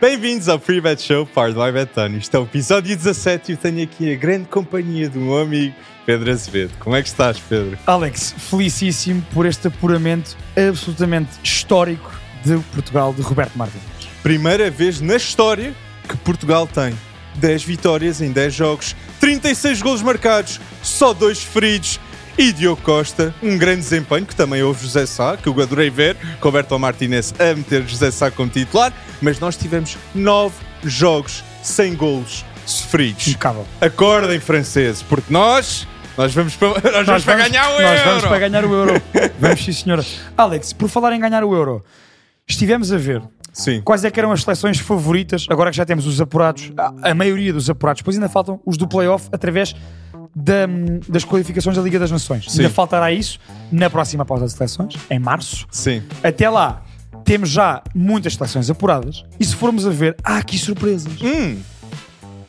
Bem-vindos 0.00 0.48
ao 0.48 0.58
Free 0.58 0.80
Bet 0.80 1.02
Show, 1.02 1.26
Powered 1.26 1.58
by 1.58 1.72
Betano. 1.72 2.16
Isto 2.16 2.34
é 2.34 2.40
o 2.40 2.44
episódio 2.44 2.96
17 2.96 3.50
e 3.50 3.54
eu 3.54 3.58
tenho 3.58 3.82
aqui 3.82 4.10
a 4.10 4.16
grande 4.16 4.48
companhia 4.48 5.10
do 5.10 5.20
meu 5.20 5.36
amigo 5.36 5.74
Pedro 6.06 6.30
Azevedo. 6.30 6.72
Como 6.78 6.96
é 6.96 7.02
que 7.02 7.08
estás, 7.08 7.38
Pedro? 7.38 7.78
Alex, 7.86 8.34
felicíssimo 8.38 9.22
por 9.34 9.44
este 9.44 9.68
apuramento 9.68 10.38
absolutamente 10.56 11.32
histórico 11.44 12.18
de 12.42 12.56
Portugal 12.72 13.12
de 13.12 13.20
Roberto 13.20 13.58
Martins. 13.58 13.82
Primeira 14.22 14.70
vez 14.70 15.02
na 15.02 15.16
história 15.16 15.74
que 16.08 16.16
Portugal 16.16 16.66
tem 16.66 16.94
10 17.34 17.64
vitórias 17.64 18.22
em 18.22 18.32
10 18.32 18.54
jogos, 18.54 18.96
36 19.20 19.82
golos 19.82 20.00
marcados, 20.00 20.58
só 20.82 21.12
2 21.12 21.42
feridos. 21.42 22.00
E 22.40 22.52
Diogo 22.52 22.80
Costa, 22.80 23.34
um 23.42 23.58
grande 23.58 23.80
desempenho, 23.82 24.24
que 24.24 24.34
também 24.34 24.62
houve 24.62 24.82
José 24.82 25.04
Sá, 25.04 25.36
que 25.36 25.46
eu 25.46 25.60
adorei 25.60 25.90
ver, 25.90 26.16
Roberto 26.40 26.78
Martinez 26.78 27.34
a 27.38 27.54
meter 27.54 27.86
José 27.86 28.10
Sá 28.10 28.30
como 28.30 28.48
titular, 28.48 28.94
mas 29.20 29.38
nós 29.38 29.56
tivemos 29.58 29.98
9 30.14 30.54
jogos 30.84 31.44
sem 31.62 31.94
golos 31.94 32.42
sofridos. 32.64 33.28
Impecável. 33.28 33.66
Acordem, 33.78 34.40
franceses, 34.40 35.02
porque 35.02 35.30
nós, 35.30 35.86
nós 36.16 36.32
vamos 36.32 36.56
para, 36.56 36.68
nós 36.80 36.82
vamos 36.82 37.06
Nós 37.08 37.24
para 37.24 37.36
vamos- 37.36 37.50
ganhar 37.50 37.68
o 37.68 37.72
Nós 37.82 37.98
euro. 37.98 38.04
vamos 38.08 38.24
para 38.24 38.38
ganhar 38.38 38.64
o 38.64 38.72
euro. 38.74 39.02
vamos 39.38 39.62
sim, 39.62 39.72
senhora. 39.72 40.04
Alex, 40.34 40.72
por 40.72 40.88
falar 40.88 41.12
em 41.12 41.20
ganhar 41.20 41.44
o 41.44 41.54
euro, 41.54 41.84
estivemos 42.48 42.90
a 42.90 42.96
ver 42.96 43.20
Sim. 43.52 43.82
quais 43.82 44.02
é 44.02 44.10
que 44.10 44.18
eram 44.18 44.32
as 44.32 44.42
seleções 44.42 44.78
favoritas, 44.78 45.46
agora 45.50 45.70
que 45.70 45.76
já 45.76 45.84
temos 45.84 46.06
os 46.06 46.18
apurados, 46.22 46.72
a, 46.74 47.10
a 47.10 47.14
maioria 47.14 47.52
dos 47.52 47.68
apurados, 47.68 48.00
depois 48.00 48.16
ainda 48.16 48.30
faltam 48.30 48.58
os 48.64 48.78
do 48.78 48.88
playoff 48.88 49.28
através 49.30 49.74
da- 50.34 50.66
das 51.08 51.24
qualificações 51.24 51.76
da 51.76 51.82
Liga 51.82 51.98
das 51.98 52.10
Nações. 52.10 52.46
Sim. 52.50 52.60
Ainda 52.62 52.72
faltará 52.72 53.10
isso 53.12 53.38
na 53.70 53.88
próxima 53.90 54.24
pausa 54.24 54.46
de 54.46 54.52
seleções, 54.52 54.94
em 55.10 55.18
março. 55.18 55.66
Sim. 55.70 56.02
Até 56.22 56.48
lá, 56.48 56.82
temos 57.24 57.48
já 57.50 57.82
muitas 57.94 58.34
seleções 58.34 58.70
apuradas. 58.70 59.24
E 59.38 59.44
se 59.44 59.54
formos 59.54 59.86
a 59.86 59.90
ver, 59.90 60.16
há 60.24 60.38
aqui 60.38 60.58
surpresas. 60.58 61.12
Hum, 61.22 61.58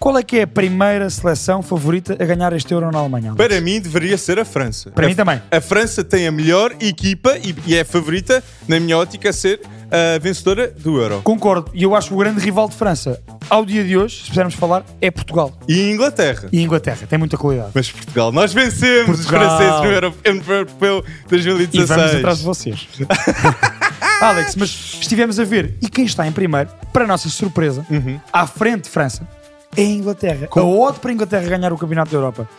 Qual 0.02 0.18
é 0.18 0.24
que 0.24 0.40
é 0.40 0.42
a 0.42 0.48
primeira 0.48 1.08
seleção 1.12 1.62
favorita 1.62 2.14
a 2.20 2.26
ganhar 2.26 2.52
este 2.54 2.74
Euro 2.74 2.90
na 2.92 2.98
Alemanha? 2.98 3.30
Alex? 3.34 3.48
para 3.48 3.62
mim 3.62 3.80
deveria 3.80 4.18
ser 4.18 4.40
a 4.40 4.44
França. 4.46 4.90
Para 4.90 5.06
a, 5.06 5.08
mim 5.10 5.14
também. 5.14 5.40
A 5.52 5.62
França 5.62 6.04
tem 6.04 6.26
a 6.26 6.32
melhor 6.32 6.72
equipa 6.80 7.38
e, 7.38 7.54
e 7.68 7.76
é 7.76 7.82
a 7.82 7.86
favorita, 7.86 8.44
na 8.68 8.80
minha 8.80 8.98
ótica, 8.98 9.30
a 9.30 9.34
ser 9.34 9.62
a 9.92 10.18
vencedora 10.18 10.70
do 10.72 11.00
Euro. 11.00 11.22
Concordo. 11.24 11.70
E 11.72 11.84
eu 11.84 11.96
acho 11.96 12.08
que 12.08 12.14
o 12.16 12.18
grande 12.18 12.40
rival 12.44 12.68
de 12.68 12.76
França, 12.76 13.22
ao 13.48 13.64
dia 13.64 13.84
de 13.84 13.96
hoje, 13.96 14.24
se 14.24 14.30
pudermos 14.30 14.56
falar, 14.56 14.84
é 15.00 15.12
Portugal. 15.12 15.56
E 15.68 15.92
Inglaterra. 15.92 16.50
E 16.52 16.64
Inglaterra. 16.64 17.06
Tem 17.08 17.20
muita 17.20 17.38
qualidade. 17.38 17.70
Mas 17.76 17.92
Portugal, 17.92 18.32
nós 18.32 18.52
vencemos 18.52 19.20
os 19.20 19.26
Portugal. 19.28 19.56
franceses 19.56 19.82
no 19.82 19.92
Euro- 19.92 20.16
Europeu 20.26 21.06
E 21.28 21.30
2016. 21.30 21.88
vamos 21.90 22.16
atrás 22.16 22.38
de 22.40 22.44
vocês. 22.44 22.88
Alex, 24.20 24.56
mas 24.56 24.98
estivemos 25.00 25.40
a 25.40 25.44
ver. 25.44 25.76
E 25.80 25.88
quem 25.88 26.06
está 26.06 26.26
em 26.28 26.32
primeiro, 26.32 26.70
para 26.92 27.04
a 27.04 27.08
nossa 27.08 27.30
surpresa, 27.30 27.86
Uhum. 27.90 28.20
à 28.34 28.48
frente 28.48 28.86
de 28.86 28.90
França, 28.90 29.28
é 29.76 29.82
a 29.82 29.86
Inglaterra. 29.86 30.48
A 30.56 30.62
odd 30.62 31.00
para 31.00 31.12
a 31.12 31.14
Inglaterra 31.14 31.48
ganhar 31.50 31.72
o 31.74 31.78
Campeonato 31.78 32.12
da 32.12 32.18
Europa 32.18 32.50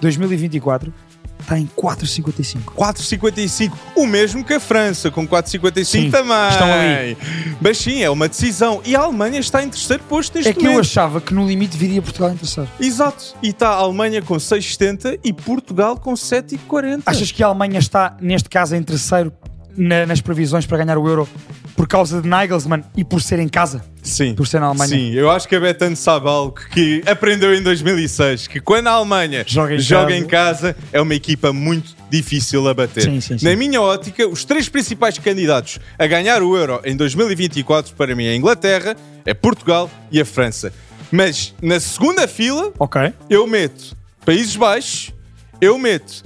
2024 0.00 0.92
está 1.40 1.58
em 1.58 1.68
4,55. 1.76 2.60
4,55. 2.76 3.72
O 3.96 4.06
mesmo 4.06 4.44
que 4.44 4.54
a 4.54 4.60
França, 4.60 5.10
com 5.10 5.26
4,55 5.26 5.84
Sim, 5.84 6.10
também. 6.10 6.48
estão 6.50 6.72
ali. 6.72 7.16
Mas 7.60 7.78
sim, 7.78 8.00
é 8.02 8.08
uma 8.08 8.28
decisão. 8.28 8.80
E 8.84 8.94
a 8.94 9.00
Alemanha 9.00 9.40
está 9.40 9.62
em 9.62 9.68
terceiro 9.68 10.02
posto 10.04 10.34
neste 10.36 10.50
É 10.50 10.52
que 10.52 10.60
eu 10.60 10.70
momento. 10.70 10.80
achava 10.80 11.20
que 11.20 11.34
no 11.34 11.44
limite 11.46 11.76
viria 11.76 12.00
Portugal 12.00 12.30
em 12.30 12.36
terceiro. 12.36 12.70
Exato. 12.78 13.34
E 13.42 13.48
está 13.48 13.70
a 13.70 13.74
Alemanha 13.74 14.22
com 14.22 14.36
6,70 14.36 15.18
e 15.24 15.32
Portugal 15.32 15.96
com 15.96 16.12
7,40. 16.14 17.02
Achas 17.06 17.32
que 17.32 17.42
a 17.42 17.46
Alemanha 17.48 17.78
está, 17.80 18.16
neste 18.20 18.48
caso, 18.48 18.76
em 18.76 18.82
terceiro 18.82 19.32
na- 19.76 20.06
nas 20.06 20.20
previsões 20.20 20.64
para 20.66 20.78
ganhar 20.78 20.96
o 20.98 21.08
Euro 21.08 21.28
por 21.76 21.88
causa 21.88 22.20
de 22.20 22.28
Nagelsmann 22.28 22.82
e 22.96 23.04
por 23.04 23.20
ser 23.22 23.38
em 23.38 23.48
casa? 23.48 23.84
Sim. 24.02 24.34
Por 24.34 24.46
ser 24.46 24.60
na 24.60 24.66
Alemanha. 24.66 24.88
Sim, 24.90 25.12
eu 25.12 25.30
acho 25.30 25.46
que 25.48 25.54
a 25.54 25.60
Betano 25.60 25.94
sabe 25.96 26.28
algo 26.28 26.54
que 26.72 27.02
aprendeu 27.06 27.54
em 27.54 27.62
2006, 27.62 28.46
que 28.48 28.60
quando 28.60 28.88
a 28.88 28.92
Alemanha 28.92 29.44
Joga 29.46 29.74
em 29.74 29.78
casa. 29.78 30.16
em 30.16 30.24
casa 30.26 30.76
é 30.92 31.00
uma 31.00 31.14
equipa 31.14 31.52
muito 31.52 31.94
difícil 32.10 32.68
a 32.68 32.74
bater. 32.74 33.04
Sim, 33.04 33.20
sim, 33.20 33.38
sim. 33.38 33.44
Na 33.44 33.54
minha 33.56 33.80
ótica, 33.80 34.26
os 34.26 34.44
três 34.44 34.68
principais 34.68 35.16
candidatos 35.18 35.78
a 35.98 36.06
ganhar 36.06 36.42
o 36.42 36.56
Euro 36.56 36.80
em 36.84 36.96
2024 36.96 37.94
para 37.94 38.14
mim 38.14 38.24
é 38.26 38.30
a 38.30 38.36
Inglaterra, 38.36 38.96
é 39.24 39.32
Portugal 39.32 39.88
e 40.10 40.20
a 40.20 40.24
França. 40.24 40.72
Mas 41.10 41.54
na 41.62 41.78
segunda 41.78 42.26
fila 42.26 42.72
Ok. 42.78 43.12
eu 43.30 43.46
meto 43.46 43.96
Países 44.26 44.56
Baixos, 44.56 45.12
eu 45.60 45.78
meto 45.78 46.22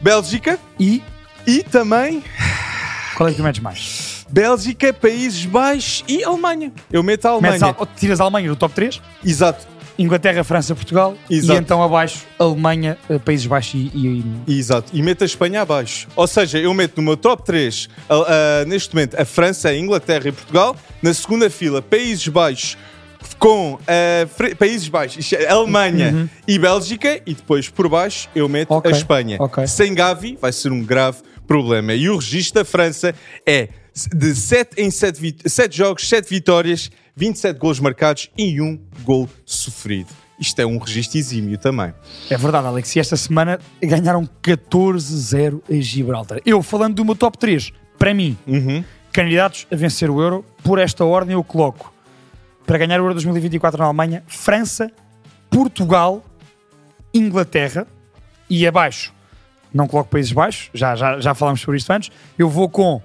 Bélgica 0.00 0.58
E 0.78 1.02
e 1.46 1.62
também 1.62 2.22
qual 3.16 3.28
é 3.28 3.32
que 3.32 3.38
tu 3.38 3.42
metes 3.42 3.60
mais? 3.62 4.11
Bélgica, 4.32 4.92
Países 4.92 5.44
Baixos 5.44 6.02
e 6.08 6.24
Alemanha. 6.24 6.72
Eu 6.90 7.02
meto 7.02 7.26
a 7.26 7.30
Alemanha. 7.32 7.52
Metes 7.52 7.62
a, 7.80 7.86
tiras 7.86 8.20
a 8.20 8.24
Alemanha 8.24 8.48
do 8.48 8.56
top 8.56 8.74
3, 8.74 9.00
Exato. 9.24 9.66
Inglaterra, 9.98 10.42
França, 10.42 10.74
Portugal 10.74 11.14
Exato. 11.28 11.58
e 11.58 11.62
então 11.62 11.82
abaixo 11.82 12.24
Alemanha, 12.38 12.96
eh, 13.10 13.18
Países 13.18 13.44
Baixos 13.46 13.74
e, 13.74 13.90
e- 14.48 14.58
Exato, 14.58 14.90
e 14.94 15.02
meto 15.02 15.20
a 15.22 15.26
Espanha 15.26 15.60
abaixo. 15.60 16.08
Ou 16.16 16.26
seja, 16.26 16.58
eu 16.58 16.72
meto 16.72 16.96
no 16.96 17.02
meu 17.02 17.16
top 17.16 17.44
3, 17.44 17.90
a- 18.08 18.14
a- 18.62 18.64
neste 18.64 18.94
momento, 18.94 19.20
a 19.20 19.24
França, 19.26 19.68
a 19.68 19.76
Inglaterra 19.76 20.28
e 20.28 20.32
Portugal. 20.32 20.74
Na 21.02 21.12
segunda 21.12 21.50
fila, 21.50 21.82
Países 21.82 22.26
Baixos 22.28 22.78
com 23.38 23.78
Fre- 24.34 24.54
Países 24.54 24.88
Baixos, 24.88 25.30
é, 25.34 25.46
Alemanha 25.48 26.28
e 26.48 26.58
Bélgica. 26.58 27.20
E 27.26 27.34
depois, 27.34 27.68
por 27.68 27.86
baixo, 27.86 28.30
eu 28.34 28.48
meto 28.48 28.70
Uhum. 28.70 28.78
Ok, 28.78 28.90
a 28.92 28.96
Espanha. 28.96 29.36
ok. 29.38 29.66
Sem 29.66 29.94
Gavi, 29.94 30.38
vai 30.40 30.52
ser 30.52 30.72
um 30.72 30.82
grave 30.82 31.18
problema. 31.46 31.92
E 31.92 32.08
o 32.08 32.16
registro 32.16 32.62
da 32.62 32.64
França 32.64 33.14
é 33.46 33.68
de 34.14 34.34
7 34.34 34.80
em 34.80 34.90
7, 34.90 35.36
7 35.48 35.76
jogos, 35.76 36.08
7 36.08 36.28
vitórias, 36.28 36.90
27 37.16 37.58
golos 37.58 37.80
marcados 37.80 38.30
e 38.36 38.60
1 38.60 38.80
gol 39.04 39.28
sofrido. 39.44 40.08
Isto 40.38 40.60
é 40.60 40.66
um 40.66 40.78
registro 40.78 41.18
exímio 41.18 41.56
também. 41.58 41.92
É 42.28 42.36
verdade, 42.36 42.66
Alex. 42.66 42.96
E 42.96 43.00
esta 43.00 43.16
semana 43.16 43.60
ganharam 43.80 44.28
14-0 44.42 45.62
a 45.70 45.74
Gibraltar. 45.80 46.40
Eu, 46.44 46.62
falando 46.62 46.94
do 46.96 47.04
meu 47.04 47.14
top 47.14 47.38
3, 47.38 47.72
para 47.98 48.12
mim, 48.12 48.36
Uhum. 48.46 48.82
candidatos 49.12 49.66
a 49.70 49.76
vencer 49.76 50.10
o 50.10 50.20
Euro, 50.20 50.44
por 50.64 50.78
esta 50.78 51.04
ordem 51.04 51.34
eu 51.34 51.44
coloco 51.44 51.92
para 52.66 52.78
ganhar 52.78 52.98
o 53.00 53.04
Euro 53.04 53.14
2024 53.14 53.78
na 53.78 53.84
Alemanha, 53.84 54.24
França, 54.26 54.90
Portugal, 55.50 56.24
Inglaterra 57.14 57.86
e 58.48 58.66
abaixo. 58.66 59.12
Não 59.72 59.86
coloco 59.86 60.10
Países 60.10 60.32
Baixos, 60.32 60.70
já, 60.74 60.96
já, 60.96 61.20
já 61.20 61.34
falámos 61.34 61.60
sobre 61.60 61.78
isto 61.78 61.90
antes. 61.90 62.10
Eu 62.38 62.48
vou 62.48 62.68
com 62.68 63.00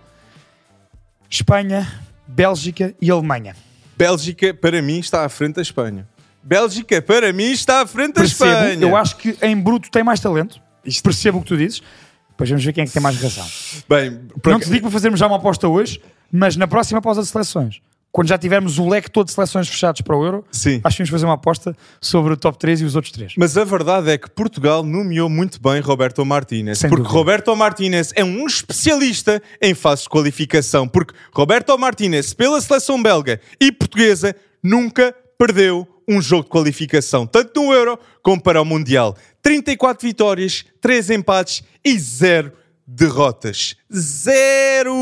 Espanha, 1.30 1.88
Bélgica 2.28 2.94
e 3.02 3.10
Alemanha. 3.12 3.56
Bélgica, 3.98 4.54
para 4.54 4.82
mim, 4.82 5.00
está 5.00 5.26
à 5.26 5.30
frente 5.30 5.56
da 5.56 5.62
Espanha. 5.62 6.08
Bélgica, 6.44 7.02
para 7.02 7.34
mim, 7.34 7.52
está 7.52 7.82
à 7.82 7.88
frente 7.88 8.14
da 8.16 8.22
Percebo, 8.22 8.50
Espanha. 8.52 8.82
eu 8.82 8.96
acho 8.96 9.18
que 9.18 9.38
em 9.42 9.56
bruto 9.60 9.90
tem 9.92 10.04
mais 10.04 10.20
talento. 10.20 10.62
Isto- 10.86 11.04
Percebo 11.04 11.40
o 11.40 11.42
que 11.42 11.48
tu 11.48 11.58
dizes. 11.58 11.82
Depois 12.30 12.50
vamos 12.50 12.64
ver 12.64 12.72
quem 12.74 12.84
é 12.84 12.88
que 12.88 12.94
tem 12.94 13.02
mais 13.02 13.20
razão. 13.20 13.46
Bem, 13.90 14.20
Não 14.46 14.60
te 14.60 14.70
digo 14.70 14.82
para 14.84 14.92
fazermos 14.92 15.20
já 15.20 15.26
uma 15.28 15.38
aposta 15.38 15.68
hoje, 15.68 16.00
mas 16.32 16.56
na 16.56 16.68
próxima 16.68 17.02
pausa 17.02 17.22
de 17.22 17.28
seleções, 17.28 17.82
quando 18.18 18.30
já 18.30 18.38
tivermos 18.40 18.80
o 18.80 18.90
leque 18.90 19.12
todo 19.12 19.28
de 19.28 19.34
seleções 19.34 19.68
fechados 19.68 20.02
para 20.02 20.18
o 20.18 20.26
Euro, 20.26 20.44
Sim. 20.52 20.82
acho 20.84 20.98
que 20.98 21.04
vamos 21.04 21.12
fazer 21.12 21.26
uma 21.26 21.36
aposta 21.36 21.78
sobre 22.02 22.34
o 22.34 22.36
top 22.36 22.58
3 22.58 22.82
e 22.82 22.84
os 22.84 22.96
outros 22.96 23.14
3. 23.14 23.34
Mas 23.38 23.56
a 23.56 23.64
verdade 23.64 24.10
é 24.10 24.18
que 24.18 24.28
Portugal 24.28 24.82
nomeou 24.82 25.30
muito 25.30 25.62
bem 25.62 25.80
Roberto 25.82 26.26
Martínez. 26.26 26.80
Sem 26.80 26.90
porque 26.90 27.04
dúvida. 27.04 27.16
Roberto 27.16 27.56
Martínez 27.56 28.12
é 28.16 28.24
um 28.24 28.48
especialista 28.48 29.40
em 29.62 29.76
fases 29.76 30.06
de 30.06 30.10
qualificação. 30.10 30.88
Porque 30.88 31.14
Roberto 31.32 31.78
Martínez, 31.78 32.34
pela 32.34 32.60
seleção 32.60 33.04
belga 33.04 33.40
e 33.62 33.72
portuguesa, 33.72 34.36
nunca 34.64 35.14
perdeu 35.38 35.88
um 36.08 36.20
jogo 36.20 36.46
de 36.46 36.50
qualificação, 36.50 37.28
tanto 37.28 37.62
no 37.62 37.72
Euro 37.72 38.00
como 38.24 38.42
para 38.42 38.60
o 38.60 38.66
Mundial. 38.66 39.16
34 39.44 40.08
vitórias, 40.08 40.66
3 40.82 41.12
empates 41.12 41.62
e 41.86 42.00
0 42.00 42.52
derrotas. 42.88 43.76
Zero! 43.94 44.96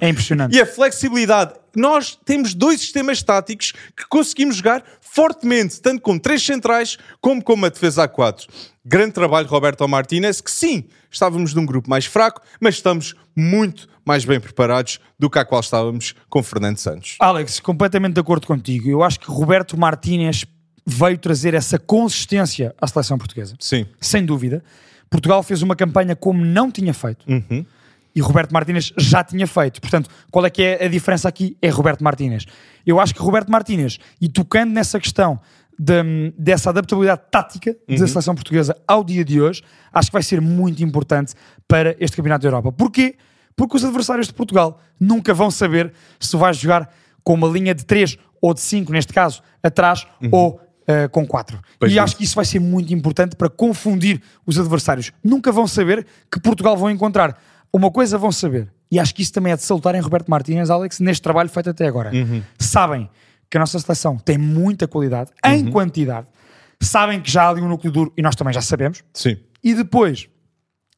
É 0.00 0.10
impressionante. 0.10 0.54
E 0.54 0.60
a 0.60 0.66
flexibilidade. 0.66 1.54
Nós 1.74 2.18
temos 2.24 2.52
dois 2.52 2.80
sistemas 2.80 3.22
táticos 3.22 3.72
que 3.96 4.06
conseguimos 4.08 4.56
jogar 4.56 4.84
fortemente, 5.00 5.80
tanto 5.80 6.02
com 6.02 6.18
três 6.18 6.44
centrais 6.44 6.98
como 7.20 7.42
com 7.42 7.54
uma 7.54 7.70
defesa 7.70 8.04
a 8.04 8.08
quatro. 8.08 8.46
Grande 8.84 9.12
trabalho, 9.12 9.48
Roberto 9.48 9.86
Martínez, 9.88 10.40
que 10.40 10.50
sim, 10.50 10.84
estávamos 11.10 11.54
num 11.54 11.64
grupo 11.64 11.88
mais 11.88 12.04
fraco, 12.04 12.42
mas 12.60 12.74
estamos 12.74 13.14
muito 13.34 13.88
mais 14.04 14.24
bem 14.24 14.40
preparados 14.40 14.98
do 15.18 15.30
que 15.30 15.38
a 15.38 15.44
qual 15.44 15.60
estávamos 15.60 16.14
com 16.28 16.42
Fernando 16.42 16.78
Santos. 16.78 17.16
Alex, 17.20 17.60
completamente 17.60 18.14
de 18.14 18.20
acordo 18.20 18.46
contigo. 18.46 18.90
Eu 18.90 19.02
acho 19.02 19.20
que 19.20 19.30
Roberto 19.30 19.78
Martínez 19.78 20.44
veio 20.84 21.16
trazer 21.16 21.54
essa 21.54 21.78
consistência 21.78 22.74
à 22.80 22.86
seleção 22.86 23.16
portuguesa. 23.16 23.54
Sim. 23.60 23.86
Sem 24.00 24.24
dúvida. 24.26 24.62
Portugal 25.12 25.42
fez 25.42 25.62
uma 25.62 25.76
campanha 25.76 26.16
como 26.16 26.44
não 26.44 26.70
tinha 26.70 26.92
feito. 26.92 27.24
Uhum. 27.30 27.64
E 28.14 28.20
Roberto 28.20 28.50
Martínez 28.52 28.92
já 28.98 29.22
tinha 29.22 29.46
feito. 29.46 29.80
Portanto, 29.80 30.10
qual 30.30 30.44
é 30.44 30.50
que 30.50 30.62
é 30.62 30.84
a 30.84 30.88
diferença 30.88 31.28
aqui? 31.28 31.56
É 31.62 31.68
Roberto 31.68 32.02
Martínez. 32.02 32.44
Eu 32.84 32.98
acho 32.98 33.14
que 33.14 33.20
Roberto 33.22 33.50
Martínez, 33.50 33.98
e 34.20 34.28
tocando 34.28 34.72
nessa 34.72 34.98
questão 34.98 35.38
de- 35.78 36.32
dessa 36.36 36.70
adaptabilidade 36.70 37.22
tática 37.30 37.74
da 37.88 38.06
seleção 38.06 38.34
portuguesa 38.34 38.76
ao 38.86 39.02
dia 39.02 39.24
de 39.24 39.40
hoje, 39.40 39.62
acho 39.92 40.08
que 40.08 40.12
vai 40.12 40.22
ser 40.22 40.40
muito 40.40 40.82
importante 40.82 41.34
para 41.66 41.96
este 42.00 42.16
Campeonato 42.16 42.42
da 42.42 42.48
Europa. 42.48 42.72
Porquê? 42.72 43.16
Porque 43.56 43.76
os 43.76 43.84
adversários 43.84 44.26
de 44.26 44.34
Portugal 44.34 44.78
nunca 45.00 45.32
vão 45.32 45.50
saber 45.50 45.92
se 46.20 46.30
tu 46.30 46.38
vais 46.38 46.56
jogar 46.56 46.90
com 47.24 47.34
uma 47.34 47.48
linha 47.48 47.74
de 47.74 47.84
3 47.86 48.18
ou 48.42 48.52
de 48.52 48.60
5, 48.60 48.92
neste 48.92 49.12
caso, 49.12 49.42
atrás, 49.62 50.06
ou 50.30 50.60
uh, 50.82 51.08
com 51.10 51.26
4. 51.26 51.58
Pois 51.78 51.92
e 51.92 51.98
é. 51.98 52.00
acho 52.00 52.16
que 52.16 52.24
isso 52.24 52.34
vai 52.34 52.44
ser 52.44 52.60
muito 52.60 52.92
importante 52.92 53.36
para 53.36 53.48
confundir 53.48 54.20
os 54.46 54.58
adversários. 54.58 55.12
Nunca 55.22 55.52
vão 55.52 55.66
saber 55.66 56.06
que 56.30 56.40
Portugal 56.40 56.76
vão 56.76 56.90
encontrar. 56.90 57.38
Uma 57.72 57.90
coisa 57.90 58.18
vão 58.18 58.30
saber, 58.30 58.70
e 58.90 59.00
acho 59.00 59.14
que 59.14 59.22
isso 59.22 59.32
também 59.32 59.52
é 59.52 59.56
de 59.56 59.62
salutar 59.62 59.94
em 59.94 60.00
Roberto 60.00 60.28
Martínez, 60.28 60.68
Alex, 60.68 61.00
neste 61.00 61.22
trabalho 61.22 61.48
feito 61.48 61.70
até 61.70 61.86
agora. 61.86 62.10
Sabem 62.58 63.08
que 63.48 63.56
a 63.56 63.60
nossa 63.60 63.78
seleção 63.78 64.18
tem 64.18 64.36
muita 64.36 64.86
qualidade, 64.86 65.30
em 65.44 65.70
quantidade. 65.70 66.26
Sabem 66.80 67.20
que 67.20 67.30
já 67.30 67.44
há 67.44 67.48
ali 67.48 67.62
um 67.62 67.68
núcleo 67.68 67.90
duro, 67.92 68.12
e 68.16 68.20
nós 68.20 68.36
também 68.36 68.52
já 68.52 68.60
sabemos. 68.60 69.02
Sim, 69.14 69.38
E 69.64 69.72
depois, 69.74 70.28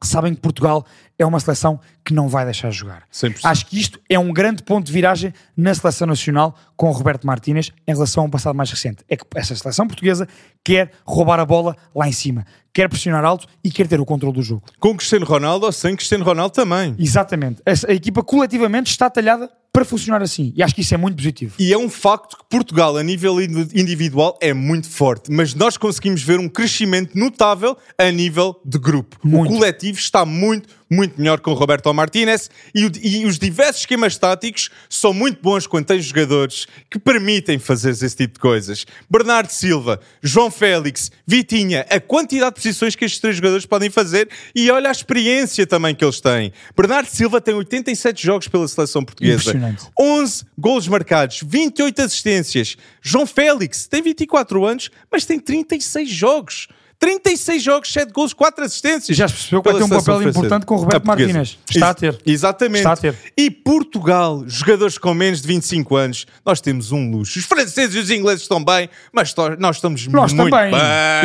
sabem 0.05 0.33
que 0.33 0.41
Portugal 0.41 0.85
é 1.17 1.25
uma 1.25 1.39
seleção 1.39 1.79
que 2.03 2.13
não 2.13 2.27
vai 2.27 2.45
deixar 2.45 2.69
jogar. 2.71 3.03
100%. 3.11 3.39
Acho 3.43 3.65
que 3.65 3.79
isto 3.79 3.99
é 4.09 4.19
um 4.19 4.31
grande 4.31 4.63
ponto 4.63 4.85
de 4.85 4.91
viragem 4.91 5.33
na 5.55 5.73
seleção 5.73 6.07
nacional 6.07 6.55
com 6.75 6.89
o 6.89 6.91
Roberto 6.91 7.25
Martínez 7.25 7.71
em 7.87 7.93
relação 7.93 8.23
a 8.23 8.27
um 8.27 8.29
passado 8.29 8.55
mais 8.55 8.69
recente. 8.69 9.03
É 9.09 9.15
que 9.15 9.25
essa 9.35 9.55
seleção 9.55 9.87
portuguesa 9.87 10.27
quer 10.63 10.91
roubar 11.05 11.39
a 11.39 11.45
bola 11.45 11.75
lá 11.95 12.07
em 12.07 12.11
cima, 12.11 12.45
quer 12.73 12.89
pressionar 12.89 13.23
alto 13.23 13.47
e 13.63 13.71
quer 13.71 13.87
ter 13.87 13.99
o 13.99 14.05
controle 14.05 14.35
do 14.35 14.41
jogo. 14.41 14.63
com 14.79 14.95
Cristiano 14.95 15.25
Ronaldo 15.25 15.65
ou 15.65 15.71
sem 15.71 15.95
Cristiano 15.95 16.23
Ronaldo 16.23 16.53
também. 16.53 16.95
Exatamente. 16.99 17.61
A, 17.65 17.91
a 17.91 17.93
equipa 17.93 18.23
coletivamente 18.23 18.91
está 18.91 19.09
talhada 19.09 19.49
para 19.75 19.85
funcionar 19.85 20.21
assim. 20.21 20.53
E 20.55 20.63
acho 20.63 20.73
que 20.73 20.81
isso 20.81 20.93
é 20.93 20.97
muito 20.97 21.17
positivo. 21.17 21.53
E 21.59 21.71
é 21.73 21.77
um 21.77 21.89
facto 21.89 22.37
que 22.37 22.43
Portugal, 22.49 22.97
a 22.97 23.03
nível 23.03 23.41
indi- 23.41 23.79
individual, 23.79 24.37
é 24.41 24.53
muito 24.53 24.89
forte, 24.89 25.31
mas 25.31 25.53
nós 25.53 25.77
conseguimos 25.77 26.21
ver 26.23 26.39
um 26.39 26.47
crescimento 26.49 27.17
notável 27.17 27.77
a 27.97 28.09
nível 28.09 28.59
de 28.65 28.77
grupo. 28.79 29.17
Muito. 29.23 29.51
O 29.53 29.57
coletivo 29.57 29.99
está 29.99 30.25
muito, 30.25 30.69
muito 30.89 31.19
melhor 31.19 31.39
com 31.39 31.51
o 31.51 31.53
Roberto 31.53 31.93
Martínez 31.93 32.49
e, 32.73 32.85
o- 32.85 32.91
e 33.01 33.25
os 33.25 33.37
diversos 33.37 33.81
esquemas 33.81 34.17
táticos 34.17 34.69
são 34.89 35.13
muito 35.13 35.41
bons 35.41 35.67
quando 35.67 35.85
tens 35.85 36.05
jogadores 36.05 36.67
que 36.89 36.97
permitem 36.97 37.59
fazer 37.59 37.89
esse 37.91 38.15
tipo 38.15 38.35
de 38.35 38.39
coisas. 38.39 38.85
Bernardo 39.09 39.49
Silva, 39.49 39.99
João 40.23 40.49
Félix, 40.49 41.11
Vitinha, 41.27 41.85
a 41.89 41.99
quantidade 41.99 42.55
de 42.55 42.61
posições 42.61 42.95
que 42.95 43.03
estes 43.05 43.19
três 43.19 43.35
jogadores 43.35 43.65
podem 43.65 43.89
fazer 43.89 44.29
e 44.55 44.69
olha 44.71 44.89
a 44.89 44.91
experiência 44.91 45.67
também 45.67 45.93
que 45.93 46.03
eles 46.05 46.21
têm. 46.21 46.53
Bernardo 46.77 47.07
Silva 47.09 47.41
tem 47.41 47.53
87 47.55 48.23
jogos 48.25 48.47
pela 48.47 48.67
seleção 48.67 49.03
portuguesa. 49.03 49.51
Impressionante. 49.69 49.91
11 49.99 50.43
golos 50.57 50.87
marcados, 50.87 51.39
28 51.45 52.01
assistências. 52.01 52.75
João 53.01 53.25
Félix 53.25 53.87
tem 53.87 54.01
24 54.01 54.65
anos, 54.65 54.89
mas 55.11 55.25
tem 55.25 55.39
36 55.39 56.09
jogos. 56.09 56.67
36 56.97 57.61
jogos, 57.61 57.91
7 57.91 58.13
golos, 58.13 58.31
4 58.33 58.63
assistências. 58.63 59.17
Já 59.17 59.27
se 59.27 59.33
percebeu 59.33 59.61
que 59.61 59.69
vai 59.69 59.77
ter 59.77 59.83
um 59.83 59.89
papel 59.89 60.03
francesa. 60.05 60.29
importante 60.39 60.65
com 60.65 60.75
o 60.75 60.77
Roberto 60.77 60.95
A 60.95 60.99
portuguesa. 61.05 61.33
Martínez. 61.37 61.59
Está 61.69 61.89
a 61.89 61.93
ter. 61.93 62.13
Ex- 62.13 62.21
Exatamente. 62.25 62.77
Está 62.77 62.91
a 62.93 62.97
ter. 62.97 63.15
E 63.37 63.51
Portugal, 63.51 64.43
jogadores 64.47 64.97
com 64.97 65.13
menos 65.13 65.41
de 65.41 65.47
25 65.49 65.95
anos, 65.97 66.25
nós 66.45 66.61
temos 66.61 66.93
um 66.93 67.11
luxo. 67.11 67.37
Os 67.37 67.43
franceses 67.45 67.95
e 67.95 67.99
os 67.99 68.09
ingleses 68.09 68.43
estão 68.43 68.63
bem, 68.63 68.89
mas 69.11 69.35
nós 69.59 69.75
estamos 69.75 70.07
Nós 70.07 70.31
muito 70.31 70.49
também. 70.49 70.71
bem. 70.71 70.79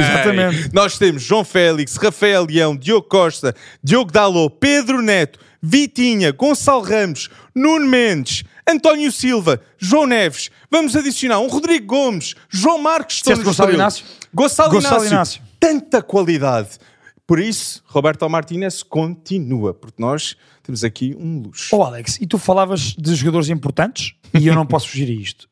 Exatamente. 0.05 0.75
Nós 0.75 0.99
temos 0.99 1.23
João 1.23 1.45
Félix, 1.45 1.95
Rafael 1.97 2.47
Leão, 2.51 2.77
Diogo 2.77 3.07
Costa, 3.09 3.55
Diogo 3.83 4.11
Dalot, 4.11 4.53
Pedro 4.59 5.01
Neto, 5.01 5.39
Vitinha, 5.63 6.33
Gonçalo 6.33 6.83
Ramos, 6.83 7.29
Nuno 7.55 7.87
Mendes, 7.87 8.45
António 8.69 9.11
Silva, 9.13 9.61
João 9.79 10.07
Neves. 10.07 10.51
Vamos 10.71 10.97
adicionar 10.97 11.41
um 11.41 11.49
Rodrigo 11.49 11.87
Gomes, 11.87 12.35
João 12.49 12.79
Marcos. 12.79 13.17
Disseste 13.17 13.45
Gonçalo. 13.45 13.73
Inácio? 13.73 14.05
Gonçalo, 14.33 14.73
Gonçalo. 14.73 15.05
Inácio. 15.05 15.43
Tanta 15.59 16.03
qualidade. 16.03 16.79
Por 17.27 17.39
isso, 17.39 17.83
Roberto 17.87 18.29
Martínez 18.29 18.83
continua, 18.83 19.73
porque 19.73 20.03
nós 20.03 20.37
temos 20.63 20.83
aqui 20.83 21.15
um 21.19 21.43
luxo. 21.43 21.77
Oh 21.77 21.85
Alex, 21.85 22.19
e 22.21 22.27
tu 22.27 22.39
falavas 22.39 22.95
de 22.99 23.15
jogadores 23.15 23.49
importantes 23.49 24.15
e 24.35 24.47
eu 24.47 24.55
não 24.55 24.67
posso 24.67 24.89
fugir 24.89 25.09
a 25.09 25.13
isto. 25.13 25.49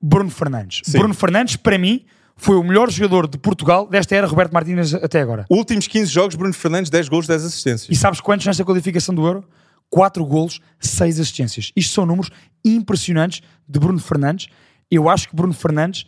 Bruno 0.00 0.30
Fernandes. 0.30 0.80
Sim. 0.84 0.98
Bruno 0.98 1.14
Fernandes, 1.14 1.54
para 1.54 1.78
mim, 1.78 2.04
foi 2.42 2.56
o 2.56 2.62
melhor 2.64 2.90
jogador 2.90 3.28
de 3.28 3.38
Portugal 3.38 3.86
desta 3.88 4.16
era 4.16 4.26
Roberto 4.26 4.52
Martínez 4.52 4.92
até 4.94 5.20
agora. 5.20 5.46
Últimos 5.48 5.86
15 5.86 6.10
jogos, 6.10 6.34
Bruno 6.34 6.52
Fernandes, 6.52 6.90
10 6.90 7.08
golos, 7.08 7.26
10 7.28 7.44
assistências. 7.44 7.88
E 7.88 7.94
sabes 7.94 8.20
quantos 8.20 8.44
nesta 8.46 8.64
qualificação 8.64 9.14
do 9.14 9.24
Euro? 9.24 9.44
4 9.88 10.24
golos, 10.26 10.60
6 10.80 11.20
assistências. 11.20 11.70
Isto 11.76 11.94
são 11.94 12.04
números 12.06 12.30
impressionantes 12.64 13.42
de 13.68 13.78
Bruno 13.78 14.00
Fernandes. 14.00 14.48
Eu 14.90 15.08
acho 15.08 15.28
que 15.28 15.36
Bruno 15.36 15.52
Fernandes 15.54 16.04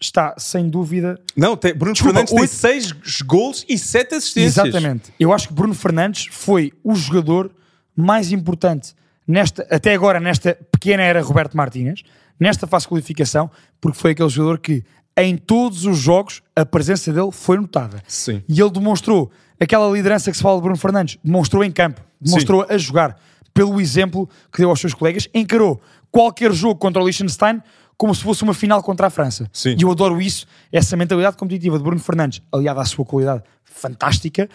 está, 0.00 0.34
sem 0.38 0.68
dúvida, 0.70 1.20
Não, 1.36 1.56
tem, 1.56 1.74
Bruno 1.74 1.92
Desculpa, 1.92 2.14
Fernandes 2.26 2.32
tem 2.32 2.40
oito- 2.40 2.54
6 2.54 3.22
golos 3.22 3.64
e 3.68 3.76
7 3.78 4.14
assistências. 4.14 4.66
Exatamente. 4.66 5.12
Eu 5.20 5.32
acho 5.32 5.48
que 5.48 5.54
Bruno 5.54 5.74
Fernandes 5.74 6.26
foi 6.30 6.72
o 6.82 6.94
jogador 6.94 7.50
mais 7.94 8.32
importante 8.32 8.94
nesta, 9.26 9.66
até 9.70 9.92
agora 9.94 10.18
nesta 10.18 10.54
pequena 10.72 11.02
era 11.02 11.20
Roberto 11.22 11.56
Martínez, 11.56 12.02
nesta 12.40 12.66
fase 12.66 12.84
de 12.84 12.88
qualificação, 12.88 13.50
porque 13.80 13.98
foi 13.98 14.12
aquele 14.12 14.28
jogador 14.28 14.58
que 14.58 14.82
em 15.16 15.36
todos 15.36 15.84
os 15.84 15.98
jogos 15.98 16.42
a 16.56 16.64
presença 16.64 17.12
dele 17.12 17.30
foi 17.30 17.56
notada. 17.56 18.02
Sim. 18.06 18.42
E 18.48 18.60
ele 18.60 18.70
demonstrou 18.70 19.30
aquela 19.60 19.90
liderança 19.90 20.30
que 20.30 20.36
se 20.36 20.42
fala 20.42 20.56
de 20.56 20.62
Bruno 20.62 20.76
Fernandes, 20.76 21.18
demonstrou 21.22 21.62
em 21.62 21.70
campo, 21.70 22.00
demonstrou 22.20 22.66
a 22.68 22.76
jogar 22.76 23.16
pelo 23.52 23.80
exemplo 23.80 24.28
que 24.52 24.58
deu 24.58 24.70
aos 24.70 24.80
seus 24.80 24.94
colegas, 24.94 25.28
encarou 25.32 25.80
qualquer 26.10 26.52
jogo 26.52 26.76
contra 26.76 27.00
o 27.00 27.06
Liechtenstein 27.06 27.62
como 27.96 28.12
se 28.12 28.22
fosse 28.22 28.42
uma 28.42 28.54
final 28.54 28.82
contra 28.82 29.06
a 29.06 29.10
França. 29.10 29.48
Sim. 29.52 29.76
E 29.78 29.82
eu 29.82 29.90
adoro 29.90 30.20
isso, 30.20 30.46
essa 30.72 30.96
mentalidade 30.96 31.36
competitiva 31.36 31.78
de 31.78 31.84
Bruno 31.84 32.00
Fernandes, 32.00 32.42
aliada 32.52 32.80
à 32.80 32.84
sua 32.84 33.04
qualidade 33.04 33.44
fantástica. 33.62 34.48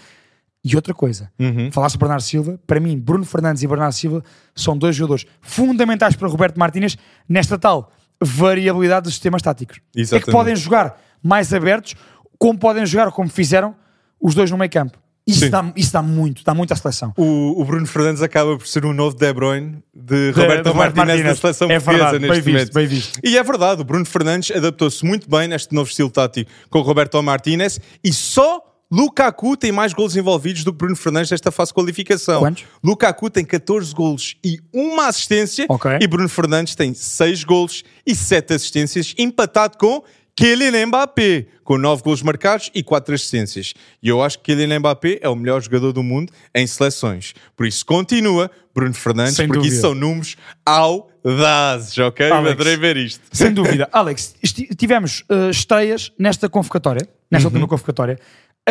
E 0.62 0.76
outra 0.76 0.94
coisa, 0.94 1.32
falaste 1.72 1.94
de 1.94 2.00
Bernardo 2.00 2.22
Silva, 2.22 2.60
para 2.68 2.82
mim, 2.82 3.00
Bruno 3.00 3.24
Fernandes 3.24 3.64
e 3.64 3.68
Bernardo 3.68 3.94
Silva 3.94 4.22
são 4.54 4.78
dois 4.78 4.94
jogadores 4.94 5.26
fundamentais 5.40 6.18
para 6.18 6.28
Roberto 6.28 6.60
Martínez 6.60 6.98
nesta 7.30 7.58
tal 7.58 7.90
variabilidade 8.21 9.04
dos 9.06 9.13
sistemas 9.13 9.42
táticos. 9.42 9.77
É 9.77 9.80
que 9.94 10.00
Exatamente. 10.01 10.31
podem 10.31 10.56
jogar 10.56 11.00
mais 11.24 11.54
abertos, 11.54 11.95
como 12.38 12.57
podem 12.57 12.86
jogar, 12.86 13.12
como 13.12 13.30
fizeram 13.30 13.75
os 14.21 14.33
dois 14.36 14.50
no 14.51 14.57
meio 14.57 14.69
campo. 14.71 14.98
Isso 15.27 15.42
Sim. 15.42 15.50
dá, 15.51 15.71
isso 15.75 15.94
dá 15.94 16.01
muito, 16.01 16.44
dá 16.44 16.56
muito 16.56 16.71
à 16.74 16.75
seleção. 16.75 17.13
O, 17.16 17.62
o 17.62 17.63
Bruno 17.66 17.86
Fernandes 17.86 18.21
acaba 18.24 18.57
por 18.57 18.66
ser 18.66 18.83
um 18.83 18.94
novo 18.94 19.16
De 19.16 19.31
Bruyne 19.31 19.77
de 19.94 20.31
De- 20.33 20.42
Roberto 20.42 20.63
de 20.63 20.69
Roberto 20.69 20.75
Martínez 20.75 20.95
na 20.95 21.06
Martínez. 21.06 21.39
seleção 21.39 21.69
É 21.69 21.80
portuguesa 21.80 22.04
verdade, 22.12 22.19
neste 22.27 22.42
bem 22.44 22.54
momento. 22.54 22.63
visto, 22.66 22.74
bem 22.74 22.88
visto. 22.88 23.19
E 23.24 23.38
é 23.38 23.44
verdade, 23.44 23.81
o 23.81 23.86
Bruno 23.86 24.06
Fernandes 24.06 24.50
adaptou-se 24.56 25.06
muito 25.06 25.30
bem 25.30 25.48
neste 25.48 25.74
novo 25.75 25.88
estilo 25.88 26.10
tático 26.10 26.50
com 26.71 26.80
o 26.80 26.81
Roberto 26.81 27.21
Martínez 27.21 27.80
e 28.04 28.12
só 28.12 28.60
Lukaku 28.92 29.56
tem 29.56 29.72
mais 29.72 29.94
golos 29.94 30.16
envolvidos 30.16 30.64
do 30.64 30.72
que 30.74 30.80
Bruno 30.80 30.96
Fernandes 30.96 31.30
nesta 31.30 31.52
fase 31.52 31.70
de 31.70 31.76
qualificação. 31.76 32.40
Quantos? 32.40 32.64
Lukaku 32.84 33.30
tem 33.30 33.46
14 33.46 33.94
golos 33.94 34.36
e 34.44 34.60
uma 34.74 35.08
assistência 35.08 35.66
Ok. 35.70 35.92
e 36.02 36.08
Bruno 36.08 36.28
Fernandes 36.28 36.74
tem 36.74 36.94
6 36.94 37.44
golos 37.44 37.84
e 38.06 38.16
7 38.16 38.54
assistências, 38.56 39.14
empatado 39.18 39.78
com 39.78 40.04
Kylian 40.36 40.88
Mbappé, 40.88 41.48
com 41.64 41.78
9 41.78 42.02
golos 42.02 42.24
marcados 42.24 42.72
e 42.74 42.81
4 42.81 43.14
assistências. 43.14 43.74
E 44.02 44.08
eu 44.08 44.24
acho 44.24 44.40
que 44.40 44.56
Kylian 44.56 44.80
Mbappé 44.80 45.19
é 45.22 45.30
o 45.30 45.36
melhor 45.36 45.62
jogador 45.62 45.92
do 45.92 46.02
mundo 46.02 46.31
em 46.56 46.66
seleções. 46.66 47.34
Por 47.56 47.68
isso 47.68 47.86
continua 47.86 48.50
Bruno 48.74 48.94
Fernandes, 48.94 49.36
Sem 49.36 49.46
porque 49.48 49.58
dúvida. 49.60 49.74
isso 49.76 49.81
são 49.81 49.94
números 49.94 50.36
audazes, 50.66 51.98
ok? 52.00 52.31
Alex. 52.31 52.52
Adorei 52.54 52.78
ver 52.78 52.98
isto. 52.98 53.22
Sem 53.31 53.54
dúvida. 53.54 53.88
Alex, 53.94 54.34
tivemos 54.78 55.24
eh, 55.30 55.50
estreias 55.50 56.12
nesta 56.18 56.48
convocatória, 56.50 57.08
nesta 57.30 57.50
última 57.50 57.68
convocatória, 57.68 58.18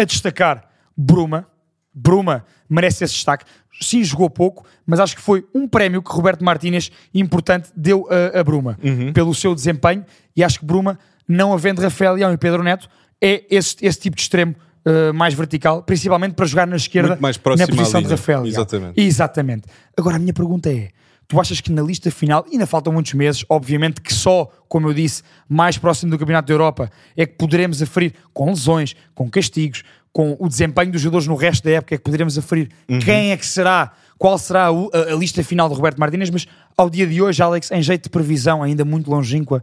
a 0.00 0.05
destacar 0.05 0.69
Bruma. 0.97 1.47
Bruma 1.95 2.45
merece 2.69 3.05
esse 3.05 3.14
destaque. 3.14 3.45
Sim, 3.81 4.02
jogou 4.02 4.28
pouco, 4.28 4.64
mas 4.87 4.99
acho 4.99 5.14
que 5.14 5.23
foi 5.23 5.47
um 5.55 5.69
prémio 5.69 6.02
que 6.02 6.11
Roberto 6.11 6.45
Martínez, 6.45 6.90
importante, 7.14 7.71
deu 7.76 8.09
a, 8.11 8.40
a 8.40 8.45
Bruma 8.45 8.78
pelo 9.14 9.35
seu 9.35 9.55
desempenho. 9.55 10.05
E 10.35 10.43
acho 10.43 10.61
que 10.61 10.64
Bruma, 10.64 10.99
não 11.26 11.52
havendo 11.52 11.81
Rafael 11.81 12.14
Leão 12.14 12.33
e 12.33 12.37
Pedro 12.37 12.62
Neto, 12.62 12.88
é 13.21 13.45
esse, 13.50 13.76
esse 13.83 14.00
tipo 14.00 14.17
de 14.17 14.23
extremo 14.23 14.55
eh, 14.85 15.12
mais 15.12 15.35
vertical, 15.35 15.83
principalmente 15.83 16.33
para 16.33 16.47
jogar 16.47 16.67
na 16.67 16.76
esquerda, 16.76 17.19
na 17.21 17.67
posição 17.67 18.00
de. 18.00 18.09
Rafael 18.09 18.40
Leão. 18.40 18.49
Exatamente. 18.49 19.00
Exatamente. 19.00 19.62
Agora 19.97 20.17
a 20.17 20.19
minha 20.19 20.33
pergunta 20.33 20.71
é: 20.71 20.90
tu 21.29 21.39
achas 21.39 21.61
que 21.61 21.71
na 21.71 21.83
lista 21.83 22.11
final, 22.11 22.45
ainda 22.51 22.67
faltam 22.67 22.91
muitos 22.91 23.13
meses, 23.13 23.45
obviamente 23.51 24.01
que 24.01 24.13
só, 24.13 24.51
como 24.67 24.89
eu 24.89 24.95
disse, 24.95 25.23
mais 25.47 25.77
próximo 25.77 26.11
do 26.11 26.19
Campeonato 26.19 26.49
da 26.49 26.55
Europa, 26.55 26.91
é 27.15 27.27
que 27.27 27.35
poderemos 27.35 27.83
aferir 27.83 28.15
com 28.33 28.49
lesões, 28.49 28.97
com 29.15 29.29
castigos, 29.29 29.85
com 30.11 30.35
o 30.41 30.49
desempenho 30.49 30.91
dos 30.91 31.03
jogadores 31.03 31.29
no 31.29 31.37
resto 31.37 31.65
da 31.65 31.73
época, 31.73 31.95
é 31.95 31.99
que 31.99 32.05
poderemos 32.05 32.39
aferir 32.39 32.71
quem 33.05 33.31
é 33.31 33.37
que 33.37 33.47
será, 33.47 33.93
qual 34.17 34.39
será 34.39 34.69
a, 34.69 35.13
a 35.13 35.15
lista 35.15 35.45
final 35.45 35.69
de 35.69 35.75
Roberto 35.75 35.99
Martínez, 35.99 36.31
mas 36.31 36.47
ao 36.75 36.89
dia 36.89 37.07
de 37.07 37.21
hoje, 37.21 37.43
Alex, 37.43 37.71
em 37.71 37.83
jeito 37.83 38.05
de 38.05 38.09
previsão, 38.09 38.63
ainda 38.63 38.85
muito 38.85 39.11
longínqua, 39.11 39.63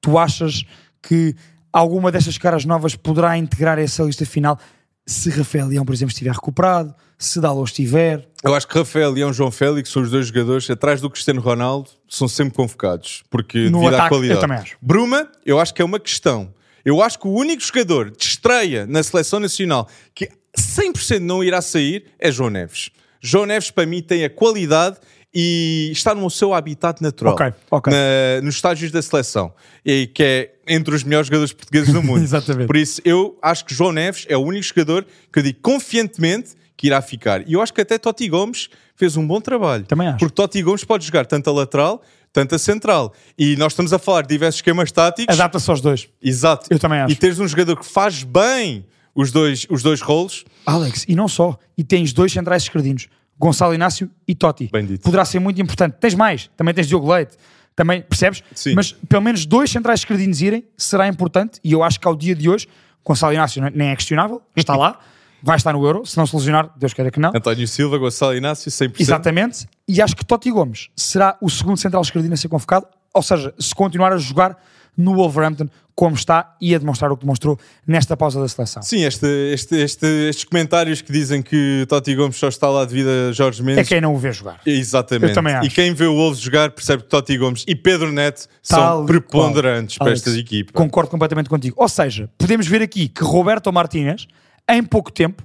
tu 0.00 0.18
achas 0.18 0.64
que 1.00 1.36
alguma 1.72 2.10
destas 2.10 2.36
caras 2.36 2.64
novas 2.64 2.96
poderá 2.96 3.38
integrar 3.38 3.78
essa 3.78 4.02
lista 4.02 4.26
final 4.26 4.58
se 5.06 5.30
Rafael 5.30 5.68
Leão, 5.68 5.84
por 5.84 5.94
exemplo, 5.94 6.12
estiver 6.12 6.32
recuperado, 6.32 6.94
se 7.18 7.40
Dalot 7.40 7.70
estiver, 7.70 8.26
Eu 8.42 8.54
acho 8.54 8.66
que 8.68 8.76
Rafael 8.76 9.10
Leão 9.10 9.30
e 9.30 9.32
João 9.32 9.50
Félix 9.50 9.88
são 9.90 10.02
os 10.02 10.10
dois 10.10 10.26
jogadores 10.26 10.68
atrás 10.68 11.00
do 11.00 11.08
Cristiano 11.08 11.40
Ronaldo, 11.40 11.90
são 12.08 12.28
sempre 12.28 12.54
convocados, 12.54 13.22
porque 13.30 13.68
No 13.70 13.78
devido 13.78 13.94
à 13.94 13.96
ataque, 13.96 14.08
qualidade. 14.10 14.38
eu 14.38 14.40
também 14.40 14.58
acho. 14.58 14.76
Bruma, 14.82 15.28
eu 15.46 15.58
acho 15.60 15.72
que 15.72 15.80
é 15.80 15.84
uma 15.84 15.98
questão. 16.00 16.52
Eu 16.84 17.00
acho 17.00 17.18
que 17.18 17.26
o 17.26 17.30
único 17.32 17.62
jogador 17.62 18.10
de 18.10 18.22
estreia 18.24 18.86
na 18.86 19.02
seleção 19.02 19.40
nacional 19.40 19.88
que 20.14 20.28
100% 20.58 21.20
não 21.20 21.42
irá 21.42 21.62
sair 21.62 22.04
é 22.18 22.30
João 22.30 22.50
Neves. 22.50 22.90
João 23.20 23.46
Neves, 23.46 23.70
para 23.70 23.86
mim, 23.86 24.02
tem 24.02 24.22
a 24.24 24.28
qualidade 24.30 24.98
e 25.34 25.88
está 25.92 26.14
no 26.14 26.28
seu 26.30 26.52
habitat 26.52 27.00
natural. 27.02 27.32
Ok, 27.34 27.52
ok. 27.70 27.92
Na- 27.92 28.40
nos 28.42 28.54
estágios 28.56 28.92
da 28.92 29.00
seleção. 29.00 29.52
E 29.84 30.06
que 30.08 30.22
é 30.22 30.50
entre 30.68 30.94
os 30.94 31.02
melhores 31.02 31.26
jogadores 31.28 31.52
portugueses 31.52 31.92
do 31.92 32.00
mundo. 32.04 32.22
Exatamente. 32.22 32.66
Por 32.66 32.76
isso, 32.76 33.00
eu 33.04 33.36
acho 33.42 33.64
que 33.64 33.74
João 33.74 33.90
Neves 33.92 34.26
é 34.28 34.36
o 34.36 34.40
único 34.40 34.64
jogador 34.66 35.06
que 35.32 35.38
eu 35.38 35.42
digo 35.42 35.58
confiantemente 35.62 36.50
que 36.84 36.88
irá 36.88 37.00
ficar. 37.00 37.48
E 37.48 37.54
eu 37.54 37.62
acho 37.62 37.72
que 37.72 37.80
até 37.80 37.96
Totti 37.98 38.28
Gomes 38.28 38.68
fez 38.94 39.16
um 39.16 39.26
bom 39.26 39.40
trabalho. 39.40 39.84
Também 39.84 40.06
acho. 40.08 40.18
Porque 40.18 40.34
Totti 40.34 40.62
Gomes 40.62 40.84
pode 40.84 41.06
jogar 41.06 41.24
tanto 41.24 41.48
a 41.48 41.52
lateral, 41.52 42.02
tanto 42.32 42.54
a 42.54 42.58
central. 42.58 43.14
E 43.38 43.56
nós 43.56 43.72
estamos 43.72 43.92
a 43.94 43.98
falar 43.98 44.22
de 44.22 44.28
diversos 44.28 44.58
esquemas 44.58 44.92
táticos. 44.92 45.34
Adapta-se 45.34 45.70
aos 45.70 45.80
dois. 45.80 46.08
Exato. 46.22 46.66
Eu 46.70 46.78
também 46.78 46.98
acho. 47.00 47.12
E 47.12 47.16
teres 47.16 47.38
um 47.38 47.48
jogador 47.48 47.76
que 47.78 47.86
faz 47.86 48.22
bem 48.22 48.84
os 49.14 49.30
dois, 49.32 49.66
os 49.70 49.82
dois 49.82 50.00
rolos, 50.02 50.44
Alex, 50.66 51.04
e 51.08 51.14
não 51.14 51.26
só. 51.28 51.56
E 51.78 51.82
tens 51.84 52.12
dois 52.12 52.32
centrais 52.32 52.64
esquerdinos, 52.64 53.08
Gonçalo 53.38 53.72
Inácio 53.74 54.10
e 54.28 54.34
Totti. 54.34 54.68
Bem 54.72 54.84
dito. 54.84 55.02
Poderá 55.04 55.24
ser 55.24 55.38
muito 55.38 55.60
importante. 55.62 55.94
Tens 56.00 56.14
mais, 56.14 56.50
também 56.56 56.74
tens 56.74 56.86
Diogo 56.88 57.10
Leite. 57.12 57.36
Também, 57.76 58.02
percebes? 58.02 58.42
Sim. 58.54 58.74
Mas 58.74 58.92
pelo 58.92 59.22
menos 59.22 59.46
dois 59.46 59.70
centrais 59.70 60.00
esquerdinos 60.00 60.40
irem 60.42 60.64
será 60.76 61.08
importante. 61.08 61.58
E 61.64 61.72
eu 61.72 61.82
acho 61.82 61.98
que 61.98 62.06
ao 62.06 62.14
dia 62.14 62.34
de 62.34 62.48
hoje, 62.48 62.68
Gonçalo 63.04 63.32
Inácio 63.32 63.60
não- 63.62 63.70
nem 63.74 63.88
é 63.88 63.96
questionável, 63.96 64.40
está 64.54 64.76
lá, 64.76 64.98
vai 65.44 65.56
estar 65.56 65.72
no 65.72 65.84
Euro. 65.84 66.04
Se 66.06 66.16
não 66.16 66.26
se 66.26 66.34
lesionar, 66.34 66.70
Deus 66.76 66.92
queira 66.94 67.10
que 67.10 67.20
não. 67.20 67.30
António 67.34 67.68
Silva, 67.68 67.98
Gonçalo 67.98 68.34
Inácio, 68.34 68.70
100%. 68.70 68.94
Exatamente. 68.98 69.66
E 69.86 70.00
acho 70.00 70.16
que 70.16 70.24
Totti 70.24 70.50
Gomes 70.50 70.88
será 70.96 71.36
o 71.40 71.50
segundo 71.50 71.76
central 71.76 72.02
esquerdino 72.02 72.34
a 72.34 72.36
ser 72.36 72.48
convocado. 72.48 72.86
Ou 73.12 73.22
seja, 73.22 73.54
se 73.58 73.74
continuar 73.74 74.12
a 74.12 74.16
jogar 74.16 74.56
no 74.96 75.14
Wolverhampton 75.14 75.68
como 75.94 76.14
está 76.16 76.56
e 76.60 76.74
a 76.74 76.78
demonstrar 76.78 77.12
o 77.12 77.16
que 77.16 77.22
demonstrou 77.22 77.56
nesta 77.86 78.16
pausa 78.16 78.40
da 78.40 78.48
seleção. 78.48 78.82
Sim, 78.82 79.04
este, 79.04 79.26
este, 79.52 79.76
este- 79.76 80.06
estes 80.28 80.44
comentários 80.44 81.00
que 81.00 81.12
dizem 81.12 81.40
que 81.40 81.84
Totti 81.88 82.14
Gomes 82.16 82.36
só 82.36 82.48
está 82.48 82.68
lá 82.68 82.84
devido 82.84 83.08
a 83.08 83.32
Jorge 83.32 83.60
É 83.60 83.64
Mendes. 83.64 83.88
quem 83.88 84.00
não 84.00 84.12
o 84.14 84.18
vê 84.18 84.32
jogar. 84.32 84.60
Exatamente. 84.66 85.28
Eu 85.30 85.34
também 85.34 85.54
acho. 85.54 85.66
E 85.66 85.70
quem 85.70 85.92
vê 85.94 86.06
o 86.06 86.14
Wolves 86.14 86.40
jogar 86.40 86.70
percebe 86.72 87.04
que 87.04 87.08
Totti 87.08 87.36
Gomes 87.38 87.64
e 87.68 87.76
Pedro 87.76 88.10
Neto 88.12 88.46
são 88.62 88.78
Tal 88.78 89.04
e 89.04 89.06
preponderantes 89.06 89.96
qual. 89.98 90.06
para 90.06 90.12
Alex, 90.14 90.26
esta 90.26 90.38
equipa. 90.38 90.72
Concordo 90.72 91.10
completamente 91.10 91.48
contigo. 91.48 91.76
Ou 91.78 91.88
seja, 91.88 92.28
podemos 92.36 92.66
ver 92.66 92.82
aqui 92.82 93.08
que 93.08 93.22
Roberto 93.22 93.72
Martínez, 93.72 94.26
em 94.68 94.82
pouco 94.82 95.10
tempo, 95.12 95.42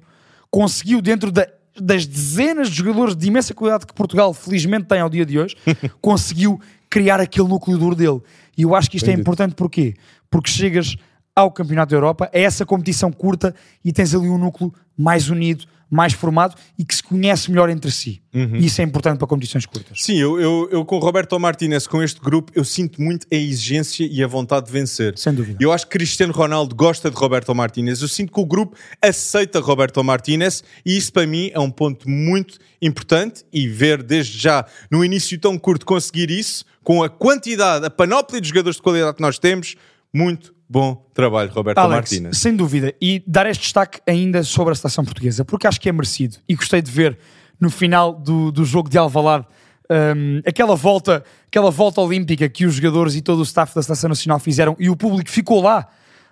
conseguiu, 0.50 1.02
dentro 1.02 1.32
da- 1.32 1.48
das 1.80 2.06
dezenas 2.06 2.70
de 2.70 2.76
jogadores 2.76 3.16
de 3.16 3.28
imensa 3.28 3.54
qualidade 3.54 3.86
que 3.86 3.94
Portugal 3.94 4.34
felizmente 4.34 4.86
tem 4.86 5.00
ao 5.00 5.10
dia 5.10 5.26
de 5.26 5.40
hoje, 5.40 5.56
conseguiu 6.02 6.60
criar 6.90 7.20
aquele 7.20 7.48
núcleo 7.48 7.78
duro 7.78 7.96
dele. 7.96 8.20
E 8.58 8.64
eu 8.64 8.76
acho 8.76 8.90
que 8.90 8.98
isto 8.98 9.08
é 9.08 9.12
dito. 9.12 9.22
importante 9.22 9.56
porquê? 9.56 9.94
Porque 10.30 10.50
chegas 10.50 10.96
ao 11.36 11.52
Campeonato 11.52 11.92
da 11.92 11.96
Europa, 11.98 12.30
é 12.34 12.42
essa 12.42 12.66
competição 12.66 13.12
curta 13.12 13.56
e 13.86 13.94
tens 13.94 14.14
ali 14.14 14.28
um 14.28 14.38
núcleo 14.38 14.74
mais 14.98 15.30
unido, 15.30 15.66
mais 15.90 16.14
formado 16.14 16.56
e 16.78 16.86
que 16.86 16.96
se 16.96 17.02
conhece 17.02 17.50
melhor 17.50 17.70
entre 17.70 17.92
si. 17.92 18.22
Uhum. 18.34 18.58
Isso 18.58 18.80
é 18.80 18.84
importante 18.84 19.18
para 19.18 19.28
competições 19.28 19.66
curtas. 19.66 19.98
Sim, 20.02 20.18
eu, 20.18 20.40
eu, 20.40 20.70
eu 20.72 20.86
com 20.86 20.98
o 20.98 21.00
Roberto 21.00 21.40
Martinez, 21.40 21.88
com 21.88 22.02
este 22.04 22.20
grupo, 22.20 22.52
eu 22.56 22.64
sinto 22.64 23.02
muito 23.02 23.26
a 23.32 23.36
exigência 23.36 24.08
e 24.10 24.24
a 24.24 24.28
vontade 24.28 24.68
de 24.68 24.72
vencer. 24.72 25.18
Sem 25.18 25.34
dúvida. 25.34 25.58
Eu 25.60 25.72
acho 25.72 25.86
que 25.86 25.92
Cristiano 25.92 26.32
Ronaldo 26.32 26.76
gosta 26.76 27.10
de 27.10 27.16
Roberto 27.16 27.54
Martinez. 27.56 28.02
Eu 28.02 28.08
sinto 28.08 28.32
que 28.32 28.40
o 28.40 28.46
grupo 28.46 28.78
aceita 29.02 29.60
Roberto 29.60 30.04
Martinez 30.04 30.64
e 30.86 30.96
isso 30.96 31.12
para 31.12 31.26
mim 31.26 31.50
é 31.54 31.60
um 31.60 31.72
ponto 31.72 32.08
muito 32.08 32.60
importante 32.82 33.44
e 33.52 33.68
ver 33.68 34.04
desde 34.04 34.38
já, 34.38 34.66
no 34.92 35.04
início 35.04 35.40
tão 35.40 35.58
curto, 35.58 35.86
conseguir 35.86 36.30
isso, 36.30 36.66
com 36.84 37.04
a 37.04 37.10
quantidade, 37.10 37.86
a 37.86 37.90
panóplia 37.90 38.40
de 38.40 38.48
jogadores 38.48 38.78
de 38.78 38.82
qualidade 38.82 39.16
que 39.16 39.22
nós 39.22 39.38
temos, 39.40 39.76
muito 40.14 40.54
bom 40.68 41.04
trabalho, 41.14 41.52
Roberto 41.52 41.80
Alex, 41.80 42.12
Martinez. 42.12 42.38
sem 42.38 42.56
dúvida. 42.56 42.94
E 43.02 43.24
dar 43.26 43.48
este 43.48 43.62
destaque 43.62 44.00
ainda 44.08 44.44
sobre 44.44 44.74
a 44.74 44.76
seleção 44.76 45.04
portuguesa, 45.04 45.44
porque 45.44 45.68
acho 45.68 45.80
que 45.80 45.90
é 45.90 45.92
merecido. 45.92 46.38
E 46.48 46.56
gostei 46.56 46.82
de 46.82 46.92
ver 46.92 47.18
no 47.60 47.70
final 47.70 48.14
do, 48.14 48.52
do 48.52 48.64
jogo 48.64 48.90
de 48.90 48.98
Alvalade 48.98 49.46
hum, 49.90 50.42
aquela, 50.46 50.76
volta, 50.76 51.24
aquela 51.48 51.72
volta 51.72 52.02
olímpica 52.02 52.48
que 52.48 52.66
os 52.66 52.76
jogadores 52.76 53.16
e 53.16 53.22
todo 53.22 53.40
o 53.40 53.44
staff 53.44 53.74
da 53.76 53.82
seleção 53.82 54.10
nacional 54.10 54.40
fizeram 54.40 54.76
e 54.80 54.90
o 54.90 54.96
público 54.96 55.30
ficou 55.30 55.62
lá 55.62 55.88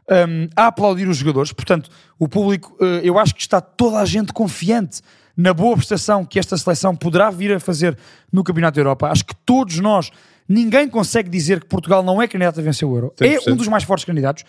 hum, 0.09 0.47
a 0.55 0.67
aplaudir 0.67 1.07
os 1.07 1.17
jogadores. 1.17 1.51
Portanto, 1.51 1.89
o 2.17 2.27
público, 2.27 2.77
eh, 2.79 3.01
eu 3.03 3.19
acho 3.19 3.35
que 3.35 3.41
está 3.41 3.59
toda 3.59 3.99
a 3.99 4.05
gente 4.05 4.31
confiante 4.31 5.01
na 5.35 5.53
boa 5.53 5.75
prestação 5.75 6.25
que 6.25 6.39
esta 6.39 6.57
seleção 6.57 6.95
poderá 6.95 7.29
vir 7.29 7.53
a 7.53 7.59
fazer 7.59 7.97
no 8.31 8.43
Campeonato 8.43 8.75
da 8.75 8.81
Europa. 8.81 9.07
Acho 9.09 9.23
que 9.23 9.35
todos 9.35 9.79
nós, 9.79 10.11
ninguém 10.47 10.87
consegue 10.87 11.29
dizer 11.29 11.59
que 11.59 11.67
Portugal 11.67 12.03
não 12.03 12.21
é 12.21 12.27
candidato 12.27 12.59
a 12.59 12.63
vencer 12.63 12.87
o 12.87 12.95
Euro. 12.95 13.13
É 13.19 13.37
100%. 13.37 13.51
um 13.51 13.55
dos 13.55 13.67
mais 13.67 13.83
fortes 13.83 14.05
candidatos 14.05 14.43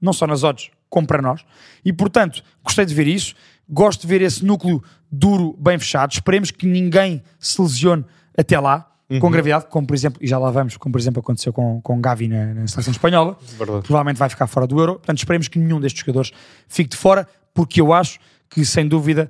não 0.00 0.12
só 0.12 0.26
nas 0.26 0.42
odds, 0.42 0.70
como 0.88 1.06
para 1.06 1.20
nós. 1.20 1.44
E, 1.84 1.92
portanto, 1.92 2.42
gostei 2.64 2.86
de 2.86 2.94
ver 2.94 3.06
isso. 3.06 3.34
Gosto 3.68 4.02
de 4.02 4.06
ver 4.06 4.22
esse 4.22 4.44
núcleo 4.44 4.82
duro, 5.10 5.54
bem 5.58 5.78
fechado. 5.78 6.12
Esperemos 6.12 6.50
que 6.50 6.66
ninguém 6.66 7.22
se 7.38 7.60
lesione 7.60 8.04
até 8.36 8.58
lá, 8.58 8.90
com 9.20 9.30
gravidade, 9.30 9.66
como 9.68 9.86
por 9.86 9.94
exemplo, 9.94 10.20
e 10.22 10.26
já 10.26 10.38
lá 10.38 10.50
vamos, 10.52 10.76
como 10.76 10.92
por 10.92 11.00
exemplo 11.00 11.18
aconteceu 11.18 11.52
com, 11.52 11.80
com 11.80 12.00
Gavi 12.00 12.28
na, 12.28 12.54
na 12.54 12.66
seleção 12.68 12.92
espanhola. 12.92 13.36
Verdade. 13.58 13.82
Provavelmente 13.82 14.18
vai 14.18 14.28
ficar 14.28 14.46
fora 14.46 14.68
do 14.68 14.78
Euro. 14.78 14.94
Portanto, 14.94 15.18
esperemos 15.18 15.48
que 15.48 15.58
nenhum 15.58 15.80
destes 15.80 16.00
jogadores 16.00 16.30
fique 16.68 16.90
de 16.90 16.96
fora, 16.96 17.26
porque 17.52 17.80
eu 17.80 17.92
acho 17.92 18.20
que, 18.48 18.64
sem 18.64 18.86
dúvida, 18.86 19.28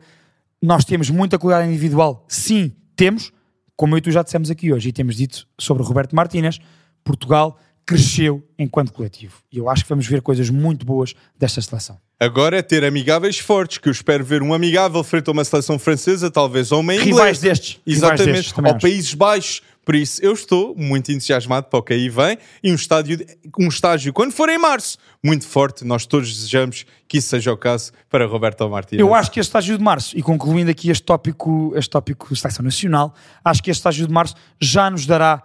nós 0.63 0.85
temos 0.85 1.09
muita 1.09 1.39
qualidade 1.39 1.69
individual. 1.69 2.25
Sim, 2.29 2.73
temos, 2.95 3.33
como 3.81 3.95
eu 3.95 3.99
e 3.99 4.03
tu 4.03 4.11
já 4.11 4.23
dissemos 4.23 4.51
aqui 4.51 4.71
hoje, 4.71 4.91
e 4.91 4.93
temos 4.93 5.17
dito 5.17 5.47
sobre 5.59 5.83
Roberto 5.83 6.15
Martínez, 6.15 6.61
Portugal 7.03 7.59
cresceu 7.87 8.47
enquanto 8.59 8.93
coletivo. 8.93 9.37
E 9.51 9.57
eu 9.57 9.71
acho 9.71 9.85
que 9.85 9.89
vamos 9.89 10.07
ver 10.07 10.21
coisas 10.21 10.51
muito 10.51 10.85
boas 10.85 11.15
desta 11.39 11.63
seleção. 11.63 11.97
Agora 12.21 12.59
é 12.59 12.61
ter 12.61 12.85
amigáveis 12.85 13.39
fortes, 13.39 13.79
que 13.79 13.89
eu 13.89 13.91
espero 13.91 14.23
ver 14.23 14.43
um 14.43 14.53
amigável 14.53 15.03
frente 15.03 15.29
a 15.29 15.33
uma 15.33 15.43
seleção 15.43 15.79
francesa, 15.79 16.31
talvez 16.31 16.71
ou 16.73 16.81
uma 16.81 16.93
inglesa. 16.93 17.11
Rivais 17.11 17.41
destes, 17.41 17.81
rivais 17.87 17.97
Exatamente, 17.97 18.37
destes, 18.37 18.53
também 18.53 18.71
ou 18.73 18.77
acho. 18.77 18.87
Países 18.87 19.15
Baixos. 19.15 19.63
Por 19.91 19.97
isso, 19.97 20.25
eu 20.25 20.33
estou 20.33 20.73
muito 20.77 21.11
entusiasmado 21.11 21.67
para 21.67 21.81
o 21.81 21.83
que 21.83 21.93
aí 21.93 22.09
vem 22.09 22.39
e 22.63 22.71
um 22.71 22.77
estádio, 22.77 23.27
um 23.59 23.67
estágio, 23.67 24.13
quando 24.13 24.31
for 24.31 24.49
em 24.49 24.57
março, 24.57 24.97
muito 25.21 25.45
forte. 25.45 25.85
Nós 25.85 26.07
todos 26.07 26.33
desejamos 26.33 26.87
que 27.09 27.19
isso 27.19 27.29
seja 27.29 27.53
o 27.53 27.57
caso 27.57 27.91
para 28.09 28.25
Roberto 28.25 28.69
Martínez. 28.71 29.01
Eu 29.01 29.13
acho 29.13 29.33
que 29.33 29.41
este 29.41 29.49
estágio 29.49 29.77
de 29.77 29.83
março, 29.83 30.17
e 30.17 30.23
concluindo 30.23 30.71
aqui 30.71 30.91
este 30.91 31.03
tópico, 31.03 31.73
este 31.75 31.91
tópico 31.91 32.37
seleção 32.37 32.65
nacional, 32.65 33.13
acho 33.45 33.61
que 33.65 33.69
este 33.69 33.81
estágio 33.81 34.07
de 34.07 34.13
março 34.13 34.37
já 34.61 34.89
nos 34.89 35.07
dará 35.07 35.43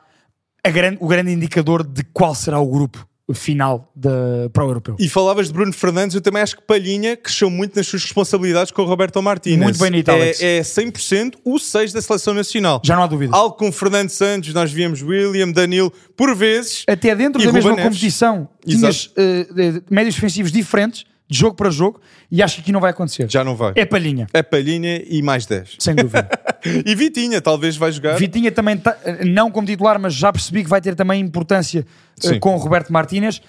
grande- 0.63 0.99
o 1.01 1.07
grande 1.07 1.31
indicador 1.31 1.83
de 1.83 2.03
qual 2.13 2.35
será 2.35 2.59
o 2.59 2.67
grupo 2.67 3.03
final 3.33 3.91
da, 3.95 4.49
para 4.53 4.63
o 4.63 4.69
europeu. 4.69 4.95
E 4.99 5.09
falavas 5.09 5.47
de 5.47 5.53
Bruno 5.53 5.73
Fernandes, 5.73 6.15
eu 6.15 6.21
também 6.21 6.41
acho 6.41 6.55
que 6.55 6.61
Palhinha 6.61 7.17
cresceu 7.17 7.49
muito 7.49 7.75
nas 7.75 7.87
suas 7.87 8.03
responsabilidades 8.03 8.71
com 8.71 8.83
o 8.83 8.85
Roberto 8.85 9.21
Martínez. 9.21 9.59
Muito 9.59 9.79
bem 9.79 9.91
dito, 9.91 10.11
Alex. 10.11 10.41
É, 10.41 10.57
é 10.57 10.61
100% 10.61 11.35
o 11.43 11.57
6 11.57 11.93
da 11.93 12.01
seleção 12.01 12.33
nacional. 12.33 12.81
Já 12.83 12.95
não 12.95 13.03
há 13.03 13.07
dúvida. 13.07 13.35
Algo 13.35 13.55
com 13.55 13.71
Fernando 13.71 14.09
Santos, 14.09 14.53
nós 14.53 14.71
víamos 14.71 15.01
William, 15.01 15.51
Danilo, 15.51 15.91
por 16.15 16.35
vezes. 16.35 16.83
Até 16.87 17.15
dentro 17.15 17.39
da 17.41 17.45
Ruben 17.45 17.53
mesma 17.53 17.71
Neves. 17.71 17.83
competição, 17.85 18.47
tinhas 18.65 19.11
eh, 19.17 19.47
médios 19.89 20.15
defensivos 20.15 20.51
diferentes, 20.51 21.05
de 21.27 21.37
jogo 21.37 21.55
para 21.55 21.69
jogo, 21.71 21.99
e 22.31 22.41
acho 22.43 22.55
que 22.55 22.61
aqui 22.61 22.71
não 22.71 22.79
vai 22.79 22.91
acontecer. 22.91 23.29
Já 23.31 23.43
não 23.43 23.55
vai. 23.55 23.73
É 23.75 23.85
palhinha, 23.85 24.27
É 24.33 24.43
Palhinha 24.43 25.01
e 25.07 25.21
mais 25.23 25.45
10. 25.45 25.77
sem 25.79 25.95
dúvida. 25.95 26.29
E 26.83 26.95
Vitinha, 26.95 27.39
talvez 27.41 27.77
vai 27.77 27.91
jogar. 27.91 28.17
Vitinha 28.17 28.51
também, 28.51 28.75
tá- 28.75 28.97
não 29.23 29.51
como 29.51 29.67
titular, 29.67 29.99
mas 29.99 30.15
já 30.15 30.33
percebi 30.33 30.63
que 30.63 30.69
vai 30.69 30.81
ter 30.81 30.95
também 30.95 31.21
importância 31.21 31.85
eh, 32.23 32.27
Sim. 32.29 32.39
com 32.39 32.55
o 32.55 32.57
Roberto 32.57 32.91
Martínez. 32.91 33.39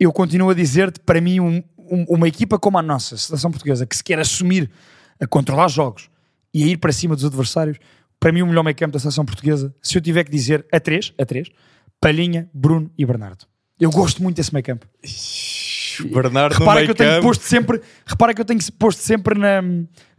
Eu 0.00 0.12
continuo 0.12 0.50
a 0.50 0.54
dizer-te, 0.54 0.98
para 0.98 1.20
mim, 1.20 1.38
um- 1.38 1.62
um- 1.78 2.04
uma 2.08 2.26
equipa 2.26 2.58
como 2.58 2.76
a 2.76 2.82
nossa, 2.82 3.14
a 3.14 3.18
seleção 3.18 3.52
portuguesa, 3.52 3.86
que 3.86 3.96
se 3.96 4.02
quer 4.02 4.18
assumir 4.18 4.68
a 5.20 5.28
controlar 5.28 5.68
jogos 5.68 6.10
e 6.52 6.64
a 6.64 6.66
ir 6.66 6.78
para 6.78 6.90
cima 6.92 7.14
dos 7.14 7.24
adversários, 7.24 7.78
para 8.18 8.32
mim 8.32 8.42
o 8.42 8.46
melhor 8.48 8.64
meio 8.64 8.74
campo 8.74 8.94
da 8.94 8.98
seleção 8.98 9.24
portuguesa, 9.24 9.72
se 9.80 9.96
eu 9.96 10.02
tiver 10.02 10.24
que 10.24 10.30
dizer 10.32 10.66
a 10.72 10.80
três, 10.80 11.12
a 11.16 11.24
três, 11.24 11.48
Palhinha, 12.00 12.50
Bruno 12.52 12.90
e 12.98 13.06
Bernardo. 13.06 13.44
Eu 13.78 13.90
gosto 13.92 14.20
muito 14.24 14.36
desse 14.38 14.52
meio 14.52 14.64
campo. 14.64 14.86
Bernardo 16.04 16.52
Repara 16.54 16.84
que 16.84 16.90
eu 16.90 16.94
tenho 16.94 17.20
posto 17.22 17.44
sempre, 17.44 17.80
repara 18.06 18.34
que 18.34 18.40
eu 18.40 18.44
tenho 18.44 18.60
posto 18.78 19.00
sempre 19.02 19.38
na- 19.38 19.62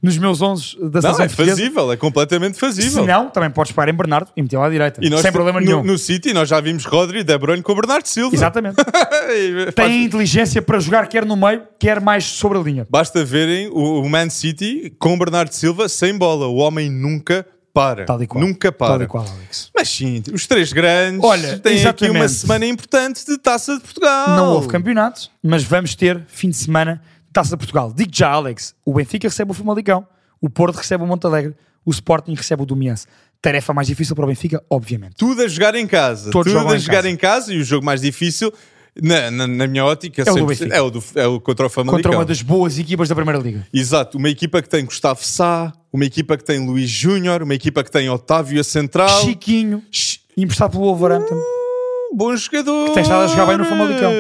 nos 0.02 0.16
meus 0.18 0.42
11 0.42 0.78
da 0.92 1.02
Não, 1.02 1.10
é 1.10 1.28
portuguesa. 1.28 1.58
fazível, 1.58 1.92
é 1.92 1.98
completamente 1.98 2.54
Se 2.54 2.60
fazível. 2.60 3.06
não, 3.06 3.30
também 3.32 3.50
podes 3.50 3.72
parar 3.72 3.92
em 3.92 3.96
Bernardo 3.96 4.30
e 4.38 4.42
meter 4.44 4.56
lá 4.58 4.68
à 4.68 4.70
direita. 4.70 5.00
E 5.04 5.10
nós 5.10 5.22
sem 5.22 5.32
problema 5.32 5.60
no, 5.60 5.66
nenhum. 5.66 5.84
No 5.84 5.98
City 5.98 6.34
nós 6.34 6.48
já 6.48 6.60
vimos 6.62 6.86
Rodri 6.86 7.20
e 7.20 7.24
De 7.24 7.36
Bruyne 7.38 7.64
com 7.64 7.72
o 7.72 7.76
Bernardo 7.76 8.06
Silva. 8.06 8.36
Exatamente. 8.36 8.76
Faz- 9.76 9.76
Tem 9.76 10.04
inteligência 10.04 10.62
para 10.62 10.80
jogar 10.80 11.08
quer 11.08 11.26
no 11.26 11.36
meio, 11.36 11.64
quer 11.80 12.00
mais 12.00 12.24
sobre 12.26 12.58
a 12.58 12.62
linha. 12.62 12.88
Basta 12.90 13.26
verem 13.26 13.70
o, 13.70 14.02
o 14.02 14.10
Man 14.10 14.30
City 14.30 14.94
com 15.00 15.14
o 15.16 15.18
Bernardo 15.18 15.52
Silva 15.54 15.90
sem 15.90 16.16
bola. 16.18 16.48
O 16.48 16.58
homem 16.58 16.90
nunca 16.90 17.46
para. 17.78 18.06
Nunca 18.36 18.72
para. 18.72 19.06
qual, 19.06 19.26
Alex. 19.28 19.70
Mas 19.76 19.88
sim, 19.90 20.24
os 20.34 20.48
três 20.48 20.74
grandes 20.74 21.24
Olha, 21.24 21.60
têm 21.60 21.86
aqui 21.86 22.06
uma 22.06 22.26
exatamente. 22.26 22.34
semana 22.34 22.66
importante 22.66 23.26
de 23.26 23.38
Taça 23.38 23.76
de 23.76 23.82
Portugal. 23.82 24.30
Não 24.36 24.54
houve 24.54 24.68
campeonato, 24.68 25.30
mas 25.44 25.64
vamos 25.64 25.94
ter 25.94 26.24
fim 26.28 26.50
de 26.50 26.58
semana 26.58 27.02
de 27.28 27.34
Taça 27.34 27.52
de 27.52 27.58
Portugal. 27.58 27.94
Digo 27.96 28.10
já, 28.14 28.30
Alex, 28.30 28.74
o 28.84 28.94
Benfica 28.96 29.28
recebe 29.28 29.52
o 29.52 29.54
Famalicão, 29.54 30.08
o 30.42 30.50
Porto 30.50 30.78
recebe 30.78 31.04
o 31.04 31.08
Montalegre, 31.08 31.56
o 31.86 31.92
Sporting 31.92 32.34
recebe 32.34 32.64
o 32.64 32.66
Domiense. 32.66 33.06
Tarefa 33.40 33.72
mais 33.74 33.88
difícil 33.88 34.16
para 34.16 34.26
o 34.26 34.28
Benfica, 34.28 34.64
obviamente. 34.68 35.16
Tudo 35.16 35.44
a 35.44 35.48
jogar 35.48 35.76
em 35.76 35.86
casa. 35.86 36.32
Todos 36.32 36.52
Tudo 36.52 36.68
a 36.68 36.76
em 36.76 36.80
jogar 36.80 36.98
casa. 36.98 37.10
em 37.10 37.16
casa 37.16 37.54
e 37.54 37.60
o 37.60 37.64
jogo 37.64 37.86
mais 37.86 38.02
difícil, 38.02 38.52
na, 39.02 39.30
na- 39.32 39.48
na 39.48 39.68
minha 39.68 39.86
ótica, 39.86 40.22
É 40.26 40.32
o 40.32 40.36
do 40.36 40.42
100%, 40.42 40.48
Benfica. 40.48 40.76
é 40.76 40.82
o, 40.82 40.90
do, 40.90 41.04
é 41.16 41.28
o 41.28 41.40
contra 41.40 41.66
o 41.66 41.70
Famalicão. 41.70 41.98
Contra 41.98 42.12
uma 42.20 42.26
das 42.26 42.42
boas 42.42 42.78
equipas 42.80 43.10
da 43.10 43.16
Primeira 43.16 43.40
Liga. 43.40 43.68
Exato, 43.74 44.18
uma 44.18 44.30
equipa 44.30 44.62
que 44.62 44.70
tem 44.70 44.86
Gustavo 44.86 45.24
Sá, 45.24 45.72
uma 45.92 46.06
equipa 46.06 46.38
que 46.38 46.44
tem 46.44 46.66
Luís 46.66 46.90
Júnior, 46.90 47.44
uma 47.44 47.54
equipa 47.56 47.84
que 47.84 47.92
tem 47.92 48.10
Otávio 48.10 48.60
a 48.60 48.64
central. 48.64 49.22
Chiquinho, 49.24 49.82
Ch- 49.92 50.20
emprestado 50.36 50.72
pelo 50.72 50.84
Wolverhampton. 50.86 51.36
Bom 52.14 52.36
jogador. 52.36 52.88
Que 52.88 52.94
tem 52.94 53.04
estado 53.04 53.24
a 53.24 53.28
jogar 53.28 53.46
bem 53.48 53.58
no 53.58 53.66
Famalicão. 53.66 54.12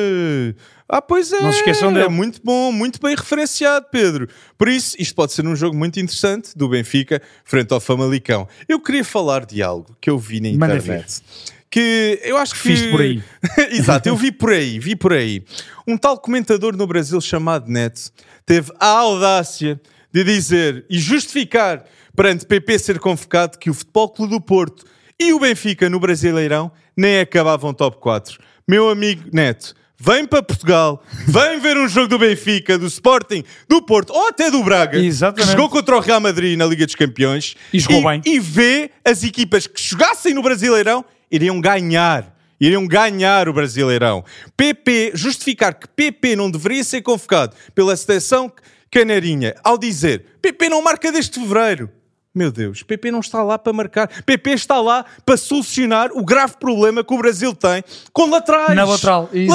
Ah, 0.89 1.01
pois 1.01 1.31
é. 1.33 1.41
Não 1.41 1.51
se 1.51 1.59
esqueçam 1.59 1.91
dele. 1.91 2.05
É 2.05 2.09
muito 2.09 2.39
bom, 2.43 2.71
muito 2.71 2.99
bem 3.01 3.13
referenciado, 3.15 3.87
Pedro. 3.91 4.27
Por 4.57 4.69
isso, 4.69 4.95
isto 4.99 5.13
pode 5.15 5.33
ser 5.33 5.45
um 5.45 5.55
jogo 5.55 5.75
muito 5.75 5.99
interessante 5.99 6.57
do 6.57 6.69
Benfica 6.69 7.21
frente 7.43 7.73
ao 7.73 7.79
Famalicão. 7.81 8.47
Eu 8.69 8.79
queria 8.79 9.03
falar 9.03 9.45
de 9.45 9.61
algo 9.61 9.95
que 9.99 10.09
eu 10.09 10.17
vi 10.17 10.39
na 10.39 10.49
Manda 10.57 10.77
internet. 10.77 11.21
Que 11.69 12.19
eu 12.23 12.37
acho 12.37 12.55
que. 12.55 12.67
Viste 12.69 12.89
por 12.91 13.01
aí. 13.01 13.21
Exato, 13.71 14.07
eu 14.07 14.15
vi 14.15 14.31
por 14.31 14.51
aí, 14.51 14.79
vi 14.79 14.95
por 14.95 15.11
aí. 15.13 15.43
Um 15.85 15.97
tal 15.97 16.17
comentador 16.17 16.75
no 16.77 16.87
Brasil 16.87 17.19
chamado 17.19 17.69
Neto 17.69 18.09
teve 18.45 18.71
a 18.79 18.87
audácia 18.87 19.79
de 20.13 20.23
dizer 20.23 20.85
e 20.89 20.97
justificar 20.97 21.83
perante 22.15 22.45
PP 22.45 22.79
ser 22.79 22.99
convocado 22.99 23.57
que 23.59 23.69
o 23.69 23.73
Futebol 23.73 24.09
Clube 24.09 24.31
do 24.33 24.41
Porto 24.41 24.85
e 25.19 25.33
o 25.33 25.39
Benfica 25.39 25.89
no 25.89 25.99
Brasileirão 25.99 26.71
nem 26.95 27.19
acabavam 27.19 27.73
top 27.73 27.97
4. 27.97 28.39
Meu 28.67 28.89
amigo 28.89 29.29
Neto, 29.33 29.75
vem 29.99 30.25
para 30.25 30.41
Portugal, 30.41 31.03
vem 31.27 31.59
ver 31.59 31.77
um 31.77 31.87
jogo 31.87 32.07
do 32.07 32.17
Benfica, 32.19 32.77
do 32.77 32.87
Sporting, 32.87 33.43
do 33.67 33.81
Porto 33.81 34.11
ou 34.13 34.27
até 34.29 34.49
do 34.49 34.63
Braga, 34.63 34.97
Exatamente. 34.97 35.45
que 35.45 35.51
jogou 35.51 35.69
contra 35.69 35.95
o 35.95 35.99
Real 35.99 36.19
Madrid 36.21 36.57
na 36.57 36.65
Liga 36.65 36.85
dos 36.85 36.95
Campeões 36.95 37.55
E 37.73 37.79
jogou 37.79 38.03
bem. 38.03 38.21
e 38.25 38.39
vê 38.39 38.89
as 39.05 39.23
equipas 39.23 39.67
que 39.67 39.81
jogassem 39.81 40.33
no 40.33 40.41
Brasileirão 40.41 41.03
iriam 41.31 41.59
ganhar. 41.59 42.35
Iriam 42.59 42.87
ganhar 42.87 43.47
o 43.47 43.53
Brasileirão. 43.53 44.25
PP, 44.55 45.11
justificar 45.13 45.75
que 45.75 45.87
PP 45.87 46.35
não 46.35 46.49
deveria 46.49 46.83
ser 46.83 47.01
convocado 47.03 47.55
pela 47.75 47.95
seleção 47.95 48.51
canarinha 48.89 49.55
ao 49.63 49.77
dizer 49.77 50.25
PP 50.41 50.69
não 50.69 50.81
marca 50.81 51.11
desde 51.11 51.39
fevereiro. 51.39 51.89
Meu 52.33 52.51
Deus, 52.51 52.83
PP 52.83 53.09
não 53.09 53.19
está 53.19 53.41
lá 53.41 53.57
para 53.57 53.73
marcar. 53.73 54.07
PP 54.23 54.51
está 54.51 54.79
lá 54.79 55.03
para 55.25 55.35
solucionar 55.37 56.11
o 56.13 56.23
grave 56.23 56.55
problema 56.59 57.03
que 57.03 57.11
o 57.11 57.17
Brasil 57.17 57.53
tem 57.53 57.83
com 58.13 58.29
laterais. 58.29 58.75
Na 58.75 58.85
lateral, 58.85 59.23
Laterais. 59.23 59.53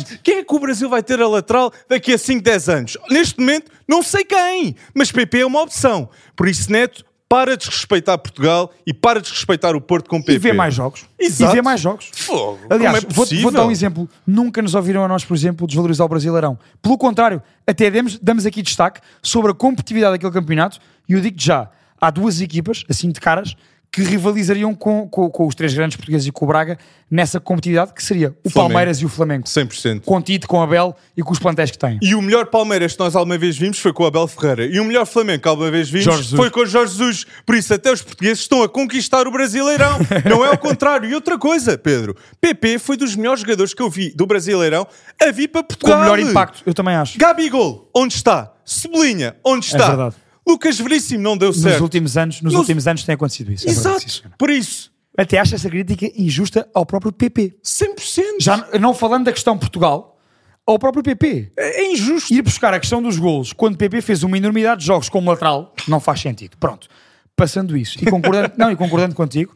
exatamente. 0.00 0.20
Quem 0.22 0.38
é 0.38 0.44
que 0.44 0.54
o 0.54 0.58
Brasil 0.58 0.88
vai 0.88 1.00
ter 1.00 1.20
a 1.20 1.28
lateral 1.28 1.72
daqui 1.88 2.12
a 2.12 2.18
5, 2.18 2.42
10 2.42 2.68
anos? 2.68 2.98
Neste 3.08 3.38
momento, 3.38 3.70
não 3.86 4.02
sei 4.02 4.24
quem, 4.24 4.74
mas 4.92 5.12
PP 5.12 5.40
é 5.40 5.46
uma 5.46 5.62
opção. 5.62 6.08
Por 6.34 6.48
isso, 6.48 6.72
Neto, 6.72 7.04
para 7.34 7.56
de 7.56 7.64
desrespeitar 7.64 8.16
Portugal 8.16 8.70
e 8.86 8.94
para 8.94 9.20
de 9.20 9.24
desrespeitar 9.24 9.74
o 9.74 9.80
Porto 9.80 10.08
com 10.08 10.20
PP. 10.20 10.34
E 10.34 10.38
vê 10.38 10.52
mais 10.52 10.72
jogos. 10.72 11.04
Exato. 11.18 11.50
E 11.50 11.56
vê 11.56 11.62
mais 11.62 11.80
jogos. 11.80 12.08
Fogo, 12.12 12.60
Aliás, 12.70 13.02
é 13.02 13.06
vou, 13.10 13.26
vou 13.42 13.50
dar 13.50 13.66
um 13.66 13.72
exemplo. 13.72 14.08
Nunca 14.24 14.62
nos 14.62 14.76
ouviram 14.76 15.04
a 15.04 15.08
nós, 15.08 15.24
por 15.24 15.34
exemplo, 15.34 15.66
desvalorizar 15.66 16.06
o 16.06 16.08
Brasileirão. 16.08 16.56
Pelo 16.80 16.96
contrário, 16.96 17.42
até 17.66 17.90
demos, 17.90 18.20
damos 18.20 18.46
aqui 18.46 18.62
destaque 18.62 19.00
sobre 19.20 19.50
a 19.50 19.54
competitividade 19.54 20.12
daquele 20.12 20.30
campeonato 20.30 20.78
e 21.08 21.14
eu 21.14 21.20
digo 21.20 21.36
já, 21.40 21.68
há 22.00 22.08
duas 22.08 22.40
equipas, 22.40 22.84
assim 22.88 23.10
de 23.10 23.18
caras, 23.18 23.56
que 23.94 24.02
rivalizariam 24.02 24.74
com, 24.74 25.08
com, 25.08 25.30
com 25.30 25.46
os 25.46 25.54
três 25.54 25.72
grandes 25.72 25.96
portugueses 25.96 26.26
e 26.26 26.32
com 26.32 26.44
o 26.44 26.48
Braga 26.48 26.76
nessa 27.08 27.38
competitividade, 27.38 27.94
que 27.94 28.02
seria 28.02 28.34
o 28.42 28.50
Flamengo. 28.50 28.72
Palmeiras 28.72 28.98
e 28.98 29.06
o 29.06 29.08
Flamengo. 29.08 29.44
100%. 29.46 30.02
Com 30.04 30.20
Tite, 30.20 30.48
com 30.48 30.60
Abel 30.60 30.96
e 31.16 31.22
com 31.22 31.32
os 31.32 31.38
plantéis 31.38 31.70
que 31.70 31.78
têm. 31.78 32.00
E 32.02 32.12
o 32.12 32.20
melhor 32.20 32.46
Palmeiras 32.46 32.94
que 32.94 32.98
nós 32.98 33.14
alguma 33.14 33.38
vez 33.38 33.56
vimos 33.56 33.78
foi 33.78 33.92
com 33.92 34.02
o 34.02 34.06
Abel 34.06 34.26
Ferreira. 34.26 34.66
E 34.66 34.80
o 34.80 34.84
melhor 34.84 35.06
Flamengo 35.06 35.42
que 35.42 35.48
alguma 35.48 35.70
vez 35.70 35.88
vimos 35.88 36.30
foi 36.30 36.50
com 36.50 36.60
o 36.60 36.66
Jorge 36.66 36.94
Jesus. 36.94 37.24
Por 37.46 37.54
isso, 37.54 37.72
até 37.72 37.92
os 37.92 38.02
portugueses 38.02 38.40
estão 38.40 38.64
a 38.64 38.68
conquistar 38.68 39.28
o 39.28 39.30
Brasileirão. 39.30 39.96
Não 40.28 40.44
é 40.44 40.48
ao 40.48 40.58
contrário. 40.58 41.08
E 41.08 41.14
outra 41.14 41.38
coisa, 41.38 41.78
Pedro. 41.78 42.16
PP 42.40 42.80
foi 42.80 42.96
dos 42.96 43.14
melhores 43.14 43.42
jogadores 43.42 43.72
que 43.72 43.82
eu 43.82 43.88
vi 43.88 44.10
do 44.10 44.26
Brasileirão 44.26 44.88
a 45.22 45.30
vir 45.30 45.46
para 45.46 45.62
Com 45.62 45.68
Portugal. 45.68 45.98
o 45.98 46.00
melhor 46.00 46.18
impacto, 46.18 46.64
eu 46.66 46.74
também 46.74 46.96
acho. 46.96 47.16
Gabigol, 47.16 47.88
onde 47.94 48.14
está? 48.14 48.52
Cebolinha, 48.64 49.36
onde 49.44 49.66
está? 49.66 49.84
É 49.84 49.86
verdade. 49.86 50.23
Lucas 50.46 50.78
Veríssimo 50.78 51.22
não 51.22 51.36
deu 51.36 51.48
Nos 51.48 51.60
certo. 51.60 51.82
últimos 51.82 52.16
anos, 52.16 52.40
nos 52.42 52.52
Nos- 52.52 52.60
últimos 52.60 52.86
anos 52.86 53.02
tem 53.04 53.14
acontecido 53.14 53.52
isso. 53.52 53.66
é 53.66 53.70
Exato. 53.70 54.10
senhora. 54.10 54.34
Por 54.38 54.50
isso, 54.50 54.92
Até 55.16 55.38
acho 55.38 55.54
essa 55.54 55.70
crítica 55.70 56.10
injusta 56.20 56.68
ao 56.74 56.84
próprio 56.84 57.12
PP. 57.12 57.56
100%. 57.62 58.40
Já 58.40 58.56
não 58.80 58.92
falando 58.92 59.26
da 59.26 59.32
questão 59.32 59.56
Portugal, 59.56 60.18
ao 60.66 60.76
próprio 60.78 61.04
PP. 61.04 61.52
É 61.56 61.82
é 61.84 61.92
injusto. 61.92 62.34
Ir 62.34 62.42
buscar 62.42 62.74
a 62.74 62.80
questão 62.80 63.00
dos 63.00 63.16
golos 63.16 63.52
quando 63.52 63.74
o 63.74 63.78
PP 63.78 64.00
fez 64.02 64.24
uma 64.24 64.36
enormidade 64.36 64.80
de 64.80 64.86
jogos 64.88 65.08
como 65.08 65.30
lateral 65.30 65.72
não 65.86 66.00
faz 66.00 66.20
sentido. 66.20 66.56
Pronto. 66.58 66.88
Passando 67.36 67.76
isso 67.76 67.96
e 68.02 68.10
concordando, 68.10 68.54
não, 68.58 68.72
e 68.72 68.76
concordando 68.76 69.14
contigo, 69.14 69.54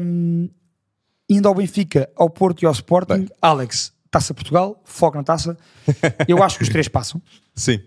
hum, 0.00 0.48
indo 1.28 1.48
ao 1.48 1.54
Benfica, 1.54 2.08
ao 2.16 2.30
Porto 2.30 2.62
e 2.62 2.66
ao 2.66 2.72
Sporting, 2.72 3.26
Alex, 3.42 3.92
taça 4.10 4.32
Portugal, 4.34 4.80
foco 4.84 5.16
na 5.16 5.24
taça. 5.24 5.56
Eu 6.28 6.42
acho 6.44 6.58
que 6.58 6.62
os 6.62 6.68
três 6.68 6.86
passam. 6.88 7.20
Sim. 7.56 7.80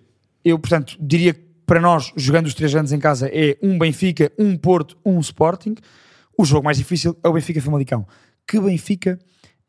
Eu, 0.44 0.60
portanto, 0.60 0.98
diria 1.00 1.34
que 1.34 1.44
para 1.66 1.80
nós, 1.80 2.12
jogando 2.16 2.48
os 2.48 2.54
três 2.54 2.74
anos 2.76 2.92
em 2.92 3.00
casa, 3.00 3.30
é 3.32 3.58
um 3.62 3.78
Benfica, 3.78 4.32
um 4.38 4.58
Porto, 4.58 4.98
um 5.06 5.20
Sporting. 5.20 5.76
O 6.38 6.46
jogo 6.46 6.66
mais 6.66 6.78
difícil 6.78 7.16
é 7.24 7.28
o 7.28 7.34
Benfica 7.34 7.62
Famalicão. 7.62 8.06
Que 8.48 8.60
Benfica 8.60 9.18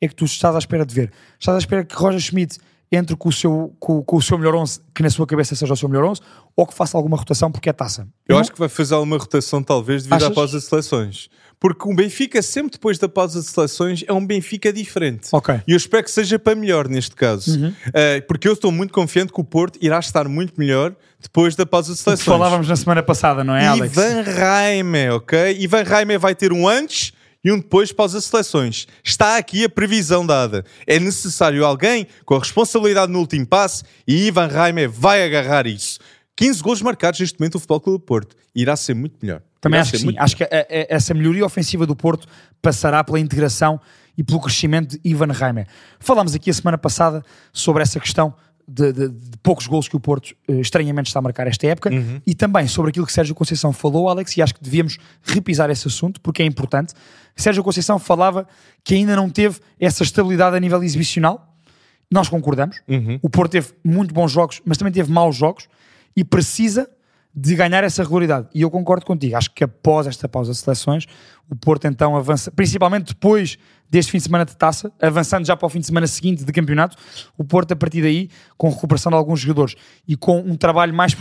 é 0.01 0.09
que 0.09 0.15
tu 0.15 0.25
estás 0.25 0.55
à 0.55 0.59
espera 0.59 0.85
de 0.85 0.95
ver? 0.95 1.13
Estás 1.39 1.55
à 1.57 1.59
espera 1.59 1.85
que 1.85 1.95
Roger 1.95 2.21
Schmidt 2.21 2.59
entre 2.93 3.17
com 3.17 3.29
o 3.29 3.33
seu, 3.33 3.75
com, 3.81 4.03
com 4.03 4.17
o 4.17 4.23
seu 4.23 4.39
melhor 4.39 4.55
11, 4.55 4.81
que 4.95 5.03
na 5.03 5.11
sua 5.11 5.27
cabeça 5.27 5.57
seja 5.57 5.73
o 5.73 5.77
seu 5.77 5.89
melhor 5.89 6.05
11, 6.05 6.21
ou 6.55 6.65
que 6.67 6.75
faça 6.75 6.97
alguma 6.97 7.17
rotação 7.17 7.51
porque 7.51 7.69
é 7.69 7.73
taça? 7.73 8.07
Eu 8.29 8.35
Não- 8.35 8.41
acho 8.41 8.53
que 8.53 8.59
vai 8.59 8.69
fazer 8.69 8.95
alguma 8.95 9.17
rotação, 9.19 9.63
talvez, 9.63 10.03
devido 10.05 10.13
à 10.13 10.17
Achas? 10.27 10.35
pausa 10.35 10.59
de 10.59 10.65
seleções. 10.65 11.29
Porque 11.65 11.89
o 11.89 11.95
Benfica, 11.95 12.43
sempre 12.43 12.73
depois 12.73 12.99
da 12.99 13.09
pausa 13.09 13.41
de 13.41 13.47
seleções, 13.47 14.05
é 14.07 14.13
um 14.13 14.27
Benfica 14.27 14.71
diferente. 14.71 15.31
Uhum. 15.33 15.41
E 15.67 15.73
eu 15.73 15.79
espero 15.79 16.05
que 16.05 16.11
seja 16.11 16.39
para 16.39 16.55
melhor 16.55 16.87
neste 16.91 17.17
caso. 17.17 17.75
Eh, 17.95 18.21
porque 18.21 18.47
eu 18.47 18.53
estou 18.53 18.71
muito 18.71 18.93
confiante 18.93 19.33
que 19.33 19.41
o 19.41 19.45
Porto 19.45 19.79
irá 19.81 19.99
estar 19.99 20.29
muito 20.29 20.53
melhor 20.59 20.95
depois 21.19 21.57
da 21.57 21.65
pausa 21.65 21.95
de 21.95 21.99
seleções. 21.99 22.27
falávamos 22.27 22.69
na 22.69 22.77
semana 22.77 23.03
passada, 23.03 23.43
não 23.43 23.57
é, 23.57 23.67
Alex? 23.67 23.97
Ivan 23.97 24.21
Raime, 24.21 25.09
ok? 25.09 25.57
Ivan 25.59 25.85
Raime 25.85 26.19
vai 26.19 26.35
ter 26.35 26.53
um 26.53 26.69
antes 26.69 27.15
e 27.43 27.51
um 27.51 27.57
depois 27.57 27.91
pausa 27.91 28.19
de 28.19 28.27
seleções. 28.27 28.87
Está 29.03 29.39
aqui 29.39 29.65
a 29.65 29.69
previsão 29.71 30.27
dada. 30.27 30.67
É 30.87 31.01
necessário 31.01 31.65
alguém 31.65 32.07
com 32.27 32.35
a 32.35 32.41
responsabilidade 32.41 33.11
no 33.11 33.21
último 33.21 33.47
passe 33.47 33.85
e 34.07 34.27
Ivan 34.27 34.49
Raime 34.49 34.87
vai 34.87 35.25
agarrar 35.25 35.67
isso. 35.67 35.99
15 36.37 36.63
gols 36.63 36.83
marcados 36.83 37.21
neste 37.21 37.41
momento 37.41 37.55
o 37.55 37.59
Futebol 37.59 37.81
Clube 37.81 37.99
do 38.01 38.05
Porto. 38.05 38.37
Irá 38.55 38.77
ser 38.77 38.93
muito 38.93 39.17
melhor. 39.23 39.41
Também 39.65 39.81
acho 39.81 39.91
que 39.93 39.99
sim. 39.99 40.15
Acho 40.19 40.37
que 40.37 40.45
a- 40.45 40.49
a- 40.49 40.67
essa 40.89 41.13
melhoria 41.15 41.45
ofensiva 41.45 41.85
do 41.87 41.97
Porto 41.97 42.27
passará 42.63 43.03
pela 43.03 43.19
integração 43.19 43.81
e 44.17 44.23
pelo 44.23 44.41
crescimento 44.41 44.93
de 44.93 45.01
Ivan 45.05 45.33
Reimer. 45.33 45.67
Falámos 45.99 46.35
aqui 46.35 46.51
a 46.51 46.55
semana 46.55 46.79
passada 46.79 47.23
sobre 47.53 47.83
essa 47.83 47.99
questão 47.99 48.35
de, 48.67 48.93
de- 48.93 49.09
de 49.11 49.37
poucos 49.43 49.67
golos 49.67 49.89
que 49.89 49.97
o 49.97 50.01
Porto 50.01 50.35
eh, 50.49 50.55
estranhamente 50.61 51.09
está 51.09 51.19
a 51.19 51.23
marcar 51.23 51.47
esta 51.47 51.67
época 51.67 51.91
Uhum. 51.91 52.21
e 52.27 52.35
também 52.35 52.67
sobre 52.67 52.89
aquilo 52.91 53.05
que 53.05 53.13
Sérgio 53.13 53.35
Conceição 53.35 53.73
falou, 53.75 54.09
Alex, 54.09 54.37
e 54.39 54.43
acho 54.43 54.55
que 54.55 54.63
devíamos 54.63 54.97
repisar 55.23 55.69
esse 55.69 55.87
assunto 55.87 56.19
porque 56.21 56.43
é 56.43 56.47
importante. 56.47 56.95
Sérgio 57.37 57.63
Conceição 57.63 57.99
falava 57.99 58.47
que 58.83 58.95
ainda 58.95 59.15
não 59.17 59.29
teve 59.29 59.59
essa 59.79 60.03
estabilidade 60.03 60.57
a 60.57 60.61
nível 60.61 60.83
exibicional. 60.83 61.55
Nós 62.11 62.29
concordamos. 62.29 62.81
Uhum. 62.89 63.19
O 63.21 63.29
Porto 63.29 63.53
teve 63.53 63.73
muito 63.85 64.15
bons 64.15 64.31
jogos, 64.33 64.63
mas 64.65 64.79
também 64.79 64.93
teve 64.93 65.11
maus 65.13 65.37
jogos 65.37 65.69
e 66.17 66.23
precisa 66.25 66.89
de 67.35 67.57
ganhar 67.57 67.83
essa 67.83 68.03
regularidade. 68.03 68.47
E 68.55 68.63
eu 68.63 68.71
concordo 68.71 69.05
contigo. 69.05 69.37
Acho 69.37 69.51
que 69.53 69.65
após 69.65 70.07
esta 70.07 70.29
pausa 70.29 70.53
de 70.53 70.59
seleções, 70.59 71.07
o 71.51 71.57
Porto 71.57 71.87
então 71.87 72.17
avança, 72.17 72.51
principalmente 72.51 73.09
depois 73.09 73.59
deste 73.91 74.13
fim 74.13 74.19
de 74.19 74.25
semana 74.25 74.45
de 74.45 74.57
taça, 74.57 74.93
avançando 75.01 75.47
já 75.47 75.57
para 75.57 75.67
o 75.67 75.69
fim 75.69 75.81
de 75.81 75.87
semana 75.87 76.07
seguinte 76.07 76.45
de 76.45 76.53
campeonato, 76.53 76.97
o 77.37 77.45
Porto 77.45 77.73
a 77.73 77.77
partir 77.77 78.03
daí, 78.03 78.29
com 78.57 78.69
recuperação 78.71 79.11
de 79.11 79.17
alguns 79.17 79.41
jogadores 79.41 79.75
e 80.07 80.17
com 80.17 80.39
um 80.39 80.57
trabalho 80.57 80.95
mais 80.95 81.15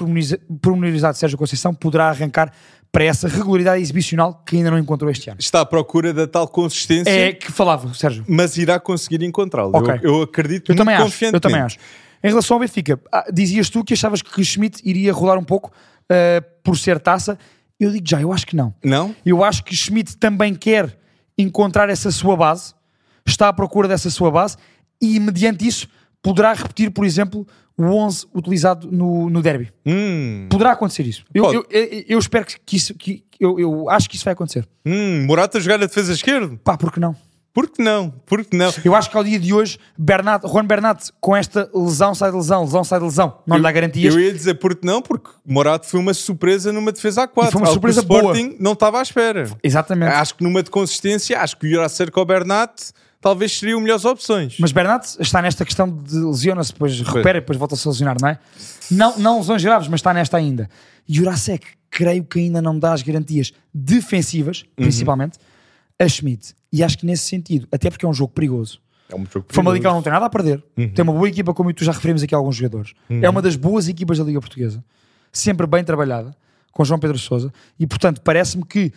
pormenorizado 0.62 1.13
de 1.13 1.19
Sérgio 1.19 1.38
Conceição, 1.38 1.73
poderá 1.73 2.10
arrancar 2.10 2.52
para 2.91 3.04
essa 3.06 3.28
regularidade 3.28 3.82
exibicional 3.82 4.43
que 4.45 4.56
ainda 4.58 4.69
não 4.69 4.78
encontrou 4.78 5.10
este 5.10 5.30
ano. 5.30 5.39
Está 5.39 5.62
à 5.62 5.65
procura 5.65 6.13
da 6.13 6.28
tal 6.28 6.47
consistência, 6.47 7.10
É 7.10 7.34
que 7.34 7.52
falava, 7.52 7.91
Sérgio. 7.93 8.23
mas 8.28 8.56
irá 8.56 8.80
conseguir 8.80 9.23
encontrá-lo. 9.23 9.71
Ok. 9.76 9.95
Eu, 10.04 10.13
eu 10.17 10.21
acredito 10.21 10.71
Eu 10.71 10.76
muito 10.76 10.86
também 10.86 10.95
acho, 10.95 11.26
eu 11.26 11.41
também 11.41 11.62
acho. 11.62 11.78
Em 12.23 12.30
relação 12.30 12.56
ao 12.56 12.62
Benfica, 12.62 12.99
ah, 13.12 13.26
dizias 13.34 13.69
tu 13.69 13.84
que 13.84 13.93
achavas 13.93 14.21
que 14.21 14.43
Schmidt 14.45 14.80
iria 14.86 15.12
rodar 15.12 15.38
um 15.38 15.43
pouco 15.43 15.71
ah, 16.09 16.43
por 16.63 16.77
ser 16.77 16.99
taça. 16.99 17.37
Eu 17.79 17.91
digo 17.91 18.07
já, 18.07 18.21
eu 18.21 18.31
acho 18.31 18.45
que 18.47 18.55
não. 18.55 18.73
Não? 18.83 19.15
Eu 19.25 19.43
acho 19.43 19.63
que 19.63 19.75
Schmidt 19.75 20.15
também 20.17 20.53
quer 20.55 20.97
encontrar 21.37 21.89
essa 21.89 22.11
sua 22.11 22.35
base, 22.37 22.73
está 23.25 23.49
à 23.49 23.53
procura 23.53 23.87
dessa 23.87 24.09
sua 24.09 24.29
base 24.31 24.55
e, 25.01 25.19
mediante 25.19 25.67
isso, 25.67 25.87
poderá 26.21 26.53
repetir, 26.53 26.91
por 26.91 27.05
exemplo, 27.05 27.45
o 27.75 27.83
11 27.83 28.27
utilizado 28.33 28.89
no, 28.91 29.29
no 29.29 29.41
derby. 29.41 29.71
Hum, 29.85 30.47
Poderá 30.49 30.71
acontecer 30.73 31.05
isso. 31.07 31.25
Eu, 31.33 31.51
eu, 31.51 31.65
eu- 31.71 32.03
eu 32.07 32.19
espero 32.19 32.45
que 32.45 32.75
isso, 32.77 32.93
que, 32.93 33.23
eu, 33.39 33.59
eu 33.59 33.89
acho 33.89 34.07
que 34.09 34.15
isso 34.15 34.23
vai 34.23 34.33
acontecer. 34.33 34.67
hum, 34.85 35.25
Morata 35.25 35.59
jogar 35.59 35.75
a 35.75 35.87
defesa 35.87 36.13
esquerda? 36.13 36.55
Pá, 36.63 36.77
por 36.77 36.91
que 36.91 36.99
não? 36.99 37.15
Por 37.53 37.69
que 37.69 37.83
não? 37.83 38.09
Por 38.25 38.43
que 38.43 38.57
não? 38.57 38.73
Eu 38.83 38.95
acho 38.95 39.11
que 39.11 39.15
ao 39.15 39.23
dia 39.23 39.39
de 39.39 39.53
hoje, 39.53 39.77
Bernat, 39.95 40.43
Juan 40.47 40.65
Bernat, 40.65 41.11
com 41.21 41.35
esta 41.35 41.69
lesão 41.73 42.15
sai 42.15 42.31
de 42.31 42.37
lesão, 42.37 42.63
lesão 42.63 42.83
sai 42.83 42.97
de 42.97 43.05
lesão, 43.05 43.37
não 43.45 43.57
lhe 43.57 43.63
dá 43.63 43.71
garantias. 43.71 44.13
Eu 44.13 44.19
ia 44.19 44.33
dizer 44.33 44.55
por 44.55 44.75
que 44.75 44.83
não, 44.83 45.03
porque 45.03 45.29
Morato 45.45 45.85
foi 45.85 45.99
uma 45.99 46.15
surpresa 46.15 46.73
numa 46.73 46.91
defesa 46.91 47.23
a 47.23 47.27
4. 47.27 47.49
E 47.49 47.51
foi 47.51 47.61
uma 47.61 47.67
que 47.67 47.73
surpresa 47.73 47.99
o 47.99 48.03
Sporting 48.03 48.55
não 48.59 48.73
estava 48.73 48.97
à 48.97 49.03
espera. 49.03 49.47
Exatamente. 49.61 50.13
Acho 50.13 50.33
que 50.33 50.43
numa 50.43 50.63
de 50.63 50.71
consistência, 50.71 51.39
acho 51.39 51.55
que 51.55 51.67
o 51.67 51.69
Juracer 51.69 52.11
com 52.11 52.21
o 52.21 52.25
Bernat 52.25 52.91
talvez 53.21 53.57
seriam 53.57 53.79
melhores 53.79 54.03
opções. 54.03 54.57
Mas 54.59 54.71
Bernat 54.71 55.15
está 55.19 55.39
nesta 55.39 55.63
questão 55.63 55.87
de 55.87 56.17
lesiona-se, 56.17 56.73
depois 56.73 56.99
recupera 56.99 57.37
e 57.37 57.41
depois 57.41 57.57
volta-se 57.59 57.87
a 57.87 57.91
lesionar, 57.91 58.17
não 58.19 58.29
é? 58.29 58.39
Não, 58.89 59.17
não 59.19 59.37
lesões 59.37 59.63
graves, 59.63 59.87
mas 59.87 59.99
está 59.99 60.11
nesta 60.11 60.37
ainda. 60.37 60.67
Jurasek, 61.07 61.67
creio 61.91 62.23
que 62.23 62.39
ainda 62.39 62.61
não 62.61 62.77
dá 62.77 62.93
as 62.93 63.03
garantias 63.03 63.53
defensivas, 63.71 64.65
principalmente, 64.75 65.37
a 65.99 66.08
Schmidt. 66.08 66.56
E 66.71 66.84
acho 66.84 66.97
que 66.97 67.06
nesse 67.06 67.23
sentido, 67.23 67.67
até 67.71 67.89
porque 67.89 68.06
é 68.06 68.10
um 68.10 68.13
jogo 68.13 68.34
perigoso. 68.34 68.82
É 69.10 69.15
um 69.15 69.25
jogo 69.25 69.45
Famalicão 69.49 69.93
não 69.93 70.01
tem 70.01 70.12
nada 70.12 70.25
a 70.25 70.29
perder. 70.29 70.63
Tem 70.75 71.03
uma 71.03 71.13
boa 71.13 71.27
equipa, 71.27 71.53
como 71.53 71.73
tu 71.73 71.84
já 71.84 71.91
referimos 71.91 72.23
aqui 72.23 72.34
a 72.34 72.38
alguns 72.38 72.56
jogadores. 72.56 72.93
É 73.10 73.29
uma 73.29 73.41
das 73.41 73.56
boas 73.56 73.88
equipas 73.88 74.17
da 74.17 74.23
Liga 74.23 74.39
Portuguesa. 74.39 74.84
Sempre 75.32 75.67
bem 75.67 75.84
trabalhada, 75.84 76.36
com 76.71 76.84
João 76.84 76.99
Pedro 76.99 77.17
Sousa. 77.17 77.51
E, 77.79 77.86
portanto, 77.86 78.21
parece-me 78.21 78.65
que 78.65 78.91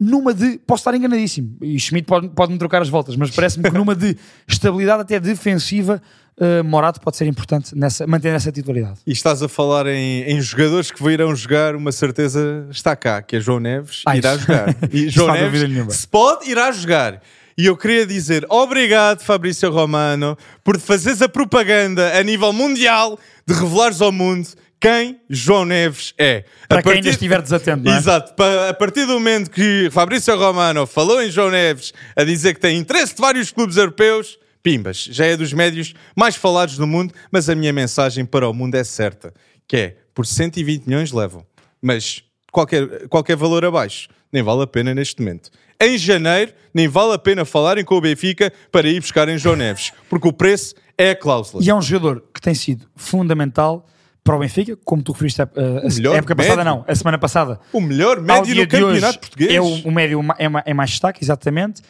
numa 0.00 0.34
de... 0.34 0.58
Posso 0.66 0.80
estar 0.80 0.94
enganadíssimo. 0.94 1.56
E 1.62 1.78
Schmidt 1.78 2.06
pode- 2.06 2.28
pode-me 2.30 2.58
trocar 2.58 2.82
as 2.82 2.88
voltas. 2.88 3.16
Mas 3.16 3.30
parece-me 3.30 3.64
que 3.70 3.76
numa 3.76 3.94
de 3.94 4.16
estabilidade 4.48 5.02
até 5.02 5.20
defensiva, 5.20 6.02
eh, 6.40 6.62
Morato 6.62 7.00
pode 7.00 7.16
ser 7.16 7.26
importante 7.26 7.76
nessa, 7.76 8.06
manter 8.06 8.30
essa 8.34 8.50
titularidade. 8.50 8.98
E 9.06 9.12
estás 9.12 9.42
a 9.42 9.48
falar 9.48 9.86
em, 9.86 10.22
em 10.24 10.40
jogadores 10.40 10.90
que 10.90 11.02
virão 11.02 11.34
jogar, 11.34 11.76
uma 11.76 11.92
certeza 11.92 12.66
está 12.70 12.96
cá, 12.96 13.22
que 13.22 13.36
é 13.36 13.40
João 13.40 13.60
Neves, 13.60 14.02
Ah, 14.06 14.16
irá 14.16 14.34
isso. 14.34 14.40
jogar. 14.46 14.76
E 14.92 15.08
João 15.08 15.32
Neves, 15.32 15.62
nenhuma. 15.68 15.90
se 15.90 16.06
pode, 16.08 16.50
irá 16.50 16.70
jogar. 16.72 17.22
E 17.56 17.66
eu 17.66 17.76
queria 17.76 18.04
dizer 18.04 18.44
obrigado, 18.48 19.20
Fabrício 19.20 19.70
Romano, 19.70 20.36
por 20.64 20.76
fazeres 20.80 21.22
a 21.22 21.28
propaganda 21.28 22.18
a 22.18 22.22
nível 22.24 22.52
mundial 22.52 23.16
de 23.46 23.54
revelares 23.54 24.00
ao 24.00 24.10
mundo 24.10 24.48
quem 24.84 25.18
João 25.30 25.64
Neves 25.64 26.12
é. 26.18 26.44
Para 26.68 26.80
A 26.80 26.82
quem 26.82 26.92
ainda 26.92 27.08
estiver 27.08 27.40
desatento, 27.40 27.88
é? 27.88 27.96
Exato. 27.96 28.34
A 28.68 28.74
partir 28.74 29.06
do 29.06 29.14
momento 29.14 29.50
que 29.50 29.88
Fabrício 29.90 30.36
Romano 30.36 30.86
falou 30.86 31.22
em 31.22 31.30
João 31.30 31.50
Neves 31.50 31.94
a 32.14 32.22
dizer 32.22 32.52
que 32.52 32.60
tem 32.60 32.76
interesse 32.76 33.14
de 33.14 33.20
vários 33.20 33.50
clubes 33.50 33.78
europeus, 33.78 34.38
pimbas, 34.62 35.04
já 35.10 35.24
é 35.24 35.38
dos 35.38 35.54
médios 35.54 35.94
mais 36.14 36.36
falados 36.36 36.76
do 36.76 36.86
mundo, 36.86 37.14
mas 37.32 37.48
a 37.48 37.54
minha 37.54 37.72
mensagem 37.72 38.26
para 38.26 38.46
o 38.46 38.52
mundo 38.52 38.74
é 38.74 38.84
certa, 38.84 39.32
que 39.66 39.76
é, 39.76 39.96
por 40.14 40.26
120 40.26 40.84
milhões 40.84 41.12
levam, 41.12 41.46
mas 41.80 42.22
qualquer, 42.52 43.08
qualquer 43.08 43.36
valor 43.36 43.64
abaixo 43.64 44.08
nem 44.30 44.42
vale 44.42 44.64
a 44.64 44.66
pena 44.66 44.94
neste 44.94 45.22
momento. 45.22 45.50
Em 45.80 45.96
janeiro, 45.96 46.52
nem 46.74 46.88
vale 46.88 47.14
a 47.14 47.18
pena 47.18 47.46
falarem 47.46 47.84
com 47.84 47.94
o 47.94 48.00
Benfica 48.02 48.52
para 48.70 48.86
ir 48.86 49.00
buscarem 49.00 49.38
João 49.38 49.56
Neves, 49.56 49.92
porque 50.10 50.28
o 50.28 50.32
preço 50.32 50.74
é 50.98 51.10
a 51.10 51.16
cláusula. 51.16 51.62
E 51.64 51.70
é 51.70 51.74
um 51.74 51.80
jogador 51.80 52.22
que 52.34 52.40
tem 52.40 52.54
sido 52.54 52.86
fundamental 52.94 53.86
para 54.24 54.36
o 54.36 54.38
Benfica, 54.38 54.76
como 54.84 55.02
tu 55.02 55.12
referiste 55.12 55.42
a, 55.42 55.44
a- 55.44 56.12
a 56.12 56.16
época 56.16 56.34
passada, 56.34 56.64
médio. 56.64 56.76
não, 56.78 56.84
a 56.88 56.94
semana 56.94 57.18
passada. 57.18 57.60
O 57.72 57.80
melhor 57.80 58.20
médio 58.22 58.52
hoje 58.54 58.66
campeonato 58.66 59.18
português. 59.20 59.52
É 59.54 59.60
o, 59.60 59.66
o 59.88 59.92
médio 59.92 60.20
é, 60.38 60.70
é 60.70 60.74
mais 60.74 60.90
destaque, 60.90 61.22
exatamente. 61.22 61.82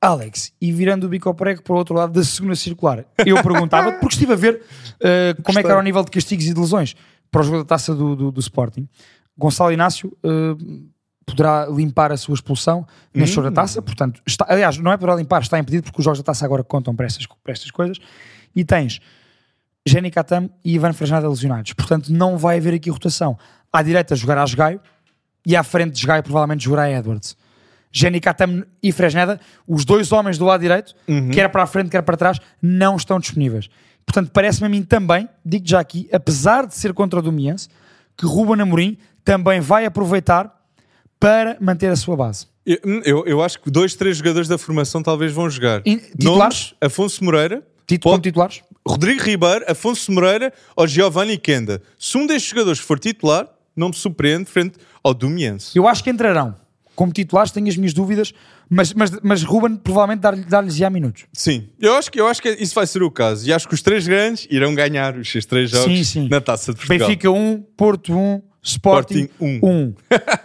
Alex, 0.00 0.52
e 0.60 0.72
virando 0.72 1.04
o 1.06 1.08
bico 1.08 1.28
ao 1.28 1.34
prego 1.34 1.62
para 1.62 1.72
o 1.72 1.76
outro 1.76 1.94
lado 1.94 2.12
da 2.12 2.24
segunda 2.24 2.56
circular, 2.56 3.04
eu 3.24 3.40
perguntava, 3.42 3.92
porque 4.00 4.14
estive 4.14 4.32
a 4.32 4.36
ver 4.36 4.60
uh, 4.96 5.42
como 5.42 5.58
é 5.58 5.62
que 5.62 5.68
era 5.70 5.78
o 5.78 5.82
nível 5.82 6.04
de 6.04 6.10
castigos 6.10 6.44
e 6.44 6.52
de 6.52 6.60
lesões 6.60 6.94
para 7.30 7.40
o 7.40 7.44
jogo 7.44 7.58
da 7.58 7.64
taça 7.64 7.94
do, 7.94 8.14
do, 8.16 8.30
do 8.32 8.40
Sporting. 8.40 8.88
Gonçalo 9.38 9.72
Inácio 9.72 10.12
uh, 10.24 10.84
poderá 11.24 11.66
limpar 11.66 12.10
a 12.10 12.16
sua 12.16 12.34
expulsão 12.34 12.84
neste 13.14 13.36
jogo 13.36 13.48
da 13.48 13.54
taça, 13.62 13.80
portanto, 13.80 14.20
está, 14.26 14.44
aliás, 14.48 14.76
não 14.76 14.90
é 14.92 14.96
poderá 14.96 15.16
limpar, 15.16 15.40
está 15.40 15.56
impedido 15.58 15.84
porque 15.84 16.00
os 16.00 16.04
jogos 16.04 16.18
da 16.18 16.24
taça 16.24 16.44
agora 16.44 16.64
contam 16.64 16.94
para 16.96 17.06
estas, 17.06 17.24
para 17.24 17.52
estas 17.52 17.70
coisas. 17.70 17.98
E 18.54 18.64
tens 18.64 19.00
Jenny 19.86 20.10
Katam 20.10 20.48
e 20.64 20.74
Ivan 20.74 20.92
Fresnada 20.92 21.28
lesionados, 21.28 21.72
portanto, 21.72 22.12
não 22.12 22.38
vai 22.38 22.58
haver 22.58 22.74
aqui 22.74 22.88
rotação. 22.90 23.36
À 23.72 23.82
direita 23.82 24.14
jogará 24.14 24.44
Gaio 24.44 24.80
e 25.46 25.56
à 25.56 25.62
frente 25.62 26.00
de 26.00 26.06
Gaio 26.06 26.22
provavelmente 26.22 26.64
jogará 26.64 26.90
Edwards. 26.90 27.36
Jenny 27.92 28.20
Katam 28.20 28.64
e 28.82 28.90
Fresneda, 28.90 29.38
os 29.66 29.84
dois 29.84 30.12
homens 30.12 30.38
do 30.38 30.46
lado 30.46 30.60
direito, 30.60 30.94
quer 31.32 31.48
para 31.48 31.62
a 31.62 31.66
frente, 31.66 31.90
quer 31.90 32.02
para 32.02 32.16
trás, 32.16 32.38
não 32.60 32.96
estão 32.96 33.20
disponíveis. 33.20 33.68
Portanto, 34.06 34.30
parece-me 34.32 34.66
a 34.66 34.70
mim 34.70 34.82
também, 34.82 35.28
digo 35.44 35.66
já 35.68 35.80
aqui, 35.80 36.08
apesar 36.12 36.66
de 36.66 36.74
ser 36.74 36.94
contra 36.94 37.18
o 37.18 37.22
Domiense, 37.22 37.68
que 38.16 38.24
Ruben 38.24 38.62
Amorim 38.62 38.96
também 39.24 39.60
vai 39.60 39.84
aproveitar 39.84 40.50
para 41.20 41.56
manter 41.60 41.88
a 41.88 41.96
sua 41.96 42.16
base. 42.16 42.46
Eu, 42.64 42.78
eu, 43.04 43.26
eu 43.26 43.42
acho 43.42 43.60
que 43.60 43.70
dois, 43.70 43.94
três 43.94 44.16
jogadores 44.16 44.48
da 44.48 44.56
formação 44.56 45.02
talvez 45.02 45.32
vão 45.32 45.50
jogar. 45.50 45.82
Titulares? 45.82 46.72
Nomes, 46.72 46.74
Afonso 46.80 47.22
Moreira, 47.24 47.62
Tito 47.86 48.08
como 48.08 48.20
titulares? 48.20 48.62
Rodrigo 48.86 49.22
Ribeiro, 49.22 49.64
Afonso 49.68 50.10
Moreira 50.12 50.52
ou 50.76 50.86
Giovanni 50.86 51.38
Kenda. 51.38 51.82
Se 51.98 52.16
um 52.18 52.26
destes 52.26 52.50
jogadores 52.50 52.80
for 52.80 52.98
titular, 52.98 53.48
não 53.76 53.88
me 53.88 53.94
surpreende 53.94 54.46
frente 54.46 54.78
ao 55.02 55.14
Domiense. 55.14 55.76
Eu 55.76 55.86
acho 55.86 56.02
que 56.02 56.10
entrarão 56.10 56.54
como 56.94 57.10
titulares, 57.12 57.50
tenho 57.50 57.68
as 57.68 57.76
minhas 57.76 57.94
dúvidas, 57.94 58.34
mas, 58.68 58.92
mas, 58.92 59.10
mas 59.22 59.42
Ruben 59.42 59.76
provavelmente 59.76 60.20
dar-lhe- 60.20 60.44
dar-lhes 60.44 60.76
já 60.76 60.90
minutos. 60.90 61.24
Sim, 61.32 61.68
eu 61.80 61.94
acho, 61.94 62.10
que, 62.12 62.20
eu 62.20 62.26
acho 62.26 62.42
que 62.42 62.50
isso 62.50 62.74
vai 62.74 62.86
ser 62.86 63.02
o 63.02 63.10
caso. 63.10 63.48
E 63.48 63.52
acho 63.52 63.66
que 63.66 63.74
os 63.74 63.80
três 63.82 64.06
grandes 64.06 64.46
irão 64.50 64.74
ganhar 64.74 65.16
os 65.16 65.30
seus 65.30 65.46
três 65.46 65.70
jogos 65.70 65.86
Sim, 65.86 66.04
sim. 66.04 66.28
na 66.28 66.40
Taça 66.40 66.72
de 66.72 66.78
Portugal. 66.78 67.08
Benfica 67.08 67.30
1, 67.30 67.62
Porto 67.76 68.12
1, 68.12 68.16
Sporting, 68.16 68.51
Sporting 68.62 69.28
1. 69.40 69.94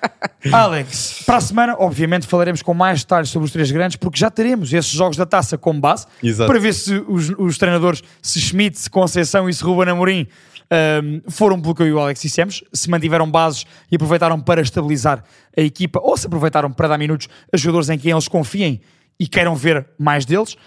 Alex, 0.52 1.22
para 1.24 1.38
a 1.38 1.42
semana, 1.42 1.76
obviamente, 1.78 2.26
falaremos 2.26 2.64
com 2.64 2.74
mais 2.74 3.02
detalhes 3.02 3.30
sobre 3.30 3.46
os 3.46 3.52
três 3.52 3.70
grandes, 3.70 3.96
porque 3.96 4.18
já 4.18 4.32
teremos 4.32 4.74
esses 4.74 4.92
jogos 4.92 5.16
da 5.16 5.26
taça 5.26 5.56
como 5.56 5.80
base, 5.80 6.08
Exato. 6.24 6.50
para 6.50 6.60
ver 6.60 6.74
se 6.74 6.96
os, 7.08 7.30
os 7.38 7.58
treinadores, 7.60 8.02
se 8.22 8.42
Schmidt, 8.42 8.80
se 8.80 8.90
Conceição 8.90 9.48
e 9.48 9.54
se 9.54 9.64
Ruben 9.64 9.90
Amorim 9.90 10.28
ahm, 10.72 11.22
foram 11.30 11.62
pelo 11.62 11.76
que 11.76 11.84
eu 11.84 11.88
e 11.88 11.94
o 11.94 12.00
Alex 12.00 12.22
dissemos, 12.22 12.64
se 12.74 12.90
mantiveram 12.90 13.30
bases 13.30 13.66
e 13.92 13.96
aproveitaram 13.96 14.40
para 14.40 14.62
estabilizar 14.62 15.24
a 15.56 15.62
equipa, 15.62 16.00
ou 16.02 16.18
se 16.18 16.26
aproveitaram 16.26 16.72
para 16.72 16.88
dar 16.88 16.98
minutos 16.98 17.28
a 17.54 17.58
jogadores 17.58 17.90
em 17.90 18.00
quem 18.00 18.12
eles 18.12 18.28
confiem 18.28 18.82
e 19.20 19.28
queiram 19.28 19.56
ver 19.56 19.86
mais 20.00 20.26
deles, 20.26 20.58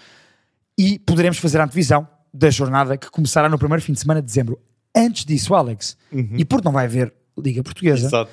e 0.77 0.99
poderemos 0.99 1.37
fazer 1.37 1.59
a 1.59 1.65
antevisão 1.65 2.07
da 2.33 2.49
jornada 2.49 2.97
que 2.97 3.09
começará 3.11 3.49
no 3.49 3.57
primeiro 3.57 3.83
fim 3.83 3.91
de 3.91 3.99
semana 3.99 4.21
de 4.21 4.27
dezembro. 4.27 4.57
Antes 4.95 5.25
disso, 5.25 5.53
Alex, 5.53 5.97
e 6.37 6.45
porque 6.45 6.65
não 6.65 6.71
vai 6.71 6.85
haver 6.85 7.13
Liga 7.41 7.63
Portuguesa, 7.63 8.07
Exato. 8.07 8.31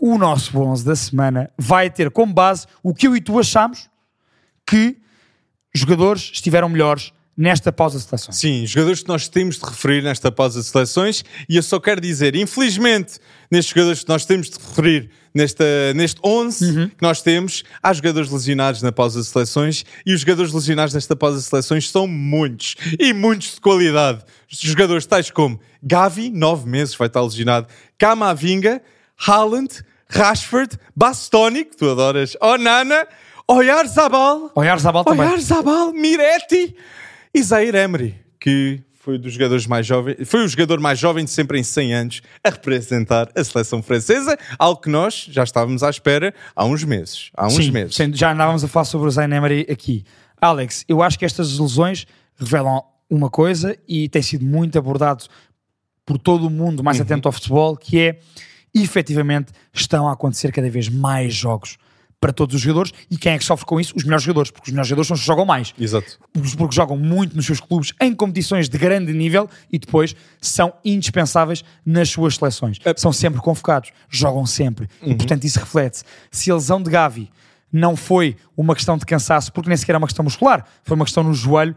o 0.00 0.16
nosso 0.18 0.58
11 0.58 0.84
da 0.84 0.96
semana 0.96 1.50
vai 1.58 1.90
ter 1.90 2.10
como 2.10 2.32
base 2.32 2.66
o 2.82 2.94
que 2.94 3.06
eu 3.06 3.16
e 3.16 3.20
tu 3.20 3.38
achamos 3.38 3.88
que 4.66 4.96
jogadores 5.74 6.30
estiveram 6.32 6.68
melhores 6.68 7.12
nesta 7.36 7.70
pausa 7.70 7.98
de 7.98 8.04
seleções. 8.04 8.36
Sim, 8.36 8.66
jogadores 8.66 9.02
que 9.02 9.08
nós 9.08 9.28
temos 9.28 9.58
de 9.58 9.64
referir 9.64 10.02
nesta 10.02 10.32
pausa 10.32 10.60
de 10.60 10.66
seleções 10.66 11.24
e 11.48 11.56
eu 11.56 11.62
só 11.62 11.78
quero 11.78 12.00
dizer, 12.00 12.34
infelizmente, 12.34 13.20
nestes 13.48 13.72
jogadores 13.72 14.02
que 14.02 14.08
nós 14.08 14.26
temos 14.26 14.50
de 14.50 14.58
referir 14.58 15.10
nesta, 15.38 15.64
neste 15.94 16.20
11 16.22 16.64
Uhum. 16.64 16.88
que 16.88 17.00
nós 17.02 17.22
temos, 17.22 17.62
há 17.82 17.92
jogadores 17.92 18.30
lesionados 18.30 18.82
na 18.82 18.92
pausa 18.92 19.20
de 19.20 19.26
seleções 19.26 19.84
e 20.04 20.12
os 20.12 20.20
jogadores 20.20 20.52
lesionados 20.52 20.92
nesta 20.92 21.16
pausa 21.16 21.38
de 21.38 21.44
seleções 21.44 21.88
são 21.90 22.06
muitos 22.06 22.74
e 22.98 23.12
muitos 23.12 23.54
de 23.54 23.60
qualidade. 23.60 24.22
Jogadores 24.48 25.06
tais 25.06 25.30
como 25.30 25.58
Gavi, 25.82 26.28
9 26.30 26.68
meses, 26.68 26.94
vai 26.94 27.06
estar 27.06 27.22
lesionado, 27.22 27.66
Camavinga, 27.96 28.82
Haaland, 29.26 29.82
Rashford, 30.10 30.76
Bastoni, 30.94 31.64
que 31.64 31.76
tu 31.76 31.90
adoras, 31.90 32.36
Onana, 32.40 33.06
Oyarzabal, 33.46 34.50
Oyarzabal 34.54 35.04
também. 35.04 35.26
Oyarzabal, 35.26 35.92
Miretti 35.92 36.74
e 37.34 37.42
Zaire 37.42 37.78
Emery, 37.78 38.14
que 38.40 38.80
foi 39.08 39.16
dos 39.16 39.32
jogadores 39.32 39.66
mais 39.66 39.86
jovens, 39.86 40.28
foi 40.28 40.44
o 40.44 40.48
jogador 40.48 40.80
mais 40.80 40.98
jovem 40.98 41.24
de 41.24 41.30
sempre 41.30 41.58
em 41.58 41.62
100 41.62 41.94
anos 41.94 42.22
a 42.44 42.50
representar 42.50 43.30
a 43.34 43.42
seleção 43.42 43.82
francesa, 43.82 44.36
algo 44.58 44.82
que 44.82 44.90
nós 44.90 45.26
já 45.30 45.42
estávamos 45.42 45.82
à 45.82 45.88
espera 45.88 46.34
há 46.54 46.66
uns 46.66 46.84
meses. 46.84 47.30
Há 47.34 47.46
uns 47.46 47.54
Sim, 47.54 47.70
meses. 47.70 47.96
sim, 47.96 48.12
já 48.12 48.32
andávamos 48.34 48.62
a 48.62 48.68
falar 48.68 48.84
sobre 48.84 49.08
o 49.08 49.10
Zayn 49.10 49.32
Emery 49.32 49.66
aqui. 49.70 50.04
Alex, 50.38 50.84
eu 50.86 51.02
acho 51.02 51.18
que 51.18 51.24
estas 51.24 51.58
lesões 51.58 52.06
revelam 52.36 52.82
uma 53.08 53.30
coisa 53.30 53.74
e 53.88 54.10
tem 54.10 54.20
sido 54.20 54.44
muito 54.44 54.78
abordado 54.78 55.24
por 56.04 56.18
todo 56.18 56.46
o 56.46 56.50
mundo 56.50 56.84
mais 56.84 57.00
atento 57.00 57.28
ao 57.28 57.32
futebol, 57.32 57.78
que 57.78 57.98
é, 57.98 58.18
efetivamente, 58.74 59.52
estão 59.72 60.06
a 60.06 60.12
acontecer 60.12 60.52
cada 60.52 60.68
vez 60.68 60.90
mais 60.90 61.32
jogos 61.32 61.78
para 62.20 62.32
todos 62.32 62.56
os 62.56 62.60
jogadores 62.60 62.92
e 63.10 63.16
quem 63.16 63.32
é 63.32 63.38
que 63.38 63.44
sofre 63.44 63.64
com 63.64 63.80
isso? 63.80 63.94
Os 63.96 64.04
melhores 64.04 64.24
jogadores, 64.24 64.50
porque 64.50 64.68
os 64.68 64.72
melhores 64.72 64.88
jogadores 64.88 65.06
são 65.08 65.14
os 65.14 65.20
que 65.20 65.26
jogam 65.26 65.44
mais. 65.44 65.72
Exato. 65.78 66.18
porque 66.56 66.74
jogam 66.74 66.96
muito 66.96 67.36
nos 67.36 67.46
seus 67.46 67.60
clubes 67.60 67.92
em 68.00 68.14
competições 68.14 68.68
de 68.68 68.76
grande 68.76 69.12
nível 69.12 69.48
e 69.72 69.78
depois 69.78 70.16
são 70.40 70.72
indispensáveis 70.84 71.64
nas 71.84 72.08
suas 72.08 72.36
seleções. 72.36 72.78
São 72.96 73.12
sempre 73.12 73.40
convocados, 73.40 73.92
jogam 74.08 74.44
sempre. 74.46 74.88
E 75.02 75.14
portanto 75.14 75.44
isso 75.44 75.58
reflete-se. 75.58 76.04
Se 76.30 76.50
a 76.50 76.54
lesão 76.54 76.82
de 76.82 76.90
Gavi 76.90 77.30
não 77.72 77.96
foi 77.96 78.36
uma 78.56 78.74
questão 78.74 78.96
de 78.96 79.04
cansaço, 79.04 79.52
porque 79.52 79.68
nem 79.68 79.76
sequer 79.76 79.94
é 79.94 79.98
uma 79.98 80.06
questão 80.06 80.24
muscular, 80.24 80.66
foi 80.82 80.96
uma 80.96 81.04
questão 81.04 81.22
no 81.22 81.34
joelho, 81.34 81.76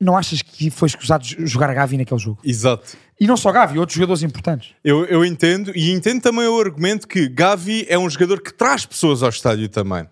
não 0.00 0.16
achas 0.16 0.40
que 0.40 0.70
foi 0.70 0.88
escusado 0.88 1.24
jogar 1.24 1.74
Gavi 1.74 1.98
naquele 1.98 2.18
jogo? 2.18 2.38
Exato. 2.42 2.96
E 3.20 3.26
não 3.26 3.36
só 3.36 3.52
Gavi, 3.52 3.78
outros 3.78 3.96
jogadores 3.96 4.22
importantes. 4.22 4.70
Eu, 4.82 5.04
eu 5.04 5.22
entendo, 5.22 5.70
e 5.76 5.90
entendo 5.90 6.22
também 6.22 6.46
o 6.46 6.58
argumento 6.58 7.06
que 7.06 7.28
Gavi 7.28 7.84
é 7.86 7.98
um 7.98 8.08
jogador 8.08 8.40
que 8.40 8.50
traz 8.50 8.86
pessoas 8.86 9.22
ao 9.22 9.28
estádio 9.28 9.68
também. 9.68 10.08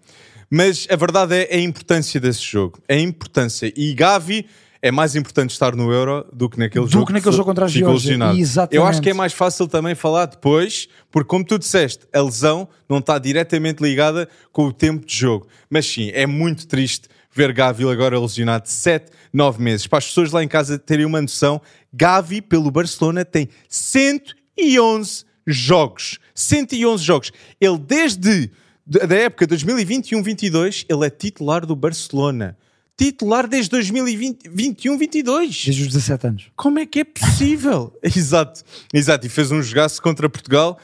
Mas 0.50 0.86
a 0.90 0.96
verdade 0.96 1.34
é 1.34 1.56
a 1.56 1.60
importância 1.60 2.20
desse 2.20 2.42
jogo. 2.42 2.78
A 2.86 2.94
importância. 2.94 3.72
E 3.74 3.94
Gavi 3.94 4.46
é 4.80 4.90
mais 4.90 5.16
importante 5.16 5.50
estar 5.50 5.74
no 5.74 5.92
Euro 5.92 6.26
do 6.32 6.48
que 6.48 6.58
naquele 6.58 6.84
Do 6.84 6.90
jogo. 6.90 7.06
que 7.06 7.12
naquele 7.12 7.34
jogo 7.34 7.44
contra 7.48 7.64
a 7.64 7.68
Geórgia. 7.68 8.16
Exatamente. 8.36 8.76
Eu 8.76 8.86
acho 8.86 9.02
que 9.02 9.10
é 9.10 9.14
mais 9.14 9.32
fácil 9.32 9.66
também 9.66 9.94
falar 9.94 10.26
depois, 10.26 10.88
porque 11.10 11.28
como 11.28 11.44
tu 11.44 11.58
disseste, 11.58 12.06
a 12.12 12.20
lesão 12.22 12.68
não 12.88 12.98
está 12.98 13.18
diretamente 13.18 13.82
ligada 13.82 14.28
com 14.52 14.66
o 14.66 14.72
tempo 14.72 15.04
de 15.04 15.14
jogo. 15.16 15.46
Mas 15.68 15.86
sim, 15.86 16.10
é 16.14 16.26
muito 16.26 16.66
triste 16.66 17.08
ver 17.32 17.52
Gavi 17.52 17.88
agora 17.88 18.18
lesionado 18.18 18.64
de 18.64 18.70
7, 18.70 19.10
9 19.32 19.62
meses. 19.62 19.86
Para 19.86 19.98
as 19.98 20.06
pessoas 20.06 20.32
lá 20.32 20.42
em 20.42 20.48
casa 20.48 20.78
terem 20.78 21.06
uma 21.06 21.20
noção, 21.20 21.60
Gavi 21.92 22.40
pelo 22.40 22.70
Barcelona 22.70 23.24
tem 23.24 23.48
111 23.68 25.24
jogos. 25.46 26.18
111 26.34 27.02
jogos. 27.04 27.32
Ele 27.60 27.78
desde 27.78 28.50
da 28.86 29.16
época 29.16 29.46
2021-22, 29.46 30.86
ele 30.88 31.06
é 31.06 31.10
titular 31.10 31.66
do 31.66 31.76
Barcelona. 31.76 32.56
Titular 32.98 33.46
desde 33.46 33.70
2021-22. 33.76 35.66
Desde 35.66 35.82
os 35.82 35.86
17 35.86 36.26
anos. 36.26 36.46
Como 36.56 36.80
é 36.80 36.84
que 36.84 36.98
é 36.98 37.04
possível? 37.04 37.96
exato, 38.02 38.62
exato. 38.92 39.24
E 39.24 39.30
fez 39.30 39.52
um 39.52 39.62
jogaço 39.62 40.02
contra 40.02 40.28
Portugal 40.28 40.76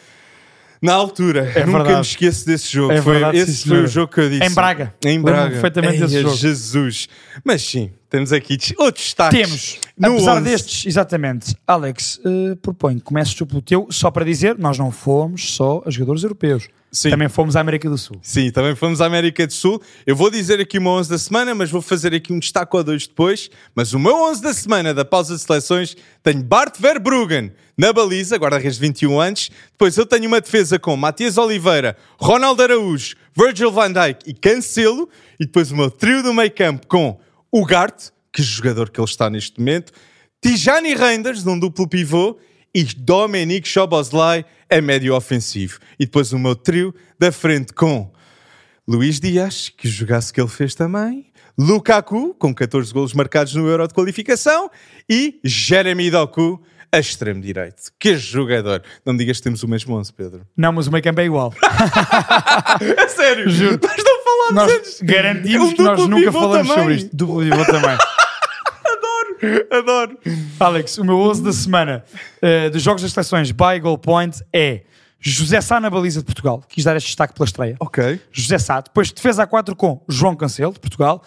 na 0.81 0.93
altura. 0.93 1.51
É 1.57 1.67
Nunca 1.67 1.79
verdade. 1.79 1.95
me 1.95 2.01
esqueço 2.03 2.47
desse 2.47 2.73
jogo. 2.73 2.93
É 2.93 3.03
foi, 3.03 3.15
verdade, 3.15 3.39
esse 3.39 3.55
sim, 3.55 3.69
foi 3.69 3.83
o 3.83 3.87
jogo 3.89 4.13
que 4.13 4.21
eu 4.21 4.31
disse. 4.31 4.45
Em 4.45 4.55
Braga. 4.55 4.95
Em 5.05 5.21
Braga. 5.21 5.51
perfeitamente 5.51 5.99
desse 5.99 6.15
Eia, 6.15 6.23
jogo. 6.23 6.37
Jesus. 6.37 7.09
Mas 7.43 7.63
sim, 7.63 7.91
temos 8.09 8.33
aqui 8.33 8.59
outros 8.79 9.07
destaques. 9.07 9.41
Temos, 9.41 9.79
no 9.99 10.13
apesar 10.13 10.37
11. 10.37 10.45
destes, 10.45 10.87
exatamente, 10.87 11.57
Alex, 11.67 12.21
eh, 12.25 12.55
proponho 12.63 13.01
comeces 13.01 13.35
tu 13.35 13.45
pelo 13.45 13.61
teu, 13.61 13.89
só 13.91 14.11
para 14.11 14.25
dizer, 14.25 14.57
nós 14.57 14.79
não 14.79 14.93
fomos 14.93 15.55
só 15.55 15.83
a 15.85 15.91
jogadores 15.91 16.23
europeus. 16.23 16.69
Sim. 16.95 17.11
Também 17.11 17.29
fomos 17.29 17.57
à 17.57 17.61
América 17.61 17.91
do 17.91 17.99
Sul. 17.99 18.21
Sim, 18.23 18.53
também 18.53 18.77
fomos 18.77 19.01
à 19.01 19.07
América 19.07 19.45
do 19.45 19.53
Sul. 19.53 19.83
Eu 20.07 20.15
vou 20.15 20.31
dizer 20.31 20.61
aqui 20.61 20.79
o 20.79 20.81
meu 20.81 20.93
11 20.93 21.11
da 21.11 21.19
semana, 21.19 21.53
mas 21.53 21.69
vou 21.69 21.83
fazer 21.83 22.15
aqui 22.15 22.33
um 22.33 22.39
destaque 22.39 22.77
ou 22.77 22.85
dois 22.85 23.09
depois. 23.09 23.51
Mas 23.75 23.93
o 23.93 23.99
meu 23.99 24.15
11 24.31 24.41
da 24.41 24.55
semana 24.55 24.95
da 24.95 25.05
pausa 25.05 25.35
de 25.35 25.43
seleções 25.43 25.97
tenho 26.23 26.41
Bart 26.45 26.79
Verbruggen 26.79 27.53
na 27.77 27.93
baliza, 27.93 28.37
guarda-redes 28.37 28.77
de 28.77 28.83
21 28.83 29.19
anos. 29.19 29.51
Depois 29.73 29.97
eu 29.97 30.07
tenho 30.07 30.29
uma 30.29 30.41
defesa 30.41 30.79
com 30.79 30.97
Matias 30.97 31.37
Oliveira, 31.37 31.97
Ronaldo 32.17 32.63
Araújo, 32.63 33.17
Virgil 33.37 33.73
van 33.73 33.93
Dijk 33.93 34.21
e 34.25 34.33
Cancelo. 34.33 35.09
E 35.41 35.47
depois 35.47 35.73
o 35.73 35.77
meu 35.77 35.91
trio 35.91 36.23
do 36.23 36.33
meio 36.33 36.53
campo 36.53 36.87
com 36.87 37.19
Ugarte, 37.53 38.13
que 38.33 38.41
jogador 38.41 38.89
que 38.89 39.01
ele 39.01 39.09
está 39.09 39.29
neste 39.29 39.59
momento, 39.59 39.93
Tijani 40.41 40.95
Reinders, 40.95 41.43
num 41.43 41.59
duplo 41.59 41.89
pivô, 41.89 42.39
e 42.75 42.83
Dominic 42.85 43.69
Szoboszlai 43.69 44.45
a 44.71 44.81
médio 44.81 45.15
ofensivo. 45.15 45.79
E 45.99 46.05
depois 46.07 46.33
o 46.33 46.39
meu 46.39 46.57
trio 46.57 46.95
da 47.19 47.31
frente 47.31 47.73
com 47.73 48.11
Luís 48.87 49.21
Dias, 49.21 49.69
que 49.69 49.89
jogasse 49.89 50.33
que 50.33 50.41
ele 50.41 50.49
fez 50.49 50.75
também, 50.75 51.27
Lukaku, 51.57 52.35
com 52.35 52.53
14 52.55 52.93
golos 52.93 53.15
marcados 53.15 53.55
no 53.55 53.67
Euro 53.69 53.87
de 53.87 53.95
qualificação, 53.95 54.69
e 55.09 55.39
Jeremy 55.45 56.11
Doku, 56.11 56.61
a 56.91 56.99
extremo 56.99 57.41
direito. 57.41 57.91
Que 57.99 58.17
jogador! 58.17 58.83
Não 59.05 59.13
me 59.13 59.19
digas 59.21 59.39
que 59.39 59.45
temos 59.45 59.63
o 59.63 59.69
mesmo 59.69 59.97
11, 59.97 60.13
Pedro. 60.13 60.41
Não, 60.57 60.73
mas 60.73 60.87
o 60.87 60.93
meio 60.93 61.03
campo 61.03 61.21
é 61.21 61.25
igual. 61.25 61.53
É 62.97 63.09
sério? 63.09 63.49
Juro. 63.51 63.79
Nós 63.83 63.97
não 64.05 64.25
falámos 64.25 64.55
nós 64.55 64.73
antes. 64.73 65.03
garantimos 65.03 65.71
Um 65.71 65.75
que 65.75 65.83
nós 65.83 66.09
nunca 66.09 66.33
falamos 66.33 66.69
também. 66.69 66.83
sobre 66.83 66.95
isto. 66.97 67.17
Duplo 67.17 67.41
pivô 67.41 67.65
também. 67.65 67.97
Adoro. 69.71 70.19
Alex, 70.59 70.99
o 70.99 71.05
meu 71.05 71.19
11 71.19 71.43
da 71.43 71.53
semana 71.53 72.05
eh, 72.41 72.71
dos 72.71 72.83
Jogos 72.83 73.03
das 73.03 73.13
Seleções 73.13 73.51
by 73.51 73.81
Goal 73.81 73.99
Point 73.99 74.43
é 74.53 74.83
José 75.21 75.61
Sá 75.61 75.81
na 75.81 75.89
baliza 75.89 76.21
de 76.21 76.27
Portugal. 76.27 76.63
Quis 76.69 76.85
dar 76.85 76.97
este 76.97 77.07
destaque 77.07 77.35
pela 77.35 77.47
estreia. 77.47 77.77
Ok. 77.81 78.21
José 78.31 78.59
Sá. 78.59 78.81
Depois 78.81 79.11
defesa 79.11 79.43
a 79.43 79.47
4 79.47 79.75
com 79.75 80.03
João 80.09 80.37
Cancelo, 80.37 80.73
de 80.73 80.81
Portugal. 80.81 81.23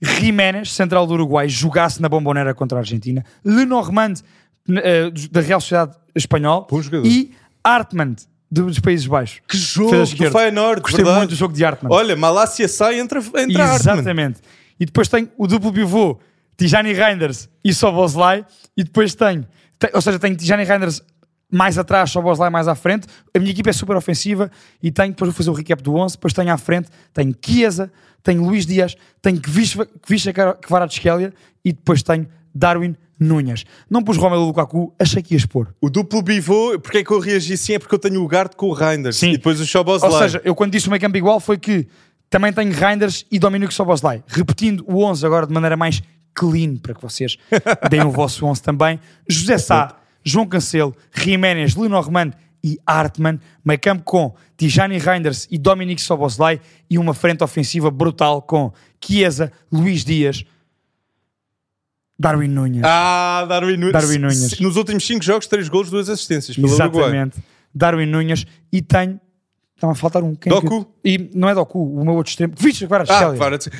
Jiménez, 0.00 0.72
central 0.72 1.06
do 1.06 1.14
Uruguai, 1.14 1.48
jogasse 1.48 2.00
na 2.00 2.08
bombonera 2.08 2.54
contra 2.54 2.78
a 2.78 2.80
Argentina. 2.80 3.24
Lenormand, 3.44 4.14
eh, 4.68 5.10
da 5.30 5.40
Real 5.40 5.60
Sociedade 5.60 5.96
Espanhol. 6.14 6.66
Bom 6.70 6.80
jogador. 6.80 7.06
E 7.06 7.32
Hartmann, 7.64 8.14
dos 8.50 8.78
Países 8.78 9.06
Baixos. 9.06 9.40
Que 9.48 9.56
jogo 9.56 9.90
do. 9.90 10.30
Feyenoord, 10.30 10.82
Gostei 10.82 11.04
verdade. 11.04 11.18
muito 11.18 11.30
do 11.30 11.36
jogo 11.36 11.54
de 11.54 11.64
Hartmann. 11.64 11.92
Olha, 11.92 12.14
Malásia 12.14 12.68
sai 12.68 13.00
entre, 13.00 13.18
entre 13.18 13.60
a 13.60 13.72
Hartmann. 13.72 13.94
Exatamente. 13.94 14.40
E 14.78 14.86
depois 14.86 15.08
tem 15.08 15.30
o 15.36 15.46
duplo 15.46 15.72
pivô 15.72 16.18
Tijani 16.58 16.92
Reinders 16.92 17.48
e 17.64 17.72
Soboslai. 17.72 18.44
E 18.76 18.84
depois 18.84 19.14
tenho, 19.14 19.46
tem- 19.78 19.90
ou 19.94 20.02
seja, 20.02 20.18
tenho 20.18 20.36
Tijani 20.36 20.64
Reinders 20.64 21.00
mais 21.50 21.78
atrás, 21.78 22.10
Soboslai 22.10 22.50
mais 22.50 22.68
à 22.68 22.74
frente. 22.74 23.06
A 23.34 23.38
minha 23.38 23.50
equipa 23.50 23.70
é 23.70 23.72
super 23.72 23.96
ofensiva 23.96 24.50
e 24.82 24.90
tenho, 24.90 25.08
depois 25.10 25.28
vou 25.30 25.36
fazer 25.36 25.48
o 25.48 25.54
recap 25.54 25.82
do 25.82 25.94
11. 25.94 26.16
Depois 26.16 26.34
tenho 26.34 26.52
à 26.52 26.58
frente, 26.58 26.88
tenho 27.14 27.34
Chiesa, 27.42 27.90
tenho 28.22 28.44
Luís 28.44 28.66
Dias, 28.66 28.94
tenho 29.22 29.40
Kvisha 29.40 30.32
Kvaratskhelia 30.60 31.32
e 31.64 31.72
depois 31.72 32.02
tenho 32.02 32.26
Darwin 32.54 32.94
Núñez. 33.20 33.64
Não 33.90 34.02
pus 34.02 34.16
Romelu 34.16 34.44
Lukaku, 34.44 34.92
achei 34.98 35.22
que 35.22 35.34
ia 35.34 35.38
expor. 35.38 35.74
O 35.80 35.88
duplo 35.88 36.22
pivô, 36.22 36.78
porque 36.80 36.98
é 36.98 37.04
que 37.04 37.10
eu 37.10 37.18
reagi 37.18 37.54
assim? 37.54 37.72
É 37.74 37.78
porque 37.78 37.94
eu 37.94 37.98
tenho 37.98 38.22
o 38.22 38.28
Garte 38.28 38.54
com 38.56 38.66
o 38.68 38.72
Reinders 38.72 39.16
Sim. 39.16 39.30
e 39.30 39.32
depois 39.38 39.58
o 39.60 39.66
Szoboszlai. 39.66 40.10
Ou 40.12 40.18
seja, 40.18 40.40
eu 40.44 40.54
quando 40.54 40.72
disse 40.72 40.86
o 40.86 40.90
meio 40.90 41.00
campo 41.00 41.16
igual 41.16 41.40
foi 41.40 41.56
que 41.58 41.88
também 42.30 42.52
tenho 42.52 42.72
Reinders 42.72 43.24
e 43.30 43.38
Dominic 43.38 43.72
Soboslai. 43.72 44.22
Repetindo 44.26 44.84
o 44.86 45.02
11 45.02 45.24
agora 45.24 45.46
de 45.46 45.52
maneira 45.52 45.76
mais 45.76 46.02
clean 46.34 46.76
para 46.76 46.94
que 46.94 47.02
vocês 47.02 47.36
deem 47.90 48.04
o 48.04 48.10
vosso 48.10 48.44
11 48.46 48.62
também. 48.62 49.00
José 49.28 49.58
Sá, 49.58 49.96
João 50.24 50.46
Cancelo, 50.46 50.94
Jiménez, 51.14 51.74
Lenormand 51.74 52.32
e 52.62 52.78
Hartmann. 52.86 53.38
Meio 53.64 53.80
campo 53.80 54.04
com 54.04 54.34
Tijani 54.56 54.98
Reinders 54.98 55.46
e 55.50 55.58
Dominic 55.58 56.00
Soboslai 56.00 56.60
e 56.90 56.98
uma 56.98 57.14
frente 57.14 57.44
ofensiva 57.44 57.90
brutal 57.90 58.42
com 58.42 58.72
Chiesa, 59.00 59.52
Luís 59.70 60.04
Dias, 60.04 60.44
Darwin 62.18 62.48
Núñez. 62.48 62.82
Ah, 62.84 63.46
Darwin 63.48 63.76
Nunes. 63.76 63.92
Darwin 63.92 64.18
Núñez. 64.18 64.58
Nos 64.60 64.76
últimos 64.76 65.06
5 65.06 65.24
jogos, 65.24 65.46
3 65.46 65.68
golos, 65.68 65.90
2 65.90 66.08
assistências 66.08 66.56
pelo 66.56 66.68
Uruguai. 66.68 66.88
Exatamente. 66.88 67.38
Darwin 67.72 68.06
Núñez 68.06 68.44
e 68.72 68.82
tenho. 68.82 69.20
Estava 69.78 69.92
a 69.92 69.94
faltar 69.94 70.24
um. 70.24 70.34
Quem 70.34 70.52
é 70.52 70.56
que 70.56 70.60
Doku. 70.68 70.92
E 71.04 71.30
não 71.32 71.48
é 71.48 71.54
Doku, 71.54 71.78
o 71.80 72.04
meu 72.04 72.14
outro 72.14 72.30
extremo. 72.30 72.52
Vixe, 72.58 72.84
agora 72.84 73.04
Ah, 73.08 73.32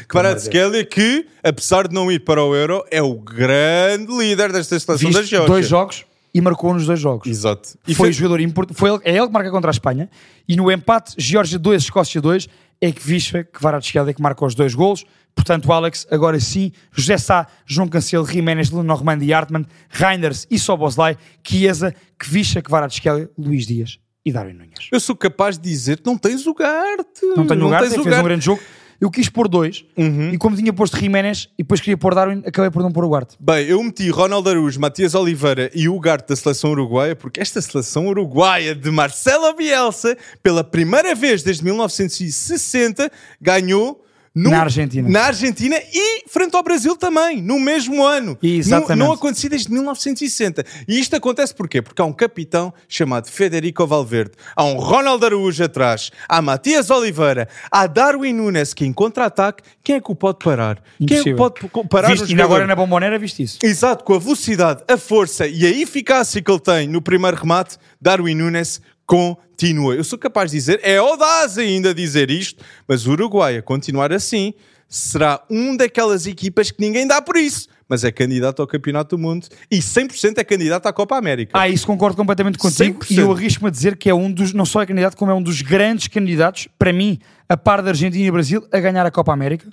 Kvaratskhelia, 0.07 0.85
que, 0.85 1.27
apesar 1.43 1.89
de 1.89 1.95
não 1.95 2.11
ir 2.13 2.21
para 2.21 2.41
o 2.41 2.55
Euro, 2.55 2.85
é 2.89 3.03
o 3.03 3.15
grande 3.15 4.17
líder 4.17 4.53
desta 4.53 4.79
seleção 4.79 5.11
da 5.11 5.19
Viste 5.19 5.31
Geórgia. 5.31 5.53
dois 5.53 5.69
jogos 5.69 6.05
e 6.33 6.41
marcou 6.41 6.73
nos 6.73 6.87
dois 6.87 7.01
jogos. 7.01 7.27
Exato. 7.29 7.71
E 7.87 7.97
foi 7.97 8.07
fez- 8.07 8.17
jogador 8.17 8.39
importante. 8.41 8.77
Foi 8.79 8.91
ele, 8.91 9.01
é 9.05 9.17
ele 9.17 9.27
que 9.27 9.33
marca 9.33 9.51
contra 9.51 9.71
a 9.71 9.73
Espanha. 9.73 10.09
E 10.49 10.55
no 10.55 10.71
empate, 10.71 11.15
Geórgia 11.19 11.59
2, 11.59 11.83
Escócia 11.83 12.21
2, 12.21 12.49
é 12.81 12.93
que 12.93 13.01
que 13.01 13.45
Kvaratskhelia 13.59 14.15
que 14.15 14.23
marca 14.23 14.45
os 14.45 14.55
dois 14.55 14.75
golos. 14.77 15.05
Portanto, 15.35 15.73
Alex, 15.73 16.07
agora 16.13 16.39
sim, 16.39 16.71
José 16.93 17.19
Sá, 17.19 17.47
João 17.67 17.89
Cancelo, 17.89 18.25
Jiménez, 18.27 18.71
Lenormand 18.71 19.19
e 19.23 19.33
Hartmann, 19.33 19.67
Reinders 19.89 20.47
e 20.49 20.59
Soboslai, 20.61 21.17
Chiesa, 21.45 21.93
Kvisha, 22.17 22.63
Kvaratskhelia, 22.63 23.29
Luís 23.37 23.67
Dias 23.67 23.99
e 24.29 24.33
Darwin 24.33 24.53
Núñez. 24.55 24.88
Eu 24.93 25.01
sou 25.01 25.17
capaz 25.17 25.59
de 25.59 25.69
dizer 25.69 25.99
que 25.99 26.07
não 26.07 26.17
tens 26.17 26.47
o 26.47 26.55
Garte. 26.55 27.25
Não 27.37 27.47
tenho 27.47 27.61
lugar, 27.61 27.81
tens 27.83 27.95
fez 27.95 28.05
o 28.05 28.09
um 28.09 28.11
Garte. 28.11 28.25
grande 28.25 28.45
jogo. 28.45 28.61
Eu 29.01 29.12
quis 29.12 29.29
pôr 29.29 29.47
dois, 29.47 29.85
Uhum. 29.97 30.31
e 30.35 30.38
como 30.38 30.57
tinha 30.57 30.73
posto 30.73 30.97
Jiménez 30.99 31.49
e 31.57 31.62
depois 31.62 31.81
queria 31.81 31.97
pôr 31.97 32.17
Darwin, 32.17 32.43
acabei 32.45 32.69
por 32.69 32.83
não 32.83 32.91
pôr 32.91 33.05
o 33.05 33.09
Guarte. 33.09 33.37
Bem, 33.38 33.64
eu 33.69 33.81
meti 33.81 34.11
Ronaldo 34.11 34.51
Araújo, 34.51 34.81
Matias 34.81 35.14
Oliveira 35.14 35.71
e 35.73 35.88
o 35.88 36.01
Garte 36.01 36.29
da 36.29 36.35
seleção 36.35 36.73
uruguaia, 36.73 37.14
porque 37.14 37.38
esta 37.41 37.61
seleção 37.62 38.09
uruguaia 38.09 38.75
de 38.75 38.91
Marcelo 38.91 39.55
Bielsa, 39.55 40.19
pela 40.43 40.64
primeira 40.64 41.14
vez 41.14 41.45
desde 41.45 41.62
1960, 41.64 43.11
ganhou 43.41 44.05
no- 44.35 44.51
Na 44.51 44.61
Argentina. 44.62 45.09
Na 45.09 45.25
Argentina 45.27 45.77
e 45.93 46.25
frente 46.29 46.55
ao 46.57 46.62
Brasil 46.62 46.97
também, 46.97 47.41
no 47.43 47.59
mesmo 47.59 48.05
ano. 48.05 48.38
Exatamente. 48.43 48.99
Não, 48.99 49.07
não 49.09 49.12
acontecia 49.12 49.51
desde 49.51 49.71
1960. 49.73 50.64
E 50.87 50.99
isto 50.99 51.14
acontece 51.17 51.55
porquê? 51.55 51.81
Porque 51.83 52.01
há 52.01 52.05
um 52.05 52.12
capitão 52.12 52.73
chamado 52.88 53.29
Federico 53.31 53.87
Valverde, 53.87 54.33
há 54.55 54.64
um 54.64 54.75
Ronaldo 54.79 55.25
Araújo 55.27 55.62
atrás, 55.64 56.11
há 56.29 56.41
Matias 56.43 56.91
Oliveira, 56.91 57.49
há 57.71 57.87
Darwin 57.87 58.33
Nunes 58.33 58.73
que 58.75 58.85
em 58.85 58.93
contra-ataque, 58.93 59.62
quem 59.83 59.97
é 59.97 60.01
que 60.01 60.11
o 60.11 60.14
pode 60.14 60.38
parar? 60.45 60.77
Quem 60.99 61.05
é 61.19 61.23
que 61.23 61.31
Impossível. 61.31 61.37
pode 61.73 61.88
parar 61.88 62.09
Viste, 62.09 62.35
e 62.35 62.41
agora 62.43 62.67
na 62.67 62.77
Bombonera 62.77 63.19
viste 63.19 63.43
isso. 63.43 63.59
Exato, 63.62 64.05
com 64.05 64.14
a 64.14 64.19
velocidade, 64.19 64.83
a 64.88 64.97
força 64.97 65.47
e 65.47 65.67
a 65.67 65.71
eficácia 65.71 66.41
que 66.43 66.51
ele 66.51 66.61
tem 66.61 66.87
no 66.88 67.01
primeiro 67.03 67.37
remate, 67.37 67.77
Darwin 68.01 68.35
Nunes 68.35 68.81
continua. 69.09 69.94
Eu 69.94 70.05
sou 70.05 70.18
capaz 70.18 70.51
de 70.51 70.59
dizer, 70.59 70.81
é 70.83 70.99
audaz 70.99 71.57
ainda 71.57 71.94
dizer 71.94 72.31
isto, 72.31 72.62
mas 72.87 73.07
o 73.07 73.12
Uruguai 73.12 73.57
a 73.57 73.62
continuar 73.62 74.12
assim 74.12 74.53
será 74.87 75.42
um 75.51 75.77
daquelas 75.77 76.27
equipas 76.27 76.71
que 76.71 76.81
ninguém 76.81 77.07
dá 77.07 77.21
por 77.21 77.37
isso, 77.37 77.68
mas 77.88 78.05
é 78.05 78.12
candidato 78.12 78.61
ao 78.61 78.68
Campeonato 78.68 79.16
do 79.16 79.21
Mundo 79.21 79.47
e 79.71 79.79
100% 79.79 80.37
é 80.37 80.44
candidato 80.44 80.87
à 80.87 80.92
Copa 80.92 81.16
América. 81.16 81.53
Ah, 81.59 81.68
isso 81.68 81.87
concordo 81.87 82.16
completamente 82.16 82.59
contigo 82.59 83.01
100%. 83.01 83.11
e 83.11 83.18
eu 83.18 83.33
arrisco-me 83.33 83.68
a 83.68 83.71
dizer 83.71 83.97
que 83.97 84.11
é 84.11 84.14
um 84.14 84.31
dos, 84.31 84.53
não 84.53 84.66
só 84.66 84.83
é 84.83 84.87
candidato, 84.87 85.16
como 85.16 85.31
é 85.31 85.35
um 85.35 85.42
dos 85.42 85.62
grandes 85.62 86.09
candidatos, 86.09 86.68
para 86.79 86.92
mim, 86.92 87.18
a 87.49 87.57
par 87.57 87.81
da 87.81 87.90
Argentina 87.90 88.27
e 88.27 88.31
Brasil, 88.31 88.66
a 88.71 88.79
ganhar 88.79 89.07
a 89.07 89.11
Copa 89.11 89.33
América. 89.33 89.71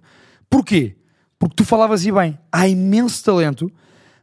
Porquê? 0.49 0.95
Porque 1.37 1.55
tu 1.57 1.65
falavas 1.65 2.05
e 2.05 2.11
bem, 2.11 2.39
há 2.49 2.67
imenso 2.67 3.21
talento, 3.21 3.69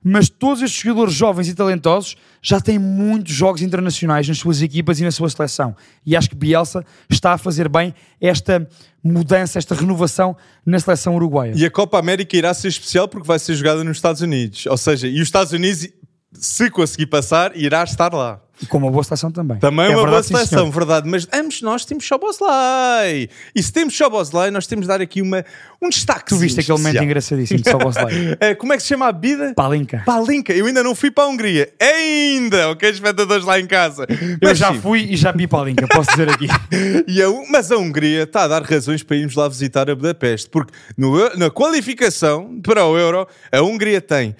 mas 0.02 0.28
todos 0.28 0.62
estes 0.62 0.82
jogadores 0.82 1.14
jovens 1.14 1.48
e 1.48 1.54
talentosos 1.54 2.16
já 2.40 2.60
têm 2.60 2.78
muitos 2.78 3.32
jogos 3.32 3.62
internacionais 3.62 4.26
nas 4.26 4.38
suas 4.38 4.60
equipas 4.60 5.00
e 5.00 5.04
na 5.04 5.10
sua 5.10 5.30
seleção. 5.30 5.76
E 6.04 6.16
acho 6.16 6.30
que 6.30 6.34
Bielsa 6.34 6.84
está 7.08 7.32
a 7.32 7.38
fazer 7.38 7.68
bem 7.68 7.94
esta 8.20 8.66
mudança, 9.02 9.58
esta 9.58 9.74
renovação 9.74 10.36
na 10.64 10.78
seleção 10.78 11.14
uruguaia. 11.14 11.52
E 11.54 11.64
a 11.64 11.70
Copa 11.70 11.98
América 11.98 12.36
irá 12.36 12.52
ser 12.54 12.68
especial 12.68 13.08
porque 13.08 13.26
vai 13.26 13.38
ser 13.38 13.54
jogada 13.54 13.82
nos 13.84 13.96
Estados 13.96 14.22
Unidos. 14.22 14.66
Ou 14.66 14.76
seja, 14.76 15.06
e 15.06 15.20
os 15.20 15.28
Estados 15.28 15.52
Unidos 15.52 15.88
se 16.32 16.70
conseguir 16.70 17.06
passar, 17.06 17.56
irá 17.56 17.84
estar 17.84 18.12
lá. 18.12 18.40
E 18.60 18.66
com 18.66 18.78
uma 18.78 18.90
boa 18.92 19.02
seleção 19.02 19.30
também. 19.32 19.58
Também 19.58 19.86
É 19.86 19.88
uma 19.88 19.94
boa 19.94 20.04
verdade, 20.04 20.26
sim, 20.28 20.34
seleção, 20.34 20.58
senhor. 20.60 20.70
verdade. 20.72 21.08
Mas 21.08 21.26
ambos 21.32 21.60
nós 21.62 21.84
temos 21.84 22.06
Soboslai. 22.06 23.28
E 23.56 23.60
se 23.62 23.72
temos 23.72 23.96
Soboslai, 23.96 24.52
nós 24.52 24.68
temos 24.68 24.84
de 24.84 24.88
dar 24.88 25.00
aqui 25.00 25.20
uma, 25.20 25.44
um 25.80 25.88
destaque. 25.88 26.28
Tu 26.28 26.36
viste 26.36 26.60
aquele 26.60 26.78
momento 26.78 27.02
engraçadíssimo 27.02 27.60
de 27.60 27.68
Soboslai. 27.68 28.12
como 28.58 28.72
é 28.72 28.76
que 28.76 28.82
se 28.84 28.90
chama 28.90 29.08
a 29.08 29.12
bebida? 29.12 29.52
Palinka. 29.54 30.04
Palinka. 30.06 30.52
Eu 30.52 30.66
ainda 30.66 30.80
não 30.84 30.94
fui 30.94 31.10
para 31.10 31.24
a 31.24 31.26
Hungria. 31.26 31.72
Ainda, 31.80 32.70
ok, 32.70 32.88
espectadores 32.88 33.44
lá 33.44 33.58
em 33.58 33.66
casa. 33.66 34.06
Eu 34.08 34.38
Mas 34.48 34.58
já 34.58 34.72
sim. 34.72 34.80
fui 34.80 35.00
e 35.10 35.16
já 35.16 35.32
vi 35.32 35.48
Palinka, 35.48 35.88
posso 35.88 36.10
dizer 36.10 36.28
aqui. 36.28 36.46
E 37.08 37.20
a, 37.20 37.26
mas 37.50 37.72
a 37.72 37.76
Hungria 37.76 38.22
está 38.22 38.44
a 38.44 38.48
dar 38.48 38.62
razões 38.62 39.02
para 39.02 39.16
irmos 39.16 39.34
lá 39.34 39.48
visitar 39.48 39.90
a 39.90 39.94
Budapeste, 39.94 40.48
porque 40.48 40.72
no 40.96 41.12
na 41.36 41.50
qualificação 41.50 42.60
para 42.62 42.84
o 42.86 42.96
Euro, 42.96 43.26
a 43.50 43.60
Hungria 43.60 44.00
tem 44.00 44.36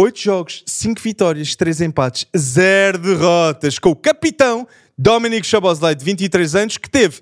8 0.00 0.20
jogos, 0.20 0.62
5 0.64 1.02
vitórias, 1.02 1.56
3 1.56 1.80
empates, 1.80 2.24
0 2.36 2.98
derrotas, 2.98 3.80
com 3.80 3.90
o 3.90 3.96
capitão 3.96 4.64
Dominic 4.96 5.44
Szoboszlai, 5.44 5.96
de 5.96 6.04
23 6.04 6.54
anos, 6.54 6.76
que 6.78 6.88
teve 6.88 7.20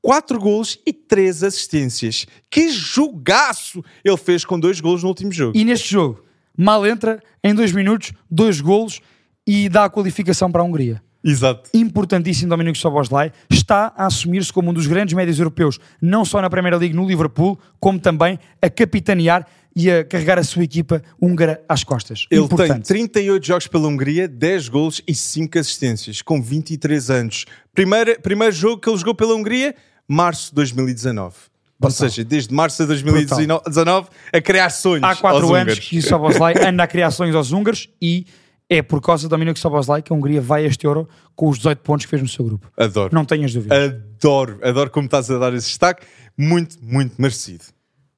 4 0.00 0.40
golos 0.40 0.78
e 0.86 0.92
3 0.94 1.44
assistências. 1.44 2.24
Que 2.50 2.70
jogaço 2.70 3.84
ele 4.02 4.16
fez 4.16 4.42
com 4.42 4.58
2 4.58 4.80
golos 4.80 5.02
no 5.02 5.10
último 5.10 5.30
jogo. 5.30 5.52
E 5.54 5.66
neste 5.66 5.92
jogo, 5.92 6.24
mal 6.56 6.86
entra, 6.86 7.22
em 7.42 7.54
dois 7.54 7.72
minutos, 7.72 8.14
dois 8.30 8.58
golos 8.58 9.02
e 9.46 9.68
dá 9.68 9.84
a 9.84 9.90
qualificação 9.90 10.50
para 10.50 10.62
a 10.62 10.64
Hungria. 10.64 11.02
Exato. 11.22 11.68
Importantíssimo 11.74 12.48
Dominic 12.48 12.78
Soboslai 12.78 13.32
está 13.50 13.92
a 13.96 14.06
assumir-se 14.06 14.52
como 14.52 14.70
um 14.70 14.74
dos 14.74 14.86
grandes 14.86 15.14
médios 15.14 15.38
europeus, 15.38 15.78
não 16.00 16.24
só 16.24 16.40
na 16.40 16.48
Primeira 16.48 16.78
Liga 16.78 16.94
no 16.94 17.06
Liverpool, 17.06 17.58
como 17.78 17.98
também 17.98 18.38
a 18.62 18.70
capitanear 18.70 19.46
e 19.74 19.90
a 19.90 20.04
carregar 20.04 20.38
a 20.38 20.44
sua 20.44 20.64
equipa 20.64 21.02
húngara 21.20 21.62
às 21.68 21.82
costas. 21.82 22.26
Ele 22.30 22.42
Importante. 22.42 22.86
tem 22.86 23.06
38 23.06 23.46
jogos 23.46 23.66
pela 23.66 23.88
Hungria, 23.88 24.28
10 24.28 24.68
golos 24.68 25.02
e 25.06 25.14
5 25.14 25.58
assistências, 25.58 26.22
com 26.22 26.40
23 26.40 27.10
anos. 27.10 27.44
Primeiro, 27.74 28.20
primeiro 28.20 28.54
jogo 28.54 28.80
que 28.80 28.88
ele 28.88 28.98
jogou 28.98 29.14
pela 29.14 29.34
Hungria, 29.34 29.74
março 30.06 30.50
de 30.50 30.56
2019. 30.56 31.34
Ou 31.80 31.90
seja, 31.90 32.24
desde 32.24 32.54
março 32.54 32.82
de 32.82 32.86
2019 32.86 34.08
a 34.32 34.40
criar 34.40 34.70
sonhos. 34.70 35.02
Há 35.02 35.16
quatro 35.16 35.42
aos 35.42 35.50
anos 35.50 35.74
húngaros. 35.74 35.88
que 35.88 36.00
Soboslai 36.00 36.54
anda 36.66 36.82
a 36.84 36.86
criar 36.86 37.10
sonhos 37.10 37.34
aos 37.34 37.52
húngaros 37.52 37.88
e 38.00 38.26
é 38.68 38.80
por 38.80 39.00
causa 39.02 39.28
do 39.28 39.30
Dominic 39.30 39.58
Soboslai 39.58 40.00
que 40.00 40.12
a 40.12 40.16
Hungria 40.16 40.40
vai 40.40 40.64
a 40.64 40.66
este 40.66 40.86
Euro 40.86 41.08
com 41.34 41.48
os 41.48 41.58
18 41.58 41.80
pontos 41.80 42.06
que 42.06 42.10
fez 42.10 42.22
no 42.22 42.28
seu 42.28 42.44
grupo. 42.44 42.70
Adoro. 42.76 43.14
Não 43.14 43.24
tenhas 43.24 43.52
dúvida. 43.52 43.74
Adoro, 43.84 44.58
adoro 44.62 44.90
como 44.90 45.06
estás 45.06 45.30
a 45.30 45.38
dar 45.38 45.52
esse 45.52 45.68
destaque. 45.68 46.06
Muito, 46.38 46.76
muito 46.80 47.20
merecido. 47.20 47.64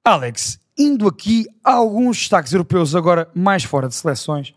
Alex, 0.04 0.60
indo 0.78 1.06
aqui 1.08 1.46
a 1.64 1.72
alguns 1.72 2.18
destaques 2.18 2.52
europeus 2.52 2.94
agora 2.94 3.28
mais 3.34 3.64
fora 3.64 3.88
de 3.88 3.94
seleções, 3.94 4.52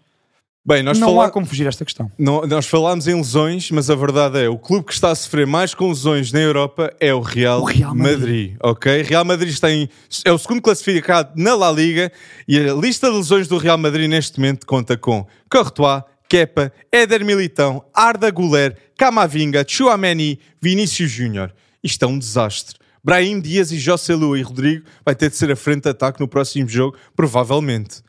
Bem, 0.66 0.84
nós, 0.84 1.00
não 1.00 1.08
fala- 1.16 1.26
há 1.28 1.32
como 1.32 1.46
fugir 1.46 1.66
a 1.66 1.70
esta 1.70 1.84
questão. 1.86 2.12
não- 2.20 2.46
nós 2.46 2.68
falámos 2.68 3.08
em 3.08 3.16
lesões, 3.16 3.72
mas 3.72 3.90
a 3.90 3.96
verdade 3.96 4.38
é 4.44 4.50
o 4.50 4.58
clube 4.58 4.86
que 4.86 4.94
está 4.94 5.10
a 5.10 5.16
sofrer 5.16 5.48
mais 5.48 5.74
com 5.74 5.88
lesões 5.88 6.32
na 6.32 6.40
Europa 6.40 6.94
é 7.00 7.14
o 7.14 7.22
Real, 7.22 7.62
O 7.62 7.66
Real 7.66 7.96
Madrid. 7.96 8.20
Madrid. 8.20 8.56
ok? 8.62 9.02
Real 9.04 9.26
Madrid 9.26 9.50
está 9.50 9.72
em, 9.72 9.90
é 10.26 10.32
o 10.32 10.38
segundo 10.38 10.62
classificado 10.62 11.32
na 11.36 11.56
La 11.56 11.72
Liga 11.72 12.12
e 12.48 12.60
a 12.60 12.74
lista 12.74 13.10
de 13.10 13.16
lesões 13.18 13.48
do 13.48 13.58
Real 13.58 13.78
Madrid 13.78 14.08
neste 14.10 14.38
momento 14.40 14.66
conta 14.68 14.96
com 14.98 15.26
Courtois, 15.50 16.04
Kepa, 16.28 16.72
Éder 16.92 17.26
Militão, 17.26 17.84
Arda 17.92 18.30
Güler, 18.30 18.78
Camavinga, 18.96 19.66
Chouameni, 19.68 20.40
Vinícius 20.62 21.10
Júnior. 21.10 21.52
Isto 21.84 22.04
é 22.06 22.08
um 22.08 22.20
desastre. 22.20 22.78
Brahim 23.04 23.40
Dias 23.40 23.72
e 23.72 23.80
José 23.80 24.16
Lu 24.16 24.36
e 24.36 24.42
Rodrigo 24.42 24.86
vai 25.06 25.16
ter 25.16 25.30
de 25.30 25.36
ser 25.36 25.52
a 25.52 25.56
frente 25.56 25.84
de 25.84 25.90
ataque 25.90 26.20
no 26.20 26.28
próximo 26.28 26.68
jogo, 26.68 26.98
provavelmente. 27.16 28.00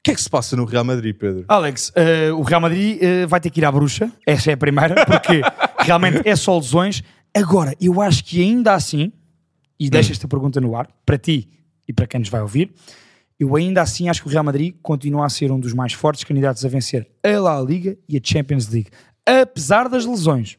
O 0.00 0.02
que 0.02 0.12
é 0.12 0.14
que 0.14 0.22
se 0.22 0.30
passa 0.30 0.56
no 0.56 0.64
Real 0.64 0.84
Madrid, 0.84 1.14
Pedro? 1.14 1.44
Alex, 1.46 1.92
eh, 1.94 2.32
o 2.32 2.40
Real 2.40 2.60
Madrid 2.60 2.98
eh, 3.02 3.26
vai 3.26 3.38
ter 3.38 3.50
que 3.50 3.60
ir 3.60 3.64
à 3.66 3.70
bruxa, 3.70 4.10
essa 4.26 4.50
é 4.50 4.54
a 4.54 4.56
primeira, 4.56 5.04
porque 5.04 5.42
realmente 5.78 6.26
é 6.26 6.34
só 6.34 6.56
lesões. 6.56 7.02
Agora, 7.34 7.74
eu 7.78 8.00
acho 8.00 8.24
que 8.24 8.40
ainda 8.40 8.72
assim, 8.72 9.12
e 9.78 9.90
deixo 9.90 10.10
esta 10.10 10.26
pergunta 10.26 10.58
no 10.58 10.74
ar, 10.74 10.88
para 11.04 11.18
ti 11.18 11.50
e 11.86 11.92
para 11.92 12.06
quem 12.06 12.20
nos 12.20 12.30
vai 12.30 12.40
ouvir, 12.40 12.72
eu 13.38 13.56
ainda 13.56 13.82
assim 13.82 14.08
acho 14.08 14.22
que 14.22 14.28
o 14.28 14.30
Real 14.30 14.44
Madrid 14.44 14.74
continua 14.82 15.26
a 15.26 15.28
ser 15.28 15.50
um 15.50 15.58
dos 15.58 15.72
mais 15.72 15.92
fortes 15.92 16.24
candidatos 16.24 16.64
a 16.64 16.68
vencer 16.68 17.08
a 17.22 17.38
La 17.38 17.60
Liga 17.60 17.96
e 18.08 18.16
a 18.16 18.20
Champions 18.22 18.68
League, 18.68 18.90
apesar 19.26 19.88
das 19.88 20.04
lesões. 20.04 20.58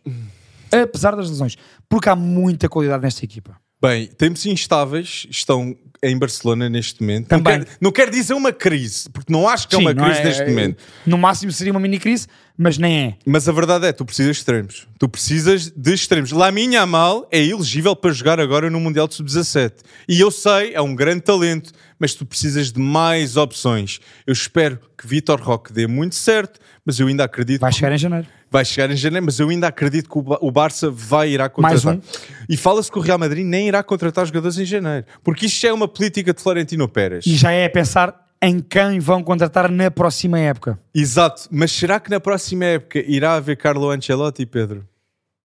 Apesar 0.71 1.15
das 1.15 1.29
lesões, 1.29 1.57
porque 1.89 2.09
há 2.09 2.15
muita 2.15 2.69
qualidade 2.69 3.03
nesta 3.03 3.25
equipa. 3.25 3.60
Bem, 3.81 4.07
tempos 4.07 4.45
instáveis 4.45 5.25
estão 5.29 5.75
em 6.03 6.17
Barcelona 6.17 6.67
neste 6.69 7.01
momento. 7.01 7.31
Não 7.31 7.41
Também. 7.41 7.59
quero, 7.59 7.77
não 7.79 7.91
quero 7.91 8.11
dizer 8.11 8.33
uma 8.33 8.51
crise, 8.51 9.09
porque 9.09 9.31
não 9.31 9.47
acho 9.47 9.67
que 9.67 9.75
é 9.75 9.77
Sim, 9.77 9.83
uma 9.85 9.93
não 9.93 10.03
crise 10.05 10.19
é- 10.19 10.23
neste 10.25 10.45
momento. 10.45 10.83
No 11.05 11.17
máximo 11.17 11.51
seria 11.51 11.71
uma 11.71 11.79
mini 11.79 11.99
crise, 11.99 12.27
mas 12.57 12.77
nem 12.77 12.97
é. 12.99 13.15
Mas 13.25 13.47
a 13.47 13.51
verdade 13.51 13.85
é, 13.87 13.91
tu 13.93 14.03
precisas 14.05 14.35
de 14.35 14.39
extremos. 14.39 14.87
Tu 14.99 15.07
precisas 15.09 15.69
de 15.71 15.93
extremos. 15.93 16.31
Lamine 16.31 16.75
Yamal 16.75 17.27
é 17.31 17.43
elegível 17.43 17.95
para 17.95 18.11
jogar 18.11 18.39
agora 18.39 18.69
no 18.69 18.79
Mundial 18.79 19.07
de 19.07 19.13
Sub-17. 19.15 19.73
E 20.07 20.19
eu 20.19 20.31
sei, 20.31 20.73
é 20.73 20.81
um 20.81 20.95
grande 20.95 21.21
talento, 21.21 21.71
mas 22.01 22.15
tu 22.15 22.25
precisas 22.25 22.71
de 22.71 22.79
mais 22.79 23.37
opções. 23.37 23.99
Eu 24.25 24.33
espero 24.33 24.79
que 24.97 25.05
Vitor 25.07 25.39
Roque 25.39 25.71
dê 25.71 25.85
muito 25.85 26.15
certo, 26.15 26.59
mas 26.83 26.99
eu 26.99 27.07
ainda 27.07 27.23
acredito 27.23 27.61
Vai 27.61 27.69
que 27.71 27.77
chegar 27.77 27.93
em 27.93 27.97
janeiro. 27.99 28.27
vai 28.49 28.65
chegar 28.65 28.91
em 28.91 28.95
janeiro, 28.97 29.25
mas 29.27 29.39
eu 29.39 29.47
ainda 29.49 29.67
acredito 29.67 30.09
que 30.09 30.17
o 30.17 30.21
Ba- 30.23 30.39
o 30.41 30.51
Barça 30.51 30.89
vai 30.89 31.29
irá 31.29 31.43
Mais 31.59 31.83
contratar. 31.83 31.95
um. 31.95 32.01
E 32.49 32.57
fala-se 32.57 32.91
que 32.91 32.97
o 32.97 33.01
Real 33.01 33.19
Madrid 33.19 33.45
nem 33.45 33.67
irá 33.67 33.83
contratar 33.83 34.25
jogadores 34.25 34.57
em 34.57 34.65
janeiro, 34.65 35.05
porque 35.23 35.45
isto 35.45 35.61
já 35.61 35.69
é 35.69 35.73
uma 35.73 35.87
política 35.87 36.33
de 36.33 36.41
Florentino 36.41 36.87
Pérez. 36.89 37.25
E 37.27 37.35
já 37.37 37.51
é 37.51 37.65
a 37.65 37.69
pensar 37.69 38.19
em 38.41 38.59
quem 38.59 38.99
vão 38.99 39.21
contratar 39.23 39.69
na 39.71 39.91
próxima 39.91 40.39
época. 40.39 40.79
Exato, 40.95 41.43
mas 41.51 41.71
será 41.71 41.99
que 41.99 42.09
na 42.09 42.19
próxima 42.19 42.65
época 42.65 42.97
irá 43.07 43.35
haver 43.35 43.55
Carlo 43.57 43.91
Ancelotti, 43.91 44.43
Pedro? 44.47 44.87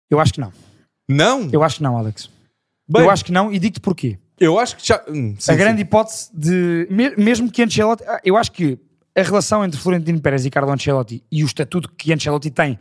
Eu 0.09 0.17
acho 0.21 0.31
que 0.33 0.39
não. 0.39 0.53
Não? 1.07 1.49
Eu 1.51 1.61
acho 1.61 1.77
que 1.77 1.83
não, 1.83 1.97
Alex. 1.97 2.29
Bem, 2.87 3.01
eu 3.03 3.09
acho 3.09 3.25
que 3.25 3.31
não 3.33 3.51
e 3.51 3.59
digo-te 3.59 3.81
porquê. 3.81 4.17
Eu 4.39 4.59
acho 4.59 4.75
que 4.77 4.87
já. 4.87 5.01
Hum, 5.07 5.35
sim, 5.39 5.51
a 5.51 5.53
sim. 5.53 5.57
grande 5.59 5.81
hipótese 5.81 6.29
de. 6.33 6.87
me- 6.89 7.15
Mesmo 7.15 7.51
que 7.51 7.61
Ancelotti. 7.63 8.03
ah, 8.07 8.19
Eu 8.23 8.35
acho 8.37 8.51
que 8.51 8.77
a 9.15 9.21
relação 9.21 9.63
entre 9.63 9.79
Florentino 9.79 10.19
Pérez 10.19 10.45
e 10.45 10.49
Carlo 10.49 10.71
Ancelotti 10.71 11.23
e 11.31 11.43
o 11.43 11.45
estatuto 11.45 11.89
que 11.97 12.11
Ancelotti 12.13 12.51
tem 12.51 12.77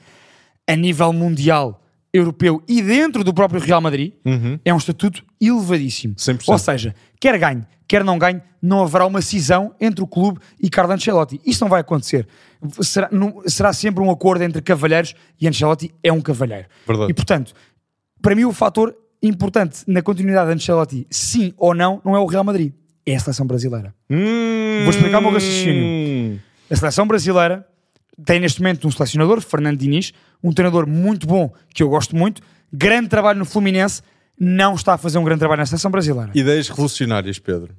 a 0.68 0.74
nível 0.76 1.12
mundial, 1.12 1.80
europeu 2.12 2.62
e 2.66 2.80
dentro 2.82 3.22
do 3.22 3.32
próprio 3.34 3.60
Real 3.60 3.80
Madrid 3.80 4.12
é 4.64 4.72
um 4.72 4.76
estatuto 4.78 5.22
elevadíssimo. 5.40 6.14
100%. 6.14 6.42
Ou 6.48 6.58
seja, 6.58 6.94
quer 7.20 7.38
ganhe, 7.38 7.64
quer 7.86 8.02
não 8.02 8.18
ganhe, 8.18 8.40
não 8.62 8.82
haverá 8.82 9.04
uma 9.06 9.20
cisão 9.22 9.74
entre 9.80 10.02
o 10.02 10.06
clube 10.06 10.40
e 10.60 10.68
Carlo 10.70 10.92
Ancelotti. 10.92 11.40
Isso 11.44 11.62
não 11.62 11.68
vai 11.68 11.80
acontecer. 11.82 12.26
Será, 12.80 13.08
não- 13.12 13.42
será 13.46 13.72
sempre 13.72 14.02
um 14.02 14.10
acordo 14.10 14.42
entre 14.42 14.60
cavalheiros 14.62 15.14
e 15.40 15.46
Ancelotti 15.46 15.94
é 16.02 16.12
um 16.12 16.20
cavalheiro. 16.20 16.66
Verdade. 16.86 17.10
E 17.10 17.14
portanto, 17.14 17.52
para 18.22 18.34
mim 18.34 18.44
o 18.44 18.52
fator 18.52 18.96
importante 19.28 19.82
na 19.86 20.02
continuidade 20.02 20.48
de 20.48 20.54
Ancelotti, 20.54 21.06
sim 21.10 21.52
ou 21.56 21.74
não, 21.74 22.00
não 22.04 22.14
é 22.14 22.18
o 22.18 22.26
Real 22.26 22.44
Madrid, 22.44 22.72
é 23.06 23.16
a 23.16 23.20
seleção 23.20 23.46
brasileira. 23.46 23.94
Hum, 24.10 24.80
Vou 24.82 24.90
explicar 24.90 25.18
o 25.18 25.22
meu 25.22 25.30
raciocínio. 25.32 26.40
A 26.70 26.76
seleção 26.76 27.06
brasileira 27.06 27.66
tem 28.24 28.40
neste 28.40 28.60
momento 28.60 28.86
um 28.86 28.90
selecionador, 28.90 29.40
Fernando 29.40 29.78
Diniz, 29.78 30.12
um 30.42 30.52
treinador 30.52 30.86
muito 30.86 31.26
bom, 31.26 31.52
que 31.74 31.82
eu 31.82 31.88
gosto 31.88 32.14
muito, 32.14 32.42
grande 32.72 33.08
trabalho 33.08 33.38
no 33.38 33.44
Fluminense, 33.44 34.02
não 34.38 34.74
está 34.74 34.94
a 34.94 34.98
fazer 34.98 35.18
um 35.18 35.24
grande 35.24 35.40
trabalho 35.40 35.60
na 35.60 35.66
seleção 35.66 35.90
brasileira, 35.90 36.30
Ideias 36.34 36.68
revolucionárias, 36.68 37.38
Pedro. 37.38 37.74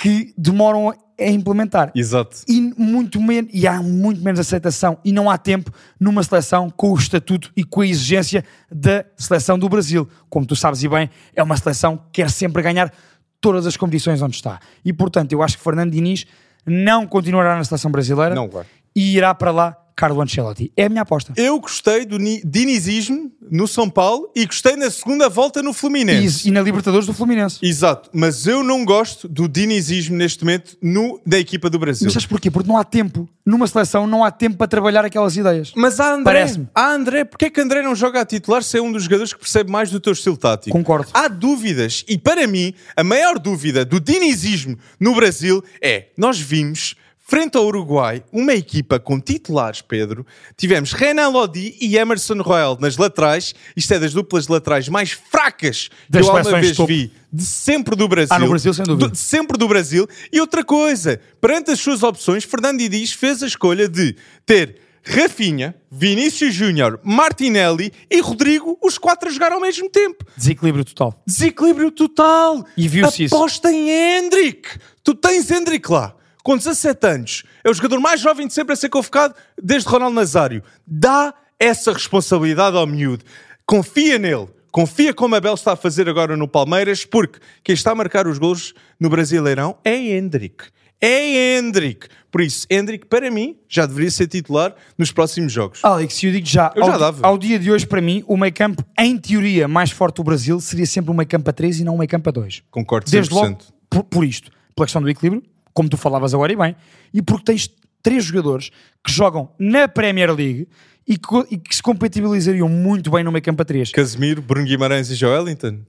Que 0.00 0.32
demoram 0.36 0.90
a 0.90 1.26
implementar. 1.26 1.92
Exato. 1.94 2.38
E, 2.48 2.60
muito 2.78 3.20
menos, 3.20 3.50
e 3.52 3.66
há 3.66 3.82
muito 3.82 4.22
menos 4.22 4.40
aceitação 4.40 4.98
e 5.04 5.12
não 5.12 5.28
há 5.28 5.36
tempo 5.36 5.70
numa 5.98 6.22
seleção 6.22 6.70
com 6.70 6.92
o 6.92 6.96
estatuto 6.96 7.52
e 7.54 7.62
com 7.62 7.82
a 7.82 7.86
exigência 7.86 8.44
da 8.70 9.04
seleção 9.16 9.58
do 9.58 9.68
Brasil. 9.68 10.08
Como 10.30 10.46
tu 10.46 10.56
sabes 10.56 10.82
e 10.82 10.88
bem, 10.88 11.10
é 11.36 11.42
uma 11.42 11.56
seleção 11.56 11.96
que 11.96 12.22
quer 12.22 12.30
sempre 12.30 12.62
ganhar 12.62 12.92
todas 13.40 13.66
as 13.66 13.76
competições 13.76 14.22
onde 14.22 14.36
está. 14.36 14.58
E 14.84 14.92
portanto, 14.92 15.32
eu 15.32 15.42
acho 15.42 15.58
que 15.58 15.64
Fernando 15.64 15.92
Diniz 15.92 16.26
não 16.64 17.06
continuará 17.06 17.56
na 17.56 17.64
seleção 17.64 17.90
brasileira 17.90 18.34
Não 18.34 18.48
e 18.94 19.16
irá 19.16 19.34
para 19.34 19.50
lá 19.50 19.76
Carlo 19.96 20.20
Ancelotti. 20.20 20.72
É 20.76 20.84
a 20.84 20.88
minha 20.88 21.02
aposta. 21.02 21.32
Eu 21.36 21.58
gostei 21.60 22.04
do 22.04 22.18
ni- 22.18 22.42
dinizismo 22.44 23.30
no 23.50 23.66
São 23.66 23.88
Paulo 23.90 24.30
e 24.34 24.46
gostei 24.46 24.76
na 24.76 24.90
segunda 24.90 25.28
volta 25.28 25.62
no 25.62 25.72
Fluminense. 25.72 26.46
E, 26.46 26.48
e 26.48 26.52
na 26.52 26.62
Libertadores 26.62 27.06
do 27.06 27.12
Fluminense. 27.12 27.58
Exato, 27.62 28.08
mas 28.12 28.46
eu 28.46 28.62
não 28.62 28.84
gosto 28.84 29.28
do 29.28 29.48
dinizismo 29.48 30.16
neste 30.16 30.44
momento 30.44 30.76
no, 30.82 31.20
da 31.26 31.38
equipa 31.38 31.68
do 31.68 31.78
Brasil. 31.78 32.04
Mas 32.06 32.12
sabes 32.12 32.26
porquê? 32.26 32.50
Porque 32.50 32.68
não 32.68 32.76
há 32.76 32.84
tempo. 32.84 33.28
Numa 33.44 33.66
seleção 33.66 34.06
não 34.06 34.22
há 34.24 34.30
tempo 34.30 34.56
para 34.56 34.68
trabalhar 34.68 35.04
aquelas 35.04 35.36
ideias. 35.36 35.72
Mas 35.74 35.98
há 35.98 36.12
André. 36.14 36.24
Parece-me. 36.24 36.68
Há 36.74 36.92
André. 36.92 37.24
Porquê 37.24 37.46
é 37.46 37.50
que 37.50 37.60
André 37.60 37.82
não 37.82 37.94
joga 37.94 38.20
a 38.20 38.24
titular 38.24 38.62
se 38.62 38.78
é 38.78 38.82
um 38.82 38.92
dos 38.92 39.04
jogadores 39.04 39.32
que 39.32 39.40
percebe 39.40 39.70
mais 39.70 39.90
do 39.90 39.98
teu 39.98 40.12
estilo 40.12 40.36
tático? 40.36 40.76
Concordo. 40.76 41.08
Há 41.12 41.26
dúvidas. 41.28 42.04
E 42.08 42.16
para 42.16 42.46
mim, 42.46 42.72
a 42.96 43.02
maior 43.02 43.38
dúvida 43.38 43.84
do 43.84 43.98
dinizismo 43.98 44.78
no 45.00 45.14
Brasil 45.14 45.62
é: 45.82 46.06
nós 46.16 46.38
vimos. 46.38 46.94
Frente 47.30 47.56
ao 47.56 47.64
Uruguai, 47.64 48.24
uma 48.32 48.52
equipa 48.54 48.98
com 48.98 49.20
titulares, 49.20 49.80
Pedro. 49.80 50.26
Tivemos 50.56 50.92
Renan 50.92 51.28
Lodi 51.28 51.76
e 51.80 51.96
Emerson 51.96 52.42
Royal 52.42 52.76
nas 52.80 52.96
laterais. 52.96 53.54
Isto 53.76 53.94
é 53.94 54.00
das 54.00 54.12
duplas 54.12 54.48
laterais 54.48 54.88
mais 54.88 55.12
fracas 55.12 55.90
Das 56.08 56.26
que 56.26 56.28
eu 56.32 56.36
alguma 56.36 56.60
vez 56.60 56.76
de 56.76 56.86
vi 56.86 57.12
de 57.32 57.44
sempre 57.44 57.94
do 57.94 58.08
Brasil. 58.08 58.34
Ah, 58.34 58.40
no 58.40 58.48
Brasil, 58.48 58.74
sem 58.74 58.84
dúvida. 58.84 59.08
Do- 59.10 59.16
sempre 59.16 59.56
do 59.56 59.68
Brasil. 59.68 60.08
E 60.32 60.40
outra 60.40 60.64
coisa, 60.64 61.20
perante 61.40 61.70
as 61.70 61.78
suas 61.78 62.02
opções, 62.02 62.42
Fernando 62.42 62.78
Diniz 62.80 63.12
fez 63.12 63.44
a 63.44 63.46
escolha 63.46 63.88
de 63.88 64.16
ter 64.44 64.78
Rafinha, 65.04 65.76
Vinícius 65.88 66.52
Júnior, 66.52 66.98
Martinelli 67.04 67.92
e 68.10 68.20
Rodrigo, 68.20 68.76
os 68.82 68.98
quatro 68.98 69.28
a 69.28 69.32
jogar 69.32 69.52
ao 69.52 69.60
mesmo 69.60 69.88
tempo. 69.88 70.24
Desequilíbrio 70.36 70.84
total. 70.84 71.22
Desequilíbrio 71.24 71.92
total. 71.92 72.66
E 72.76 72.88
viu-se 72.88 73.22
isso. 73.24 73.36
Aposta 73.36 73.70
em 73.70 73.88
Hendrick. 73.88 74.68
Tu 75.04 75.14
tens 75.14 75.48
Hendrick 75.48 75.88
lá, 75.92 76.16
com 76.42 76.56
17 76.56 77.06
anos. 77.06 77.42
É 77.62 77.70
o 77.70 77.74
jogador 77.74 78.00
mais 78.00 78.20
jovem 78.20 78.46
de 78.46 78.52
sempre 78.52 78.72
a 78.72 78.76
ser 78.76 78.88
convocado 78.88 79.34
desde 79.60 79.88
Ronaldo 79.88 80.14
Nazário. 80.14 80.62
Dá 80.86 81.34
essa 81.58 81.92
responsabilidade 81.92 82.76
ao 82.76 82.86
miúdo. 82.86 83.24
Confia 83.66 84.18
nele. 84.18 84.48
Confia 84.72 85.12
como 85.12 85.34
a 85.34 85.40
Bel 85.40 85.54
está 85.54 85.72
a 85.72 85.76
fazer 85.76 86.08
agora 86.08 86.36
no 86.36 86.46
Palmeiras, 86.46 87.04
porque 87.04 87.40
quem 87.64 87.74
está 87.74 87.90
a 87.90 87.94
marcar 87.94 88.26
os 88.28 88.38
gols 88.38 88.72
no 89.00 89.08
Brasileirão 89.10 89.76
é 89.84 89.96
Hendrick. 89.96 90.64
É 91.00 91.56
Hendrick. 91.58 92.06
Por 92.30 92.40
isso, 92.40 92.66
Hendrick, 92.70 93.06
para 93.06 93.30
mim, 93.30 93.56
já 93.68 93.86
deveria 93.86 94.10
ser 94.10 94.28
titular 94.28 94.74
nos 94.96 95.10
próximos 95.10 95.52
jogos. 95.52 95.80
Alex, 95.82 96.22
eu 96.22 96.30
digo 96.30 96.46
já, 96.46 96.72
Eu 96.76 96.84
já 96.84 96.92
ao, 96.92 96.98
dava. 96.98 97.26
ao 97.26 97.38
dia 97.38 97.58
de 97.58 97.72
hoje, 97.72 97.86
para 97.86 98.00
mim, 98.00 98.22
o 98.28 98.36
meio 98.36 98.52
campo, 98.52 98.84
em 98.98 99.16
teoria, 99.16 99.66
mais 99.66 99.90
forte 99.90 100.16
do 100.16 100.24
Brasil 100.24 100.60
seria 100.60 100.86
sempre 100.86 101.10
um 101.10 101.14
meio 101.14 101.28
campo 101.28 101.48
a 101.50 101.52
3 101.52 101.80
e 101.80 101.84
não 101.84 101.94
um 101.94 101.98
meio 101.98 102.08
campo 102.08 102.28
a 102.28 102.32
2. 102.32 102.62
Concordo 102.70 103.08
100%. 103.08 103.10
Desde 103.10 103.34
logo, 103.34 103.58
por, 103.88 104.04
por 104.04 104.24
isto, 104.24 104.52
pela 104.76 104.86
questão 104.86 105.02
do 105.02 105.08
equilíbrio, 105.08 105.42
como 105.72 105.88
tu 105.88 105.96
falavas 105.96 106.34
agora 106.34 106.52
e 106.52 106.56
bem, 106.56 106.76
e 107.12 107.22
porque 107.22 107.44
tens 107.44 107.70
três 108.02 108.24
jogadores 108.24 108.70
que 109.04 109.12
jogam 109.12 109.50
na 109.58 109.88
Premier 109.88 110.32
League 110.32 110.68
e 111.06 111.16
que, 111.16 111.46
e 111.50 111.58
que 111.58 111.74
se 111.74 111.82
compatibilizariam 111.82 112.68
muito 112.68 113.10
bem 113.10 113.24
no 113.24 113.32
meio 113.32 113.42
campo 113.42 113.62
a 113.62 113.64
3. 113.64 113.90
Casemiro, 113.92 114.40
Bruno 114.40 114.66
Guimarães 114.66 115.10
e 115.10 115.14
Joelinton. 115.14 115.80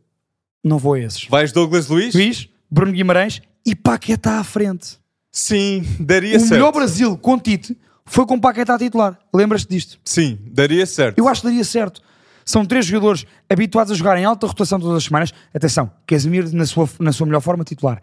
Não 0.64 0.78
vou 0.78 0.94
a 0.94 1.00
esses. 1.00 1.26
Vais 1.26 1.52
Douglas 1.52 1.88
Luiz? 1.88 2.14
Luís, 2.14 2.50
Bruno 2.70 2.92
Guimarães 2.92 3.42
e 3.66 3.76
Paquetá 3.76 4.40
à 4.40 4.44
frente. 4.44 5.00
Sim, 5.32 5.86
daria 6.00 6.38
o 6.38 6.40
certo. 6.40 6.52
melhor 6.54 6.72
Brasil 6.72 7.18
com 7.18 7.40
Tite 7.40 7.78
foi 8.06 8.26
com 8.26 8.40
Paquetá 8.40 8.76
a 8.76 8.78
titular. 8.78 9.18
Lembras-te 9.34 9.70
disto? 9.70 10.00
Sim, 10.04 10.38
daria 10.48 10.86
certo. 10.86 11.18
Eu 11.18 11.28
acho 11.28 11.42
que 11.42 11.48
daria 11.48 11.64
certo. 11.64 12.02
São 12.44 12.66
três 12.66 12.86
jogadores 12.86 13.26
habituados 13.50 13.92
a 13.92 13.96
jogar 13.96 14.18
em 14.18 14.26
alta 14.26 14.48
rotação 14.48 14.80
todas 14.80 14.98
as 14.98 15.04
semanas. 15.04 15.32
Atenção, 15.54 15.92
Casemiro 16.06 16.54
na 16.54 16.66
sua, 16.66 16.90
na 17.00 17.12
sua 17.12 17.26
melhor 17.26 17.42
forma 17.42 17.64
titular. 17.64 18.02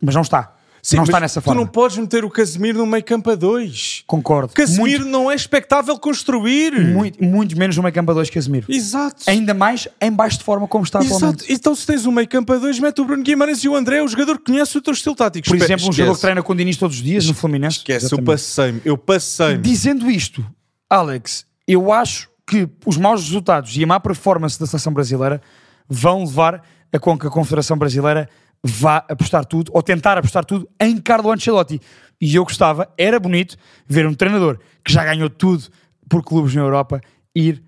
Mas 0.00 0.14
não 0.14 0.22
está. 0.22 0.54
Sim, 0.82 0.96
não 0.96 1.04
está 1.04 1.20
nessa 1.20 1.40
tu 1.40 1.44
forma. 1.44 1.60
não 1.60 1.66
podes 1.66 1.98
meter 1.98 2.24
o 2.24 2.30
Casemiro 2.30 2.78
no 2.78 2.86
meio 2.86 3.04
campo 3.04 3.30
a 3.30 3.34
dois. 3.34 4.02
Concordo. 4.06 4.52
Casemiro 4.54 5.04
não 5.04 5.30
é 5.30 5.34
expectável 5.34 5.98
construir. 5.98 6.72
Muito, 6.72 6.94
muito, 6.94 7.24
muito 7.24 7.58
menos 7.58 7.76
no 7.76 7.82
meio 7.82 7.94
campo 7.94 8.10
a 8.10 8.14
dois 8.14 8.30
Casemiro. 8.30 8.66
Exato. 8.68 9.24
Ainda 9.26 9.52
mais 9.54 9.88
em 10.00 10.10
baixo 10.12 10.38
de 10.38 10.44
forma 10.44 10.66
como 10.68 10.84
está 10.84 11.00
Exato. 11.00 11.16
atualmente. 11.16 11.52
Então 11.52 11.74
se 11.74 11.86
tens 11.86 12.06
um 12.06 12.12
meio 12.12 12.28
campo 12.28 12.52
a 12.52 12.56
dois, 12.58 12.78
mete 12.78 13.00
o 13.00 13.04
Bruno 13.04 13.22
Guimarães 13.22 13.62
e 13.64 13.68
o 13.68 13.76
André, 13.76 14.02
o 14.02 14.08
jogador 14.08 14.38
que 14.38 14.44
conhece 14.44 14.76
o 14.78 14.80
teu 14.80 14.92
estilo 14.92 15.14
tático. 15.14 15.48
Por 15.48 15.56
exemplo, 15.56 15.88
um 15.88 15.92
jogador 15.92 16.14
que 16.14 16.20
treina 16.20 16.42
com 16.42 16.52
o 16.52 16.56
Diniz 16.56 16.76
todos 16.76 16.96
os 16.96 17.02
dias 17.02 17.26
no 17.26 17.34
Fluminense. 17.34 17.78
Esquece, 17.78 18.04
eu 18.04 18.08
Exatamente. 18.08 18.26
passei-me. 18.26 18.80
Eu 18.84 18.96
passei-me. 18.98 19.62
Dizendo 19.62 20.10
isto, 20.10 20.44
Alex, 20.88 21.44
eu 21.66 21.92
acho 21.92 22.28
que 22.46 22.68
os 22.86 22.96
maus 22.96 23.22
resultados 23.22 23.76
e 23.76 23.84
a 23.84 23.86
má 23.86 24.00
performance 24.00 24.58
da 24.58 24.66
seleção 24.66 24.92
brasileira 24.92 25.40
vão 25.88 26.20
levar 26.24 26.62
a 26.92 26.98
com 26.98 27.18
que 27.18 27.26
a 27.26 27.30
Confederação 27.30 27.76
Brasileira 27.76 28.28
vá 28.62 28.98
apostar 29.08 29.44
tudo, 29.44 29.70
ou 29.74 29.82
tentar 29.82 30.18
apostar 30.18 30.44
tudo, 30.44 30.68
em 30.80 30.96
Carlo 30.98 31.30
Ancelotti. 31.32 31.80
E 32.20 32.34
eu 32.34 32.44
gostava, 32.44 32.88
era 32.98 33.18
bonito, 33.20 33.56
ver 33.86 34.06
um 34.06 34.14
treinador 34.14 34.58
que 34.84 34.92
já 34.92 35.04
ganhou 35.04 35.30
tudo 35.30 35.64
por 36.08 36.22
clubes 36.24 36.54
na 36.54 36.62
Europa 36.62 37.00
ir 37.34 37.62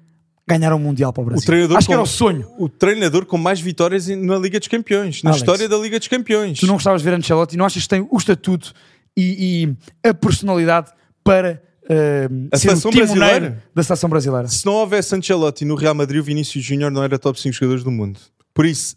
ganhar 0.48 0.74
um 0.74 0.78
Mundial 0.80 1.12
para 1.12 1.22
o 1.22 1.26
Brasil. 1.26 1.42
O 1.44 1.46
treinador 1.46 1.76
acho 1.78 1.86
que 1.86 1.92
era 1.92 2.02
com- 2.02 2.08
o 2.08 2.10
sonho. 2.10 2.50
O 2.58 2.68
treinador 2.68 3.24
com 3.24 3.38
mais 3.38 3.60
vitórias 3.60 4.08
na 4.08 4.36
Liga 4.36 4.58
dos 4.58 4.66
Campeões. 4.66 5.22
Na 5.22 5.30
Alex, 5.30 5.42
história 5.42 5.68
da 5.68 5.76
Liga 5.76 5.96
dos 5.98 6.08
Campeões. 6.08 6.58
Tu 6.58 6.66
não 6.66 6.74
gostavas 6.74 7.02
de 7.02 7.08
ver 7.08 7.16
Ancelotti, 7.16 7.56
não 7.56 7.64
achas 7.64 7.82
que 7.84 7.88
tem 7.88 8.04
o 8.10 8.16
estatuto 8.16 8.72
e, 9.16 9.76
e 10.02 10.08
a 10.08 10.12
personalidade 10.12 10.90
para 11.22 11.62
eh, 11.88 12.28
A 12.50 12.56
ser 12.58 12.68
seleção 12.70 12.90
brasileira? 12.90 13.62
da 13.72 13.82
seleção 13.84 14.10
brasileira? 14.10 14.48
Se 14.48 14.66
não 14.66 14.72
houvesse 14.72 15.14
Ancelotti 15.14 15.64
no 15.64 15.76
Real 15.76 15.94
Madrid, 15.94 16.20
o 16.20 16.24
Vinícius 16.24 16.64
Júnior 16.64 16.90
não 16.90 17.04
era 17.04 17.16
top 17.18 17.40
5 17.40 17.54
jogadores 17.54 17.84
do 17.84 17.90
mundo. 17.92 18.18
Por 18.52 18.66
isso, 18.66 18.96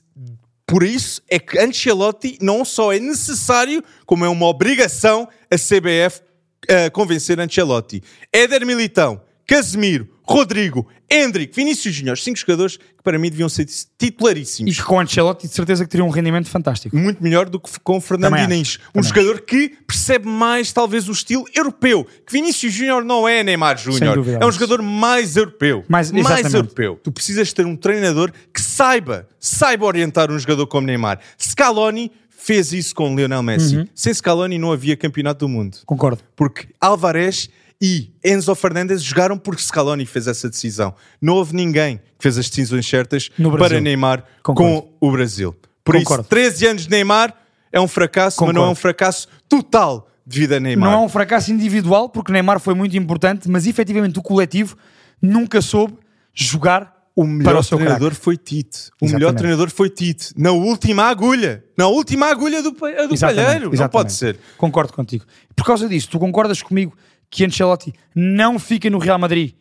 por 0.74 0.82
isso 0.82 1.22
é 1.30 1.38
que 1.38 1.60
Ancelotti 1.60 2.40
não 2.42 2.66
só 2.66 2.92
é 2.92 3.00
necessário, 3.00 3.84
como 4.08 4.26
é 4.26 4.28
uma 4.28 4.48
obrigação 4.48 5.30
a 5.52 5.56
CBF 5.56 6.22
eh, 6.68 6.90
convencer 6.90 7.40
Ancelotti. 7.40 8.02
Éder 8.34 8.66
Militão, 8.66 9.22
Casemiro, 9.48 10.08
Rodrigo, 10.24 10.88
Hendrick, 11.12 11.54
Vinícius 11.56 11.94
Júnior, 11.94 12.18
cinco 12.18 12.40
jogadores 12.40 12.78
que 12.78 13.04
para 13.04 13.20
mim 13.20 13.30
deviam 13.30 13.50
ser 13.50 13.64
E 13.64 13.68
titularíssimos. 13.98 14.76
que 14.78 14.82
com 14.84 15.00
Ancelotti 15.00 15.48
de 15.48 15.54
certeza 15.54 15.84
que 15.84 15.90
teria 15.92 16.06
um 16.06 16.10
rendimento 16.10 16.50
fantástico. 16.50 16.96
Muito 16.96 17.22
melhor 17.22 17.50
do 17.50 17.60
que 17.60 17.70
com 17.82 18.00
Fernando 18.00 18.34
acho, 18.36 18.48
Diniz. 18.48 18.80
Um 18.96 19.02
também 19.02 19.10
jogador 19.10 19.42
que 19.42 19.70
percebe 19.86 20.28
mais, 20.28 20.72
talvez, 20.72 21.10
o 21.10 21.12
estilo 21.12 21.46
europeu. 21.54 22.06
Que 22.26 22.32
Vinícius 22.32 22.74
Júnior 22.74 23.04
não 23.04 23.28
é 23.28 23.44
Neymar 23.44 23.78
Júnior. 23.78 24.18
É 24.42 24.46
um 24.46 24.52
jogador 24.52 24.82
mais 24.82 25.36
europeu. 25.36 25.84
Mais- 25.90 26.12
exatamente. 26.12 26.56
europeu. 26.56 27.00
Tu 27.04 27.12
precisas 27.12 27.52
ter 27.52 27.66
um 27.66 27.76
treinador 27.76 28.32
que 28.54 28.62
saiba, 28.62 29.28
saiba 29.40 29.86
orientar 29.86 30.32
um 30.32 30.40
jogador 30.40 30.66
como 30.68 30.88
Neymar. 30.88 31.20
Scaloni 31.38 32.12
fez 32.30 32.72
isso 32.74 32.96
com 32.96 33.16
Lionel 33.16 33.44
Messi. 33.44 33.78
Uhum. 33.78 33.88
Sem 33.94 34.14
Scaloni 34.14 34.58
não 34.58 34.72
havia 34.72 34.96
campeonato 34.98 35.46
do 35.46 35.50
mundo. 35.50 35.78
Concordo. 35.86 36.22
Porque 36.36 36.68
Alvarez 36.80 37.50
e 37.82 38.12
Enzo 38.24 38.54
Fernandes 38.56 39.04
jogaram 39.04 39.38
porque 39.38 39.62
Scaloni 39.62 40.06
fez 40.06 40.28
essa 40.28 40.50
decisão. 40.50 40.94
Não 41.22 41.34
houve 41.36 41.56
ninguém 41.56 41.98
que 41.98 42.04
fez 42.24 42.38
as 42.38 42.50
decisões 42.50 42.88
certas 42.88 43.30
para 43.58 43.82
Neymar 43.82 44.24
Concordo. 44.42 44.84
com 44.84 45.08
o 45.08 45.12
Brasil. 45.12 45.56
Por 45.84 45.96
Concordo. 45.98 46.22
isso, 46.22 46.30
13 46.30 46.68
anos 46.68 46.82
de 46.84 46.90
Neymar 46.90 47.34
é 47.72 47.80
um 47.82 47.88
fracasso, 47.88 48.38
mas 48.42 48.54
não 48.54 48.62
é 48.62 48.66
Concordo. 48.66 48.72
um 48.72 48.76
fracasso 48.76 49.28
total 49.50 50.08
devido 50.26 50.54
a 50.54 50.60
Neymar. 50.60 50.90
Não 50.92 51.02
é 51.02 51.06
um 51.06 51.10
fracasso 51.10 51.52
individual, 51.52 52.08
porque 52.08 52.32
Neymar 52.32 52.60
foi 52.60 52.74
muito 52.74 52.96
importante, 52.96 53.50
mas 53.50 53.68
efetivamente 53.68 54.18
o 54.18 54.22
coletivo 54.22 54.78
nunca 55.22 55.62
soube 55.62 55.96
jogar 56.34 56.94
O 57.16 57.24
para 57.24 57.32
melhor 57.34 57.60
o 57.60 57.64
treinador 57.78 58.16
foi 58.16 58.38
Tite. 58.38 58.90
O 59.02 59.06
Exatamente. 59.06 59.14
melhor 59.14 59.34
treinador 59.34 59.70
foi 59.70 59.90
Tite. 59.90 60.34
Na 60.38 60.52
última 60.52 61.04
agulha. 61.04 61.64
Na 61.78 61.88
última 61.88 62.28
agulha 62.28 62.64
do, 62.64 62.72
do 62.72 62.78
Exatamente, 62.88 63.20
palheiro. 63.46 63.66
Não 63.66 63.74
exatamente. 63.74 63.92
pode 63.92 64.14
ser. 64.14 64.40
Concordo 64.58 64.94
contigo. 64.94 65.26
Por 65.56 65.66
causa 65.66 65.88
disso, 65.90 66.08
tu 66.10 66.18
concordas 66.18 66.62
comigo 66.62 66.96
que 67.30 67.46
Ancelotti 67.46 67.94
não 68.16 68.60
fica 68.60 68.90
no 68.90 68.98
Real 69.00 69.18
Madrid, 69.20 69.54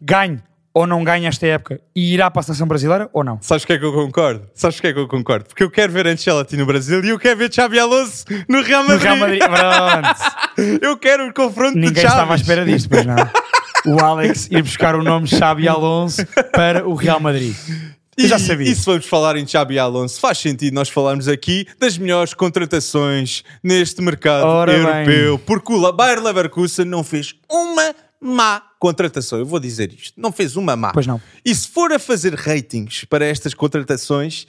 ganhe 0.00 0.40
ou 0.72 0.86
não 0.86 1.02
ganhe 1.02 1.26
esta 1.26 1.46
época 1.46 1.80
e 1.94 2.14
irá 2.14 2.30
para 2.30 2.40
a 2.40 2.42
seleção 2.44 2.66
brasileira 2.66 3.10
ou 3.12 3.24
não? 3.24 3.38
Sabes 3.42 3.64
o 3.64 3.66
que 3.66 3.72
é 3.72 3.78
que 3.78 3.84
eu 3.84 3.92
concordo? 3.92 4.48
Sabes 4.54 4.78
o 4.78 4.80
que 4.80 4.86
é 4.86 4.92
que 4.92 4.98
eu 4.98 5.08
concordo? 5.08 5.46
Porque 5.46 5.62
eu 5.62 5.70
quero 5.70 5.92
ver 5.92 6.06
Ancelotti 6.06 6.56
no 6.56 6.64
Brasil 6.64 7.04
e 7.04 7.08
eu 7.08 7.18
quero 7.18 7.36
ver 7.38 7.52
Xabi 7.52 7.78
Alonso 7.78 8.24
no 8.48 8.62
Real 8.62 8.84
No 8.84 8.90
Madrid. 8.90 9.02
Real 9.02 9.16
Madrid, 9.16 9.42
pronto. 9.42 10.80
Eu 10.82 10.96
quero 10.98 11.28
o 11.28 11.32
confronto 11.32 11.74
de 11.74 11.80
Ninguém 11.86 12.04
estava 12.04 12.34
à 12.34 12.36
espera 12.36 12.64
disto, 12.66 12.88
pois 12.88 13.06
não. 13.06 13.16
O 13.86 13.98
Alex 13.98 14.46
ir 14.50 14.62
buscar 14.62 14.94
o 14.94 15.02
nome 15.02 15.26
Xabi 15.26 15.66
Alonso 15.66 16.20
para 16.52 16.86
o 16.86 16.94
Real 16.94 17.18
Madrid. 17.18 17.56
Eu 18.16 18.28
já 18.28 18.36
E- 18.36 18.40
sabia. 18.40 18.68
E 18.70 18.74
se 18.74 18.84
vamos 18.84 19.06
falar 19.06 19.36
em 19.36 19.46
Xabi 19.46 19.78
Alonso, 19.78 20.20
faz 20.20 20.38
sentido 20.38 20.74
nós 20.74 20.88
falarmos 20.88 21.28
aqui 21.28 21.66
das 21.78 21.96
melhores 21.96 22.34
contratações 22.34 23.42
neste 23.62 24.02
mercado 24.02 24.44
Ora 24.46 24.72
bem. 24.72 24.82
europeu, 24.82 25.38
porque 25.40 25.72
o 25.72 25.92
Bayer 25.92 26.22
Leverkusen 26.22 26.84
não 26.84 27.02
fez 27.04 27.34
uma 27.50 27.94
má 28.20 28.62
contratação. 28.78 29.38
Eu 29.38 29.46
vou 29.46 29.58
dizer 29.60 29.92
isto, 29.92 30.20
não 30.20 30.32
fez 30.32 30.56
uma 30.56 30.76
má. 30.76 30.92
Pois 30.92 31.06
não. 31.06 31.20
E 31.44 31.54
se 31.54 31.68
for 31.68 31.92
a 31.92 31.98
fazer 31.98 32.34
ratings 32.34 33.04
para 33.04 33.24
estas 33.24 33.54
contratações, 33.54 34.46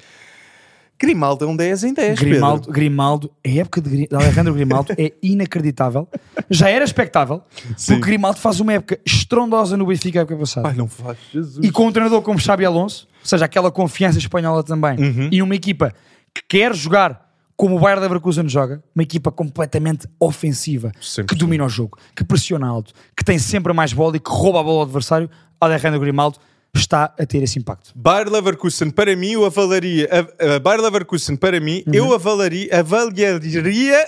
Grimaldo 1.02 1.44
é 1.46 1.48
um 1.48 1.56
10 1.56 1.84
em 1.86 1.94
10, 1.94 2.20
Grimaldo, 2.20 2.60
Pedro. 2.62 2.74
Grimaldo, 2.74 3.32
a 3.46 3.50
época 3.50 3.82
de 3.82 4.08
Alejandro 4.14 4.54
Grimaldo 4.54 4.94
é 4.98 5.12
inacreditável. 5.22 6.08
Já 6.50 6.70
era 6.70 6.86
expectável, 6.86 7.42
Sim. 7.76 7.94
porque 7.96 8.06
Grimaldo 8.10 8.40
faz 8.40 8.60
uma 8.60 8.74
época 8.74 9.00
estrondosa 9.06 9.76
no 9.76 9.86
Benfica 9.86 10.20
a 10.20 10.22
época 10.22 10.38
passada. 10.38 10.68
Ai, 10.70 10.76
não 10.76 10.88
faz, 10.88 11.18
Jesus. 11.34 11.66
E 11.66 11.72
com 11.72 11.88
um 11.88 11.92
treinador 11.92 12.22
como 12.22 12.40
Xabi 12.40 12.66
Alonso, 12.66 13.08
ou 13.22 13.26
seja, 13.28 13.46
aquela 13.46 13.72
confiança 13.72 14.18
espanhola 14.20 14.64
também, 14.64 14.98
Uhum. 15.00 15.30
e 15.32 15.42
uma 15.42 15.56
equipa 15.56 15.94
que 16.34 16.42
quer 16.48 16.74
jogar 16.76 17.30
como 17.58 17.76
o 17.76 17.80
Bayern 17.80 18.02
Leverkusen 18.02 18.48
joga, 18.50 18.82
uma 18.96 19.04
equipa 19.04 19.32
completamente 19.32 20.08
ofensiva, 20.20 20.92
100%. 21.00 21.26
que 21.28 21.36
domina 21.36 21.64
o 21.66 21.70
jogo, 21.70 21.98
que 22.16 22.24
pressiona 22.24 22.68
alto, 22.68 22.92
que 23.16 23.24
tem 23.24 23.38
sempre 23.38 23.72
mais 23.74 23.94
bola 23.94 24.18
e 24.18 24.20
que 24.20 24.32
rouba 24.32 24.60
a 24.62 24.64
bola 24.64 24.78
ao 24.78 24.84
adversário, 24.84 25.30
Alejandro 25.60 26.00
Grimaldo 26.00 26.40
está 26.76 27.14
a 27.20 27.26
ter 27.26 27.44
esse 27.44 27.60
impacto. 27.60 27.92
Bayer 27.96 28.30
Leverkusen, 28.30 28.90
para 28.90 29.16
mim, 29.16 29.32
eu 29.32 29.46
avalaria. 29.46 30.08
A, 30.40 30.56
a 30.56 30.60
Bayer 30.60 30.82
Leverkusen, 30.82 31.36
para 31.36 31.60
mim, 31.60 31.84
Uhum. 31.88 31.94
eu 31.94 32.14
avalaria. 32.14 32.70
avaliaria 32.80 33.40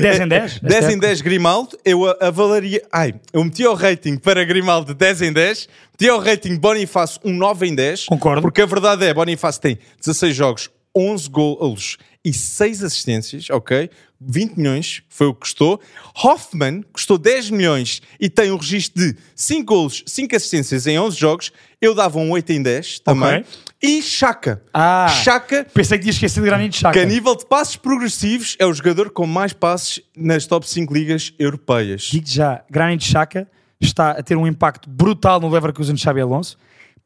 10 0.00 0.20
em 0.20 0.28
10? 0.28 0.60
10 0.60 0.74
Esta 0.74 0.92
em 0.92 0.98
10 0.98 1.20
Grimaldo. 1.20 1.78
Eu 1.84 2.04
avalaria. 2.20 2.82
Ai, 2.90 3.14
eu 3.32 3.44
meti 3.44 3.66
o 3.66 3.74
rating 3.74 4.16
para 4.16 4.44
Grimaldo 4.44 4.94
10 4.94 5.22
em 5.22 5.32
10. 5.32 5.68
Meti 6.00 6.10
o 6.10 6.18
rating 6.18 6.56
Bonifácio 6.56 7.20
um 7.24 7.32
9 7.34 7.66
em 7.66 7.74
10. 7.74 8.06
Concordo. 8.06 8.42
Porque 8.42 8.62
a 8.62 8.66
verdade 8.66 9.04
é: 9.04 9.12
Bonifácio 9.14 9.60
tem 9.60 9.78
16 10.00 10.34
jogos, 10.34 10.70
11 10.96 11.28
golos 11.28 11.96
e 12.24 12.32
6 12.32 12.82
assistências, 12.84 13.48
ok? 13.50 13.88
20 14.20 14.56
milhões 14.56 15.02
foi 15.08 15.28
o 15.28 15.34
que 15.34 15.40
custou. 15.40 15.80
Hoffman 16.22 16.82
custou 16.92 17.16
10 17.16 17.50
milhões 17.50 18.02
e 18.20 18.28
tem 18.28 18.52
um 18.52 18.56
registro 18.56 19.02
de 19.02 19.16
5 19.34 19.64
golos, 19.64 20.04
5 20.06 20.36
assistências 20.36 20.86
em 20.86 20.98
11 20.98 21.16
jogos. 21.16 21.52
Eu 21.80 21.94
dava 21.94 22.18
um 22.18 22.30
8 22.30 22.52
em 22.52 22.62
10 22.62 23.00
também. 23.00 23.40
Ok. 23.40 23.46
E 23.82 24.02
Chaka. 24.02 24.62
Ah. 24.74 25.08
Chaka, 25.24 25.66
Pensei 25.72 25.96
que 25.96 26.02
tinha 26.02 26.10
esquecido 26.10 26.42
de 26.42 26.50
Granit 26.50 26.76
Xhaka. 26.76 26.92
que 26.92 26.98
a 26.98 27.06
nível 27.08 27.34
de 27.34 27.46
passos 27.46 27.76
progressivos 27.76 28.54
é 28.58 28.66
o 28.66 28.74
jogador 28.74 29.08
com 29.08 29.26
mais 29.26 29.54
passes 29.54 30.02
nas 30.14 30.46
top 30.46 30.68
5 30.68 30.92
ligas 30.92 31.32
europeias. 31.38 32.02
Digo 32.02 32.28
já, 32.28 32.62
Granit 32.68 33.02
Xhaka 33.02 33.48
está 33.80 34.10
a 34.10 34.22
ter 34.22 34.36
um 34.36 34.46
impacto 34.46 34.90
brutal 34.90 35.40
no 35.40 35.48
Leverkusen 35.48 35.94
de 35.94 36.02
Xabi 36.02 36.20
Alonso, 36.20 36.58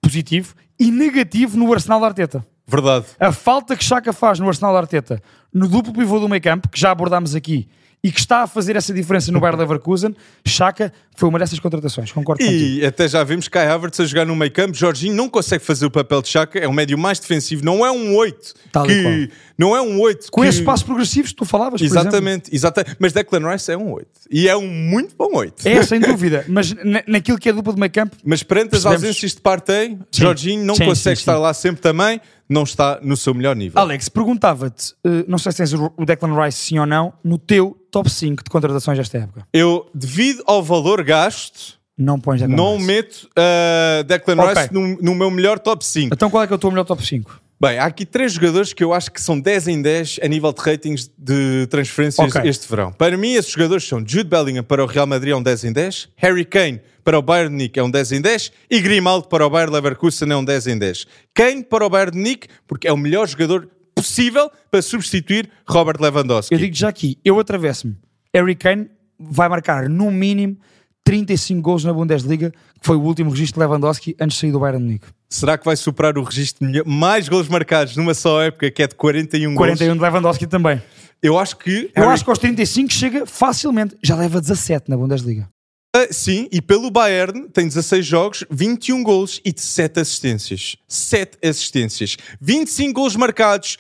positivo, 0.02 0.56
e 0.76 0.90
negativo 0.90 1.56
no 1.56 1.72
Arsenal 1.72 2.00
da 2.00 2.06
Arteta. 2.08 2.44
Verdade. 2.66 3.06
A 3.20 3.32
falta 3.32 3.76
que 3.76 3.84
Chaka 3.84 4.12
faz 4.12 4.38
no 4.38 4.48
Arsenal 4.48 4.72
da 4.72 4.80
Arteta, 4.80 5.22
no 5.52 5.68
duplo 5.68 5.92
pivô 5.92 6.18
do 6.18 6.28
meio 6.28 6.42
campo, 6.42 6.68
que 6.68 6.78
já 6.80 6.90
abordámos 6.90 7.34
aqui, 7.34 7.68
e 8.02 8.12
que 8.12 8.20
está 8.20 8.42
a 8.42 8.46
fazer 8.46 8.76
essa 8.76 8.92
diferença 8.92 9.32
no 9.32 9.40
Bayer 9.40 9.56
Leverkusen, 9.56 10.14
Chaka 10.46 10.92
foi 11.16 11.26
uma 11.26 11.38
dessas 11.38 11.58
contratações. 11.58 12.12
Concordo 12.12 12.44
contigo. 12.44 12.80
E 12.80 12.84
até 12.84 13.08
já 13.08 13.24
vimos 13.24 13.48
Kai 13.48 13.66
Havertz 13.66 13.98
a 13.98 14.04
jogar 14.04 14.26
no 14.26 14.36
meio 14.36 14.52
campo. 14.52 14.74
Jorginho 14.74 15.14
não 15.14 15.26
consegue 15.26 15.64
fazer 15.64 15.86
o 15.86 15.90
papel 15.90 16.20
de 16.20 16.28
Chaka, 16.28 16.58
é 16.58 16.68
um 16.68 16.72
médio 16.72 16.98
mais 16.98 17.18
defensivo, 17.18 17.64
não 17.64 17.86
é 17.86 17.90
um 17.90 18.14
8. 18.14 18.54
Tal 18.70 18.84
que, 18.86 19.30
não 19.56 19.74
é 19.74 19.80
um 19.80 19.98
8. 20.00 20.30
Com 20.30 20.42
que... 20.42 20.48
esses 20.48 20.60
passos 20.60 20.84
progressivos 20.84 21.30
que 21.30 21.36
tu 21.38 21.46
falavas. 21.46 21.80
Exatamente, 21.80 22.54
exatamente. 22.54 22.94
Mas 22.98 23.14
Declan 23.14 23.50
Rice 23.50 23.72
é 23.72 23.78
um 23.78 23.92
8. 23.92 24.06
E 24.30 24.48
é 24.48 24.54
um 24.54 24.68
muito 24.68 25.14
bom 25.16 25.30
8. 25.34 25.66
É, 25.66 25.82
sem 25.82 25.98
dúvida. 25.98 26.44
Mas 26.46 26.74
na- 26.84 27.04
naquilo 27.06 27.38
que 27.38 27.48
é 27.48 27.54
dupla 27.54 27.72
de 27.72 27.80
meio 27.80 27.92
campo, 27.92 28.16
Mas 28.22 28.42
perante 28.42 28.76
as 28.76 28.84
ausências 28.84 29.34
de 29.34 29.40
Partey, 29.40 29.96
Jorginho 30.12 30.62
não 30.62 30.74
Sim, 30.74 30.84
consegue 30.84 31.16
sim, 31.16 31.22
estar 31.22 31.36
sim. 31.36 31.40
lá 31.40 31.54
sempre 31.54 31.80
também, 31.80 32.20
não 32.54 32.62
está 32.62 32.98
no 33.02 33.16
seu 33.16 33.34
melhor 33.34 33.54
nível. 33.56 33.78
Alex, 33.80 34.08
perguntava-te, 34.08 34.94
eh, 35.04 35.24
não 35.28 35.36
sei 35.38 35.52
se 35.52 35.58
tens 35.58 35.72
o 35.74 36.04
Declan 36.06 36.42
Rice 36.42 36.58
sim 36.58 36.78
ou 36.78 36.86
não, 36.86 37.12
no 37.22 37.36
teu 37.36 37.76
top 37.90 38.08
5 38.10 38.42
de 38.44 38.50
contratações 38.50 38.96
desta 38.96 39.18
época. 39.18 39.46
Eu, 39.52 39.86
devido 39.94 40.42
ao 40.46 40.62
valor 40.62 41.02
gasto, 41.04 41.78
Não 41.98 42.18
pões 42.18 42.40
Declan 42.40 42.56
não 42.56 42.74
Rice. 42.76 42.86
meto 42.86 43.28
uh, 43.38 44.04
Declan 44.04 44.36
Ok. 44.42 44.54
Rice 44.62 44.72
no, 44.74 44.96
no 45.00 45.14
meu 45.14 45.30
melhor 45.30 45.58
top 45.58 45.84
5. 45.84 46.14
Então 46.14 46.30
qual 46.30 46.42
é 46.42 46.46
que 46.46 46.52
é 46.52 46.56
o 46.56 46.58
teu 46.58 46.70
melhor 46.70 46.84
top 46.84 47.04
5? 47.06 47.40
Bem, 47.64 47.78
há 47.78 47.86
aqui 47.86 48.04
três 48.04 48.34
jogadores 48.34 48.74
que 48.74 48.84
eu 48.84 48.92
acho 48.92 49.10
que 49.10 49.18
são 49.18 49.40
10 49.40 49.68
em 49.68 49.80
10 49.80 50.20
a 50.22 50.28
nível 50.28 50.52
de 50.52 50.60
ratings 50.60 51.10
de 51.16 51.66
transferências 51.68 52.28
Ok. 52.28 52.46
este 52.46 52.68
verão. 52.68 52.92
Para 52.92 53.16
mim, 53.16 53.32
esses 53.32 53.50
jogadores 53.50 53.88
são 53.88 54.00
Jude 54.00 54.28
Bellingham 54.28 54.62
para 54.62 54.84
o 54.84 54.86
Real 54.86 55.06
Madrid 55.06 55.32
é 55.32 55.36
um 55.36 55.42
10 55.42 55.64
em 55.64 55.72
10, 55.72 56.10
Harry 56.16 56.44
Kane 56.44 56.82
para 57.02 57.18
o 57.18 57.22
Bayern 57.22 57.48
de 57.48 57.52
Munique 57.54 57.78
é 57.78 57.82
um 57.82 57.90
10 57.90 58.12
em 58.12 58.20
10 58.20 58.52
e 58.70 58.80
Grimaldo 58.82 59.28
para 59.28 59.46
o 59.46 59.48
Bayern 59.48 59.72
Leverkusen 59.72 60.30
é 60.30 60.36
um 60.36 60.44
10 60.44 60.66
em 60.66 60.78
10. 60.78 61.06
Kane 61.32 61.64
para 61.64 61.86
o 61.86 61.88
Bayern 61.88 62.12
de 62.12 62.18
Munique 62.18 62.48
porque 62.66 62.86
é 62.86 62.92
o 62.92 62.98
melhor 62.98 63.26
jogador 63.26 63.66
possível 63.94 64.50
para 64.70 64.82
substituir 64.82 65.48
Robert 65.66 65.96
Lewandowski. 65.98 66.52
Eu 66.52 66.58
digo 66.58 66.76
já 66.76 66.90
aqui, 66.90 67.16
eu 67.24 67.40
atravesso-me. 67.40 67.96
Harry 68.34 68.56
Kane 68.56 68.90
vai 69.18 69.48
marcar 69.48 69.88
no 69.88 70.10
mínimo 70.10 70.58
35 71.02 71.62
gols 71.62 71.82
na 71.82 71.94
Bundesliga, 71.94 72.50
que 72.50 72.86
foi 72.86 72.96
o 72.96 73.00
último 73.00 73.30
registro 73.30 73.58
de 73.58 73.66
Lewandowski 73.66 74.14
antes 74.20 74.36
de 74.36 74.40
sair 74.42 74.52
do 74.52 74.60
Bayern 74.60 74.80
de 74.80 74.84
Munique. 74.84 75.06
Será 75.34 75.58
que 75.58 75.64
vai 75.64 75.74
superar 75.74 76.16
o 76.16 76.22
registro 76.22 76.70
de 76.70 76.84
mais 76.84 77.28
gols 77.28 77.48
marcados 77.48 77.96
numa 77.96 78.14
só 78.14 78.40
época, 78.40 78.70
que 78.70 78.80
é 78.84 78.86
de 78.86 78.94
41, 78.94 79.52
41 79.56 79.86
gols? 79.88 79.98
de 79.98 80.04
Lewandowski 80.04 80.46
também. 80.46 80.80
Eu 81.20 81.36
acho 81.36 81.56
que... 81.56 81.90
Eu 81.92 82.02
Harry- 82.04 82.14
acho 82.14 82.22
que 82.22 82.30
aos 82.30 82.38
35 82.38 82.92
chega 82.92 83.26
facilmente. 83.26 83.96
Já 84.00 84.14
leva 84.14 84.40
17 84.40 84.88
na 84.88 84.96
Bundesliga. 84.96 85.48
Ah, 85.96 86.06
sim, 86.08 86.48
e 86.52 86.62
pelo 86.62 86.88
Bayern 86.88 87.48
tem 87.48 87.66
16 87.66 88.06
jogos, 88.06 88.44
21 88.48 89.02
gols 89.02 89.40
e 89.44 89.52
7 89.56 89.98
assistências. 89.98 90.76
7 90.86 91.36
assistências. 91.44 92.16
25 92.40 92.92
gols 92.92 93.16
marcados 93.16 93.76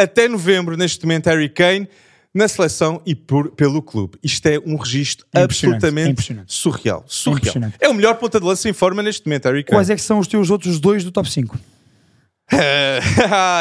até 0.00 0.26
novembro, 0.26 0.74
neste 0.74 1.04
momento, 1.04 1.26
Harry 1.26 1.50
Kane, 1.50 1.86
na 2.34 2.48
seleção 2.48 3.00
e 3.06 3.14
por- 3.14 3.50
pelo 3.52 3.80
clube. 3.80 4.18
Isto 4.22 4.46
é 4.46 4.58
um 4.66 4.76
registro 4.76 5.24
É 5.32 5.42
impressionante, 5.42 5.76
absolutamente 5.76 6.08
é 6.08 6.10
impressionante. 6.12 6.52
surreal. 6.52 7.04
surreal. 7.06 7.38
impressionante. 7.38 7.76
É 7.80 7.88
o 7.88 7.94
melhor 7.94 8.14
ponta 8.16 8.40
de 8.40 8.46
lança 8.46 8.68
em 8.68 8.72
forma 8.72 9.02
neste 9.02 9.26
momento, 9.26 9.44
Harry 9.44 9.62
Kane. 9.62 9.76
Quais 9.76 9.88
é 9.90 9.94
que 9.94 10.02
são 10.02 10.18
os 10.18 10.26
teus 10.26 10.50
outros 10.50 10.80
dois 10.80 11.04
do 11.04 11.12
top 11.12 11.30
5? 11.30 11.56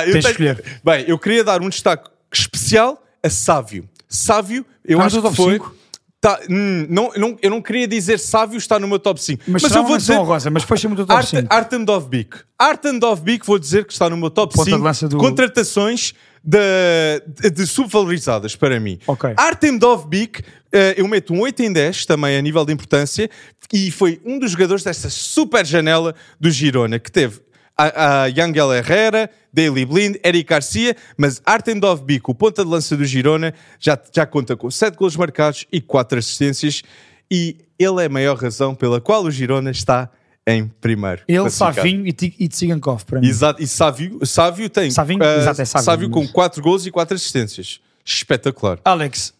Eu 0.06 0.12
Tens 0.14 0.24
tenho- 0.26 0.32
escolher. 0.32 0.64
Bem, 0.84 1.06
eu 1.08 1.18
queria 1.18 1.44
dar 1.44 1.62
um 1.62 1.70
destaque 1.70 2.10
especial 2.32 3.02
a 3.24 3.30
Sávio. 3.30 3.88
Sávio, 4.10 4.66
eu 4.86 5.00
acho 5.02 5.22
que 5.22 5.36
foi... 5.36 5.54
cinco? 5.54 5.76
Tá, 6.20 6.40
hum, 6.50 6.86
não, 6.90 7.12
eu 7.14 7.20
não, 7.20 7.38
eu 7.42 7.50
não 7.50 7.62
queria 7.62 7.86
dizer 7.86 8.18
Sávio 8.18 8.58
está 8.58 8.80
no 8.80 8.88
meu 8.88 8.98
top 8.98 9.22
5. 9.22 9.44
Mas, 9.48 9.62
Mas, 9.64 9.76
eu 9.76 9.84
vou 9.84 9.98
dizer 9.98 10.14
honrosa, 10.18 10.50
mas 10.50 10.64
foi 10.64 10.78
sempre 10.78 10.94
o 10.94 10.98
teu 10.98 11.06
top 11.06 11.18
Art, 11.20 11.28
5. 11.30 11.48
Artem 11.54 11.84
Dovbik. 11.84 12.38
Artem 12.58 12.98
Dovbik, 12.98 13.46
vou 13.46 13.60
dizer 13.60 13.86
que 13.86 13.92
está 13.92 14.10
no 14.10 14.16
meu 14.16 14.30
top 14.30 14.54
Ponta 14.54 14.66
de 14.70 14.72
5 14.76 14.84
lança 14.86 15.10
do- 15.10 15.18
contratações 15.18 16.14
de, 16.44 17.50
de, 17.52 17.66
subvalorizadas 17.66 18.56
para 18.56 18.80
mim. 18.80 19.00
Ok. 19.08 19.34
Artem 19.38 19.78
Dovbik, 19.78 20.44
eh, 20.72 20.96
eu 20.98 21.08
meto 21.08 21.34
um 21.34 21.40
8 21.40 21.64
em 21.64 21.72
10 21.72 22.06
também 22.06 22.36
a 22.36 22.42
nível 22.42 22.66
de 22.66 22.74
importância 22.74 23.30
e 23.72 23.90
foi 23.90 24.22
um 24.26 24.38
dos 24.38 24.52
jogadores 24.52 24.84
dessa 24.84 25.10
super 25.10 25.66
janela 25.66 26.14
do 26.40 26.52
Girona 26.52 27.00
que 27.00 27.12
teve 27.12 27.40
a, 27.78 28.24
a 28.24 28.26
Yangel 28.28 28.74
Herrera, 28.74 29.30
Daily 29.52 29.86
Blind, 29.86 30.18
Eric 30.24 30.50
Garcia, 30.50 30.96
mas 31.18 31.42
Artem 31.46 31.80
Dovbik, 31.80 32.30
o 32.30 32.36
ponta 32.36 32.64
de 32.64 32.70
lança 32.70 32.98
do 32.98 33.06
Girona, 33.06 33.54
já, 33.80 33.98
já 34.14 34.26
conta 34.26 34.56
com 34.58 34.70
7 34.70 34.96
gols 34.96 35.16
marcados 35.16 35.66
e 35.72 35.80
4 35.80 36.20
assistências 36.20 36.84
e 37.32 37.58
ele 37.80 38.02
é 38.02 38.06
a 38.06 38.10
maior 38.10 38.38
razão 38.38 38.76
pela 38.76 39.00
qual 39.00 39.24
o 39.24 39.32
Girona 39.32 39.72
está 39.72 40.10
em 40.46 40.68
primeiro. 40.68 41.22
Ele. 41.28 41.50
Savinho 41.50 42.06
e, 42.06 42.16
e 42.40 42.48
Tsigankov, 42.48 43.06
para 43.06 43.20
mim. 43.22 43.28
Exato, 43.28 43.62
e 43.62 43.68
Sávio, 43.68 44.20
Sávio 44.26 44.70
tem 44.70 44.92
Savinho? 44.92 45.24
eh, 45.24 45.38
Exato, 45.40 45.62
é 45.62 45.66
Sávio. 45.66 46.10
com 46.10 46.28
4 46.28 46.62
gols 46.62 46.86
e 46.86 46.92
4 46.92 47.16
assistências. 47.16 47.80
Espetacular. 48.06 48.80
Alex, 48.84 49.34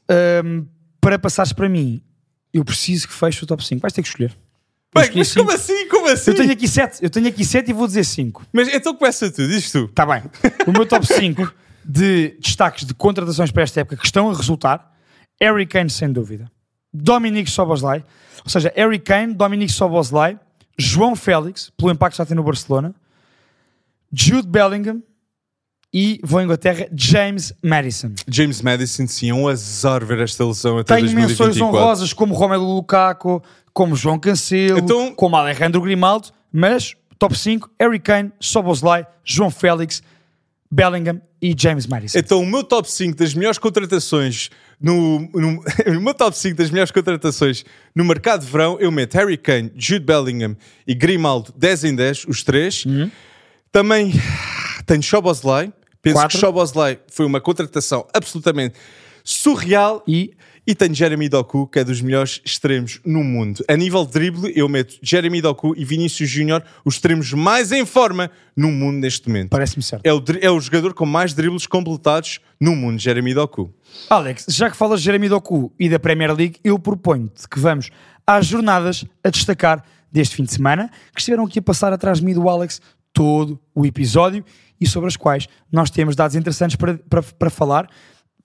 hum, 0.46 0.66
para 1.02 1.20
passares 1.20 1.52
para 1.52 1.68
mim, 1.68 2.02
eu 2.54 2.64
preciso 2.64 3.08
que 3.08 3.14
feche 3.14 3.44
o 3.44 3.48
top 3.48 3.66
5. 3.66 3.82
Vais 3.82 3.92
ter 3.94 4.02
que 4.02 4.08
escolher. 4.08 4.30
Bem, 4.96 5.10
mas 5.16 5.34
como 5.34 5.50
cinco. 5.50 5.52
assim? 5.52 5.88
Como 5.90 6.08
assim? 6.08 6.32
Eu 6.32 6.38
tenho 6.38 6.52
aqui 6.52 6.68
7, 6.68 7.04
eu 7.04 7.10
tenho 7.10 7.28
aqui 7.28 7.44
7 7.44 7.70
e 7.72 7.74
vou 7.74 7.88
dizer 7.88 8.04
5. 8.06 8.46
Mas 8.54 8.68
então 8.68 8.96
começa 8.96 9.30
tu, 9.32 9.46
diz 9.48 9.72
tu. 9.72 9.86
Está 9.86 10.06
bem. 10.06 10.22
O 10.68 10.72
meu 10.72 10.86
top 10.86 11.06
5 11.06 11.52
de 11.84 12.38
destaques 12.40 12.86
de 12.86 12.94
contratações 12.94 13.52
para 13.52 13.64
esta 13.64 13.82
época 13.82 13.98
que 13.98 14.06
estão 14.06 14.30
a 14.30 14.34
resultar, 14.36 14.94
Harry 15.42 15.66
Kane, 15.66 15.90
sem 15.90 16.12
dúvida. 16.12 16.50
Dominic 16.94 17.50
Soboslai, 17.50 18.06
ou 18.46 18.50
seja, 18.52 18.72
Harry 18.76 19.00
Kane, 19.00 19.34
Dominic 19.34 19.72
Soboslai, 19.74 20.40
João 20.78 21.16
Félix, 21.16 21.72
pelo 21.78 21.92
impacto 21.92 22.14
que 22.14 22.18
já 22.18 22.26
tem 22.26 22.36
no 22.36 22.44
Barcelona, 22.44 22.94
Jude 24.12 24.48
Bellingham 24.48 25.02
e, 25.94 26.20
vou 26.24 26.40
à 26.40 26.44
Inglaterra, 26.44 26.88
James 26.96 27.54
Madison. 27.64 28.12
James 28.28 28.62
Madison, 28.62 29.08
sim, 29.08 29.30
é 29.30 29.34
um 29.34 29.48
azar 29.48 30.04
ver 30.06 30.20
esta 30.22 30.44
lesão 30.46 30.80
até 30.80 30.96
Tenho 30.96 31.08
menções 31.08 31.38
2024. 31.38 31.66
honrosas 31.78 32.14
como 32.14 32.34
Romelu 32.34 32.64
Lukaku, 32.76 33.44
como 33.74 33.96
João 33.96 34.18
Cancelo, 34.20 34.80
Então- 34.80 35.14
como 35.14 35.36
Alejandro 35.36 35.82
Grimaldo, 35.82 36.30
mas 36.52 36.96
top 37.20 37.38
5, 37.38 37.70
Harry 37.80 38.00
Kane, 38.00 38.32
Soboslai, 38.40 39.06
João 39.24 39.52
Félix, 39.52 40.02
Bellingham 40.72 41.22
e 41.40 41.56
James 41.58 41.86
Madison. 41.86 42.18
Então, 42.18 42.42
o 42.42 42.46
meu 42.46 42.64
top 42.64 42.90
5 42.90 43.16
das 43.18 43.34
melhores 43.36 43.60
contratações 43.60 44.50
no, 44.84 45.22
no, 45.34 45.64
o 45.98 46.02
meu 46.02 46.14
top 46.14 46.38
5 46.38 46.58
das 46.58 46.70
melhores 46.70 46.92
contratações 46.92 47.64
no 47.96 48.04
mercado 48.04 48.46
de 48.46 48.52
verão, 48.52 48.78
eu 48.82 48.92
meto 48.92 49.14
Harry 49.14 49.38
Kane, 49.38 49.72
Jude 49.78 50.06
Bellingham 50.06 50.58
e 50.86 50.94
Grimaldo 50.94 51.54
10 51.56 51.86
em 51.86 51.96
10, 51.96 52.26
os 52.26 52.44
três. 52.44 52.84
Uhum. 52.84 53.10
Também 53.72 54.12
tenho 54.86 55.02
Shoboslai. 55.02 55.72
Penso 56.02 56.18
Quatro. 56.18 56.38
que 56.38 56.38
Shoboslai 56.38 57.00
foi 57.08 57.26
uma 57.26 57.40
contratação 57.40 58.06
absolutamente 58.14 58.76
surreal. 59.24 60.04
E 60.06 60.34
E 60.66 60.74
tenho 60.74 60.96
Jeremy 60.96 61.28
Doku, 61.28 61.68
que 61.68 61.80
é 61.80 61.84
dos 61.84 62.00
melhores 62.00 62.42
extremos 62.46 63.02
no 63.06 63.22
mundo. 63.22 63.66
A 63.68 63.76
nível 63.76 64.06
de 64.06 64.14
drible, 64.14 64.54
eu 64.56 64.70
meto 64.70 64.96
Jeremy 65.02 65.42
Doku 65.42 65.74
e 65.76 65.84
Vinícius 65.84 66.30
Júnior, 66.30 66.64
os 66.86 66.96
extremos 66.96 67.34
mais 67.34 67.74
em 67.74 67.86
forma 67.86 68.32
no 68.56 68.72
mundo 68.72 68.96
neste 68.96 69.28
momento. 69.28 69.50
parece-me 69.50 69.84
certo. 69.84 70.06
É 70.06 70.14
o, 70.14 70.24
é 70.40 70.50
o 70.50 70.60
jogador 70.62 70.94
com 70.94 71.06
mais 71.06 71.34
dribles 71.34 71.68
completados 71.68 72.40
no 72.62 72.78
mundo, 72.78 72.98
Jeremy 72.98 73.34
Doku. 73.34 73.74
Alex, 74.10 74.46
já 74.48 74.70
que 74.70 74.78
falas 74.78 75.02
de 75.02 75.06
Jeremy 75.06 75.28
Doku 75.28 75.74
e 75.78 75.90
da 75.90 76.00
Premier 76.00 76.34
League, 76.34 76.56
eu 76.64 76.80
proponho-te 76.80 77.46
que 77.50 77.60
vamos 77.60 77.90
às 78.26 78.46
jornadas 78.46 79.04
a 79.22 79.30
destacar 79.30 79.84
deste 80.10 80.36
fim 80.36 80.44
de 80.44 80.54
semana, 80.54 80.90
que 81.14 81.20
estiveram 81.20 81.44
aqui 81.44 81.60
a 81.60 81.62
passar 81.62 81.92
atrás 81.92 82.20
de 82.20 82.26
mim 82.26 82.34
do 82.34 82.48
Alex 82.48 82.80
todo 83.12 83.60
o 83.76 83.86
episódio 83.86 84.46
e 84.80 84.88
sobre 84.88 85.10
as 85.10 85.18
quais 85.18 85.48
nós 85.70 85.90
temos 85.90 86.16
dados 86.16 86.38
interessantes 86.38 86.78
para, 86.78 86.98
para, 86.98 87.22
para 87.22 87.50
falar, 87.50 87.90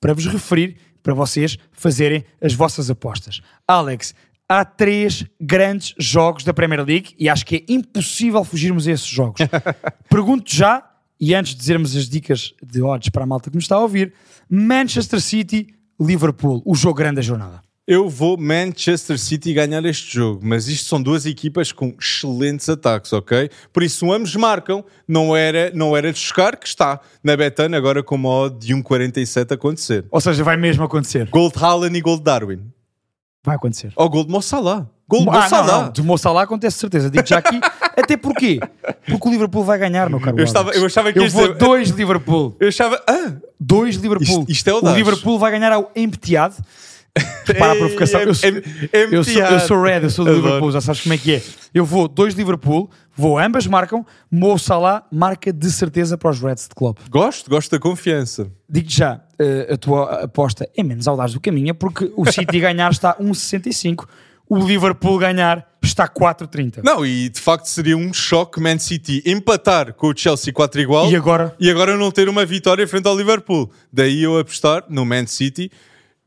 para 0.00 0.14
vos 0.14 0.26
referir, 0.26 0.76
para 1.08 1.14
vocês 1.14 1.56
fazerem 1.72 2.22
as 2.38 2.52
vossas 2.52 2.90
apostas. 2.90 3.40
Alex, 3.66 4.14
há 4.46 4.62
três 4.62 5.24
grandes 5.40 5.94
jogos 5.98 6.44
da 6.44 6.52
Premier 6.52 6.84
League 6.84 7.14
e 7.18 7.30
acho 7.30 7.46
que 7.46 7.56
é 7.56 7.72
impossível 7.72 8.44
fugirmos 8.44 8.86
a 8.86 8.92
esses 8.92 9.06
jogos. 9.06 9.40
Pergunto 10.10 10.54
já, 10.54 10.86
e 11.18 11.34
antes 11.34 11.54
de 11.54 11.60
dizermos 11.60 11.96
as 11.96 12.10
dicas 12.10 12.52
de 12.62 12.82
odds 12.82 13.08
para 13.08 13.22
a 13.22 13.26
malta 13.26 13.48
que 13.48 13.56
nos 13.56 13.64
está 13.64 13.76
a 13.76 13.80
ouvir, 13.80 14.12
Manchester 14.50 15.18
City, 15.18 15.68
Liverpool, 15.98 16.60
o 16.62 16.74
jogo 16.74 16.98
grande 16.98 17.16
da 17.16 17.22
jornada. 17.22 17.62
Eu 17.90 18.06
vou 18.06 18.36
Manchester 18.36 19.18
City 19.18 19.54
ganhar 19.54 19.82
este 19.86 20.14
jogo, 20.14 20.40
mas 20.44 20.68
isto 20.68 20.86
são 20.86 21.02
duas 21.02 21.24
equipas 21.24 21.72
com 21.72 21.94
excelentes 21.98 22.68
ataques, 22.68 23.14
ok? 23.14 23.48
Por 23.72 23.82
isso, 23.82 24.12
ambos 24.12 24.36
marcam, 24.36 24.84
não 25.08 25.34
era, 25.34 25.70
não 25.74 25.96
era 25.96 26.12
de 26.12 26.18
chocar, 26.18 26.54
que 26.58 26.66
está 26.68 27.00
na 27.24 27.34
Betano 27.34 27.74
agora 27.74 28.02
com 28.02 28.16
uma 28.16 28.28
odd 28.28 28.58
de 28.66 28.74
1,47 28.74 29.52
a 29.52 29.54
acontecer. 29.54 30.04
Ou 30.10 30.20
seja, 30.20 30.44
vai 30.44 30.58
mesmo 30.58 30.84
acontecer. 30.84 31.30
Gold 31.30 31.54
Haaland 31.58 31.96
e 31.96 32.00
Gold 32.02 32.22
Darwin. 32.22 32.60
Vai 33.42 33.56
acontecer. 33.56 33.90
Ou 33.96 34.06
Gold 34.10 34.30
Mo 34.30 34.42
Salah. 34.42 34.86
Gold 35.08 35.24
Mo 35.24 35.32
Ah, 35.32 35.48
não, 35.50 35.66
não, 35.84 35.90
de 35.90 36.02
Mo 36.02 36.18
Salah 36.18 36.42
acontece 36.42 36.76
de 36.76 36.80
certeza. 36.82 37.08
Digo 37.10 37.26
já 37.26 37.38
aqui. 37.38 37.58
Até 37.96 38.18
porquê? 38.18 38.60
Porque 39.08 39.26
o 39.28 39.30
Liverpool 39.32 39.64
vai 39.64 39.78
ganhar, 39.78 40.10
meu 40.10 40.20
caro 40.20 40.38
Eu 40.38 40.44
estava- 40.44 40.72
eu 40.72 40.84
achava 40.84 41.10
que 41.10 41.18
Eu 41.18 41.26
vou 41.30 41.46
dizer- 41.48 41.56
dois 41.58 41.88
Liverpool. 41.88 42.54
Eu 42.60 42.68
achava... 42.68 43.02
Ah, 43.08 43.32
Dois 43.58 43.96
Liverpool. 43.96 44.40
Isto- 44.42 44.52
isto 44.52 44.68
é 44.68 44.72
o 44.74 44.76
audaz. 44.76 44.94
Liverpool 44.96 45.38
vai 45.38 45.50
ganhar 45.50 45.72
ao 45.72 45.90
empteado. 45.96 46.54
Repara 47.52 47.72
a 47.72 47.76
provocação. 47.76 48.20
Eu 48.20 48.34
sou- 48.34 48.50
Eu 49.10 49.24
sou, 49.24 49.42
eu 49.42 49.60
sou 49.60 49.82
red, 49.82 50.02
eu 50.02 50.10
sou 50.10 50.24
do. 50.24 50.32
Liverpool, 50.34 50.70
já 50.72 50.80
sabes 50.80 51.00
como 51.02 51.14
é 51.14 51.18
que 51.18 51.34
é. 51.36 51.42
Eu 51.74 51.84
vou 51.84 52.06
dois 52.08 52.34
Liverpool, 52.34 52.90
vou 53.16 53.38
ambas 53.38 53.66
marcam, 53.66 54.04
Mo 54.30 54.58
Salah 54.58 55.04
marca 55.12 55.52
de 55.52 55.70
certeza 55.70 56.16
para 56.16 56.30
os 56.30 56.40
Reds 56.40 56.64
de 56.68 56.74
Klopp. 56.74 56.98
Gosto, 57.10 57.50
gosto 57.50 57.70
da 57.70 57.78
confiança. 57.78 58.50
Digo-te 58.68 58.96
já, 58.98 59.20
eh, 59.38 59.68
a 59.72 59.76
tua 59.76 60.24
aposta 60.24 60.68
é 60.76 60.82
menos 60.82 61.06
audaz 61.08 61.32
do 61.32 61.40
que 61.40 61.50
a 61.50 61.52
minha, 61.52 61.74
porque 61.74 62.10
o 62.16 62.24
City 62.30 62.58
ganhar 62.60 62.90
está 62.90 63.16
1,65, 63.20 64.06
o 64.48 64.58
Liverpool 64.58 65.18
ganhar 65.18 65.66
está 65.82 66.08
4,30. 66.08 66.80
Não, 66.82 67.04
e 67.04 67.28
de 67.28 67.38
facto 67.40 67.66
seria 67.66 67.96
um 67.96 68.12
choque 68.12 68.60
Man 68.60 68.78
City 68.78 69.22
empatar 69.26 69.92
com 69.94 70.08
o 70.08 70.14
Chelsea 70.16 70.52
4 70.52 70.80
igual 70.80 71.10
E 71.10 71.14
agora? 71.16 71.54
e 71.60 71.70
agora 71.70 71.96
não 71.96 72.10
ter 72.10 72.28
uma 72.28 72.44
vitória 72.44 72.86
frente 72.88 73.06
ao 73.06 73.16
Liverpool. 73.16 73.70
Daí 73.92 74.22
eu 74.22 74.38
apostar 74.38 74.84
no 74.88 75.04
Man 75.04 75.26
City 75.26 75.70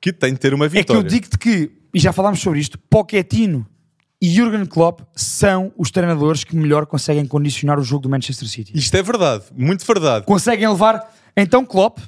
que 0.01 0.11
tem 0.11 0.33
de 0.33 0.39
ter 0.39 0.53
uma 0.53 0.65
É 0.65 0.69
que 0.69 0.77
vitória. 0.79 0.99
eu 0.99 1.03
digo-te 1.03 1.37
que, 1.37 1.71
e 1.93 1.99
já 1.99 2.11
falámos 2.11 2.39
sobre 2.41 2.59
isto, 2.59 2.77
Pochettino 2.89 3.65
e 4.21 4.29
Jurgen 4.29 4.65
Klopp 4.65 5.01
são 5.15 5.71
os 5.77 5.91
treinadores 5.91 6.43
que 6.43 6.55
melhor 6.55 6.85
conseguem 6.85 7.25
condicionar 7.25 7.79
o 7.79 7.83
jogo 7.83 8.03
do 8.03 8.09
Manchester 8.09 8.47
City. 8.47 8.71
Isto 8.75 8.97
é 8.97 9.03
verdade, 9.03 9.45
muito 9.55 9.85
verdade. 9.85 10.25
conseguem 10.25 10.67
levar 10.67 11.13
então 11.37 11.65
Klopp, 11.65 11.99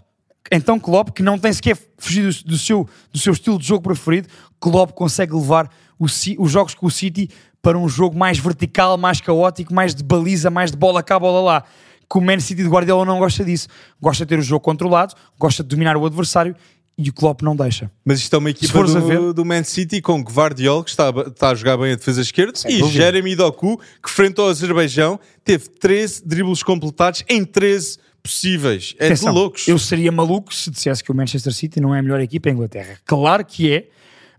então 0.51 0.79
Klopp 0.79 1.09
que 1.11 1.23
não 1.23 1.37
tem 1.37 1.53
sequer 1.53 1.77
fugido 1.97 2.29
do, 2.45 2.57
seu, 2.57 2.87
do 3.11 3.19
seu 3.19 3.33
estilo 3.33 3.57
de 3.57 3.65
jogo 3.65 3.83
preferido, 3.83 4.27
Klopp 4.59 4.91
consegue 4.91 5.33
levar 5.33 5.69
o 5.99 6.05
os 6.05 6.51
jogos 6.51 6.73
com 6.73 6.87
o 6.87 6.91
City 6.91 7.29
para 7.61 7.77
um 7.77 7.87
jogo 7.87 8.17
mais 8.17 8.37
vertical, 8.37 8.97
mais 8.97 9.21
caótico, 9.21 9.73
mais 9.73 9.95
de 9.95 10.03
baliza, 10.03 10.49
mais 10.49 10.69
de 10.71 10.77
bola 10.77 11.01
cá, 11.01 11.17
bola 11.17 11.39
lá. 11.39 11.63
Que 12.09 12.17
o 12.17 12.21
Man 12.21 12.39
City 12.39 12.61
de 12.61 12.67
Guardiola 12.67 13.05
não 13.05 13.17
gosta 13.17 13.45
disso. 13.45 13.69
Gosta 14.01 14.25
de 14.25 14.29
ter 14.29 14.37
o 14.37 14.41
jogo 14.41 14.59
controlado, 14.59 15.15
gosta 15.39 15.63
de 15.63 15.69
dominar 15.69 15.95
o 15.95 16.05
adversário 16.05 16.53
e 16.97 17.09
o 17.09 17.13
Klopp 17.13 17.41
não 17.41 17.55
deixa. 17.55 17.89
Mas 18.05 18.19
isto 18.19 18.35
é 18.35 18.39
uma 18.39 18.49
equipa 18.51 18.83
do, 18.83 19.33
do 19.33 19.43
Man 19.45 19.63
City 19.63 19.99
com 20.01 20.21
Guardiola, 20.21 20.83
que 20.83 20.89
está, 20.91 21.09
a- 21.09 21.27
está 21.27 21.49
a 21.49 21.55
jogar 21.55 21.77
bem 21.77 21.93
a 21.93 21.95
defesa 21.95 22.21
esquerda, 22.21 22.53
e 22.67 22.79
dúvida. 22.79 23.01
Jeremy 23.03 23.35
Doku, 23.35 23.79
que 24.01 24.09
frente 24.09 24.39
ao 24.39 24.47
Azerbaijão 24.47 25.19
teve 25.43 25.69
13 25.69 26.23
dribles 26.25 26.61
completados 26.61 27.23
em 27.27 27.43
13 27.43 27.97
possíveis. 28.21 28.95
É 28.99 29.07
Atenção, 29.07 29.33
de 29.33 29.39
loucos. 29.39 29.67
Eu 29.67 29.77
seria 29.79 30.11
maluco 30.11 30.53
se 30.53 30.69
dissesse 30.71 31.03
que 31.03 31.11
o 31.11 31.15
Manchester 31.15 31.53
City 31.53 31.79
não 31.81 31.93
é 31.93 31.99
a 31.99 32.01
melhor 32.03 32.19
equipa 32.21 32.49
em 32.49 32.53
Inglaterra. 32.53 32.97
Claro 33.05 33.43
que 33.45 33.71
é. 33.71 33.89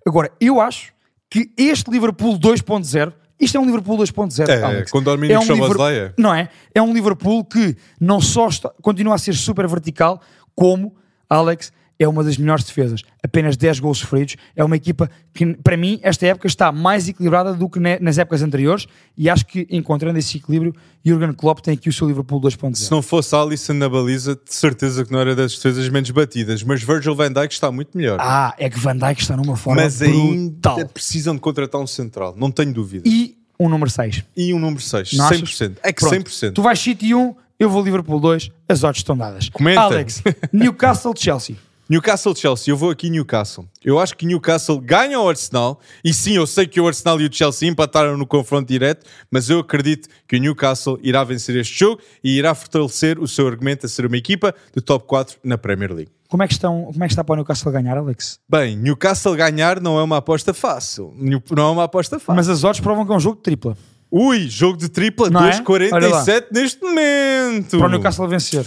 Agora, 0.06 0.30
eu 0.40 0.60
acho 0.60 0.92
que 1.30 1.50
este 1.56 1.90
Liverpool 1.90 2.38
2.0, 2.38 3.12
isto 3.40 3.56
é 3.56 3.60
um 3.60 3.64
Liverpool 3.66 3.98
2.0. 3.98 4.48
É, 4.48 4.62
Alex. 4.62 4.90
com 4.90 5.02
Dominic 5.02 5.36
um 5.36 5.40
Liver- 5.40 5.56
Szoboszlai 5.56 5.98
é. 5.98 6.12
Não 6.16 6.32
é? 6.34 6.48
É 6.74 6.80
um 6.80 6.92
Liverpool 6.94 7.44
que 7.44 7.76
não 8.00 8.20
só 8.20 8.48
está- 8.48 8.70
continua 8.80 9.16
a 9.16 9.18
ser 9.18 9.34
super 9.34 9.66
vertical, 9.66 10.20
como, 10.54 10.94
Alex, 11.28 11.72
é 12.04 12.08
uma 12.08 12.22
das 12.22 12.36
melhores 12.36 12.64
defesas. 12.64 13.02
Apenas 13.22 13.56
10 13.56 13.80
gols 13.80 13.98
sofridos. 13.98 14.36
É 14.54 14.62
uma 14.62 14.76
equipa 14.76 15.10
que, 15.32 15.54
para 15.54 15.76
mim, 15.76 15.98
esta 16.02 16.26
época 16.26 16.46
está 16.46 16.70
mais 16.70 17.08
equilibrada 17.08 17.54
do 17.54 17.68
que 17.68 17.80
nas 17.80 18.18
épocas 18.18 18.42
anteriores 18.42 18.86
e 19.16 19.28
acho 19.28 19.46
que, 19.46 19.66
encontrando 19.70 20.18
esse 20.18 20.36
equilíbrio, 20.36 20.74
Jurgen 21.04 21.32
Klopp 21.32 21.60
tem 21.60 21.74
aqui 21.74 21.88
o 21.88 21.92
seu 21.92 22.06
Liverpool 22.06 22.40
2.0. 22.40 22.74
Se 22.76 22.90
não 22.90 23.02
fosse 23.02 23.34
Alisson 23.34 23.74
na 23.74 23.88
baliza, 23.88 24.34
de 24.34 24.54
certeza 24.54 25.04
que 25.04 25.12
não 25.12 25.18
era 25.18 25.34
das 25.34 25.54
defesas 25.54 25.88
menos 25.88 26.10
batidas. 26.10 26.62
Mas 26.62 26.82
Virgil 26.82 27.14
van 27.14 27.32
Dijk 27.32 27.52
está 27.52 27.72
muito 27.72 27.96
melhor. 27.96 28.18
Ah, 28.20 28.54
é 28.58 28.68
que 28.70 28.78
Van 28.78 28.96
Dijk 28.96 29.20
está 29.20 29.36
numa 29.36 29.56
forma 29.56 29.82
Mas 29.82 29.98
brutal. 29.98 30.76
ainda 30.76 30.86
precisam 30.86 31.34
de 31.34 31.40
contratar 31.40 31.80
um 31.80 31.86
central, 31.86 32.34
não 32.36 32.50
tenho 32.50 32.72
dúvida. 32.72 33.08
E 33.08 33.36
um 33.58 33.68
número 33.68 33.90
6. 33.90 34.24
E 34.36 34.52
um 34.52 34.58
número 34.58 34.82
6, 34.82 35.12
Não 35.14 35.28
100%. 35.30 35.76
É 35.82 35.92
que 35.92 36.02
100%. 36.04 36.52
Tu 36.52 36.62
vais 36.62 36.78
City 36.78 37.14
1, 37.14 37.34
eu 37.58 37.70
vou 37.70 37.82
Liverpool 37.82 38.18
2, 38.20 38.50
as 38.68 38.82
odds 38.82 38.98
estão 39.00 39.16
dadas. 39.16 39.48
Comenta. 39.48 39.80
Alex, 39.82 40.22
Newcastle, 40.52 41.12
Chelsea. 41.16 41.56
Newcastle-Chelsea, 41.88 42.72
eu 42.72 42.78
vou 42.78 42.90
aqui 42.90 43.10
Newcastle. 43.10 43.66
Eu 43.84 43.98
acho 43.98 44.16
que 44.16 44.24
Newcastle 44.24 44.80
ganha 44.80 45.20
o 45.20 45.28
Arsenal, 45.28 45.78
e 46.02 46.14
sim, 46.14 46.32
eu 46.32 46.46
sei 46.46 46.66
que 46.66 46.80
o 46.80 46.86
Arsenal 46.86 47.20
e 47.20 47.26
o 47.26 47.32
Chelsea 47.32 47.68
empataram 47.68 48.16
no 48.16 48.26
confronto 48.26 48.66
direto, 48.66 49.06
mas 49.30 49.50
eu 49.50 49.58
acredito 49.58 50.08
que 50.26 50.36
o 50.36 50.40
Newcastle 50.40 50.98
irá 51.02 51.22
vencer 51.24 51.56
este 51.56 51.78
jogo 51.78 52.00
e 52.22 52.38
irá 52.38 52.54
fortalecer 52.54 53.18
o 53.18 53.28
seu 53.28 53.46
argumento 53.46 53.84
a 53.84 53.88
ser 53.88 54.06
uma 54.06 54.16
equipa 54.16 54.54
de 54.74 54.80
top 54.80 55.06
4 55.06 55.36
na 55.44 55.58
Premier 55.58 55.92
League. 55.92 56.10
Como 56.26 56.42
é, 56.42 56.48
que 56.48 56.54
estão, 56.54 56.84
como 56.84 57.04
é 57.04 57.06
que 57.06 57.12
está 57.12 57.22
para 57.22 57.34
o 57.34 57.36
Newcastle 57.36 57.70
ganhar, 57.70 57.98
Alex? 57.98 58.40
Bem, 58.48 58.76
Newcastle 58.76 59.36
ganhar 59.36 59.78
não 59.78 59.98
é 59.98 60.02
uma 60.02 60.16
aposta 60.16 60.54
fácil. 60.54 61.14
Não 61.50 61.68
é 61.68 61.70
uma 61.70 61.84
aposta 61.84 62.18
fácil. 62.18 62.34
Mas 62.34 62.48
as 62.48 62.64
odds 62.64 62.80
provam 62.80 63.04
que 63.04 63.12
é 63.12 63.14
um 63.14 63.20
jogo 63.20 63.36
de 63.36 63.42
tripla. 63.42 63.76
Ui, 64.10 64.48
jogo 64.48 64.78
de 64.78 64.88
tripla, 64.88 65.28
Não 65.28 65.44
é? 65.44 65.60
2,47 65.60 66.46
neste 66.50 66.82
momento. 66.82 67.76
Para 67.78 67.86
o 67.86 67.90
Newcastle 67.90 68.26
vencer. 68.26 68.64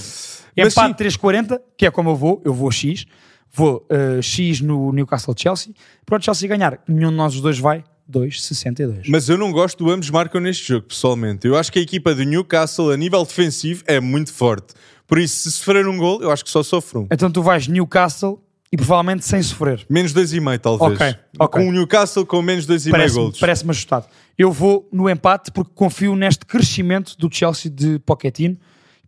Empate 0.57 1.03
3,40, 1.03 1.59
que 1.77 1.85
é 1.85 1.91
como 1.91 2.09
eu 2.09 2.15
vou, 2.15 2.41
eu 2.43 2.53
vou 2.53 2.71
X. 2.71 3.05
Vou 3.53 3.85
eh, 3.89 4.21
X 4.21 4.61
no 4.61 4.91
Newcastle-Chelsea. 4.91 5.73
Para 6.05 6.17
o 6.17 6.21
Chelsea 6.21 6.47
ganhar, 6.49 6.79
nenhum 6.87 7.09
de 7.09 7.15
nós 7.15 7.35
os 7.35 7.41
dois 7.41 7.57
vai, 7.57 7.83
2,62. 8.11 9.03
Mas 9.07 9.29
eu 9.29 9.37
não 9.37 9.51
gosto 9.51 9.83
do 9.83 9.91
ambos 9.91 10.09
marcam 10.09 10.41
neste 10.41 10.67
jogo, 10.67 10.87
pessoalmente. 10.87 11.47
Eu 11.47 11.57
acho 11.57 11.71
que 11.71 11.79
a 11.79 11.81
equipa 11.81 12.13
do 12.13 12.23
Newcastle, 12.23 12.91
a 12.91 12.97
nível 12.97 13.23
defensivo, 13.23 13.83
é 13.87 13.99
muito 13.99 14.33
forte. 14.33 14.73
Por 15.07 15.17
isso, 15.17 15.37
se 15.37 15.51
sofrer 15.51 15.87
um 15.87 15.97
gol, 15.97 16.21
eu 16.21 16.31
acho 16.31 16.43
que 16.43 16.49
só 16.49 16.61
sofre 16.63 16.99
um. 16.99 17.07
Então 17.11 17.31
tu 17.31 17.41
vais 17.41 17.67
Newcastle 17.67 18.41
e 18.71 18.75
provavelmente 18.75 19.25
sem 19.25 19.41
sofrer. 19.41 19.85
Menos 19.89 20.13
2,5 20.13 20.59
talvez. 20.59 20.93
Ok, 20.93 21.15
ok. 21.39 21.61
Com 21.61 21.69
o 21.69 21.71
Newcastle 21.71 22.25
com 22.25 22.41
menos 22.41 22.67
2,5 22.67 22.91
Parece-me 22.91 23.21
gols. 23.21 23.39
parece 23.39 23.69
ajustado. 23.69 24.05
Eu 24.37 24.51
vou 24.51 24.87
no 24.91 25.09
empate 25.09 25.51
porque 25.51 25.71
confio 25.73 26.15
neste 26.15 26.45
crescimento 26.45 27.17
do 27.17 27.29
Chelsea 27.33 27.71
de 27.71 27.99
Pochettino. 27.99 28.57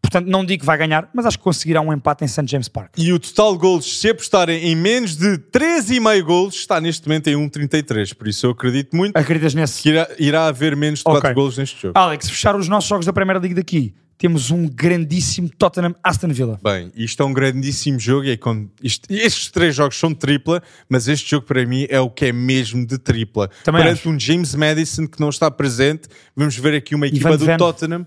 Portanto, 0.02 0.28
não 0.28 0.44
digo 0.46 0.62
que 0.62 0.66
vai 0.66 0.78
ganhar, 0.78 1.10
mas 1.14 1.26
acho 1.26 1.38
que 1.38 1.44
conseguirá 1.44 1.82
um 1.82 1.94
empate 1.94 2.24
em 2.24 2.28
St. 2.28 2.46
James 2.48 2.68
Park. 2.68 2.94
E 2.98 3.12
o 3.14 3.20
total 3.20 3.54
de 3.54 3.60
gols, 3.60 4.00
se 4.00 4.10
apostarem 4.10 4.64
em 4.70 4.76
menos 4.76 5.16
de 5.16 5.38
3,5 5.52 6.22
gols, 6.24 6.56
está 6.56 6.80
neste 6.82 7.08
momento 7.08 7.28
em 7.28 7.36
1,33. 7.36 8.14
Por 8.16 8.28
isso 8.28 8.46
eu 8.46 8.52
acredito 8.52 8.96
muito 8.96 9.16
Acreditas 9.16 9.54
nesse? 9.54 9.82
que 9.82 9.90
irá, 9.90 10.08
irá 10.18 10.48
haver 10.48 10.76
menos 10.76 11.00
de 11.00 11.04
4 11.04 11.20
Ok. 11.20 11.34
gols 11.34 11.58
neste 11.58 11.82
jogo. 11.82 11.98
Alex, 11.98 12.30
fechar 12.30 12.56
os 12.56 12.68
nossos 12.68 12.90
jogos 12.90 13.06
da 13.06 13.14
Primeira 13.14 13.40
Liga 13.40 13.56
daqui. 13.56 13.94
Temos 14.18 14.52
um 14.52 14.68
grandíssimo 14.68 15.50
Tottenham 15.58 15.96
Aston 16.04 16.28
Villa. 16.30 16.60
Bem, 16.62 16.92
isto 16.94 17.24
é 17.24 17.26
um 17.26 17.32
grandíssimo 17.32 17.98
jogo. 18.00 18.26
E 18.26 18.32
é 18.32 18.40
isto- 18.84 19.08
estes 19.10 19.50
três 19.50 19.74
jogos 19.74 19.98
são 19.98 20.10
de 20.10 20.18
tripla, 20.18 20.62
mas 20.90 21.08
este 21.08 21.30
jogo 21.32 21.46
para 21.46 21.66
mim 21.66 21.86
é 21.90 22.02
o 22.02 22.10
que 22.10 22.26
é 22.26 22.34
mesmo 22.34 22.86
de 22.86 22.98
tripla. 22.98 23.50
Também 23.64 23.82
Perante 23.82 24.00
acho. 24.00 24.10
um 24.10 24.20
James 24.20 24.54
Madison 24.56 25.08
que 25.08 25.22
não 25.22 25.30
está 25.30 25.50
presente, 25.50 26.10
vamos 26.36 26.58
ver 26.58 26.76
aqui 26.76 26.96
uma 26.96 27.08
equipa 27.08 27.38
do. 27.38 27.46
Tottenham. 27.58 28.06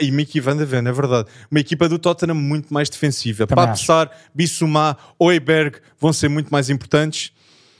E 0.00 0.10
Mickey 0.10 0.40
Van 0.40 0.56
de 0.56 0.64
Ven, 0.64 0.86
é 0.86 0.92
verdade. 0.92 1.28
Uma 1.50 1.60
equipa 1.60 1.88
do 1.88 1.98
Tottenham 1.98 2.34
muito 2.34 2.72
mais 2.72 2.88
defensiva. 2.88 3.46
Também 3.46 3.66
Pape 3.66 3.78
Sarr, 3.80 4.10
Bissouma, 4.34 4.96
Oiberg 5.18 5.78
vão 6.00 6.12
ser 6.12 6.28
muito 6.28 6.48
mais 6.48 6.70
importantes. 6.70 7.32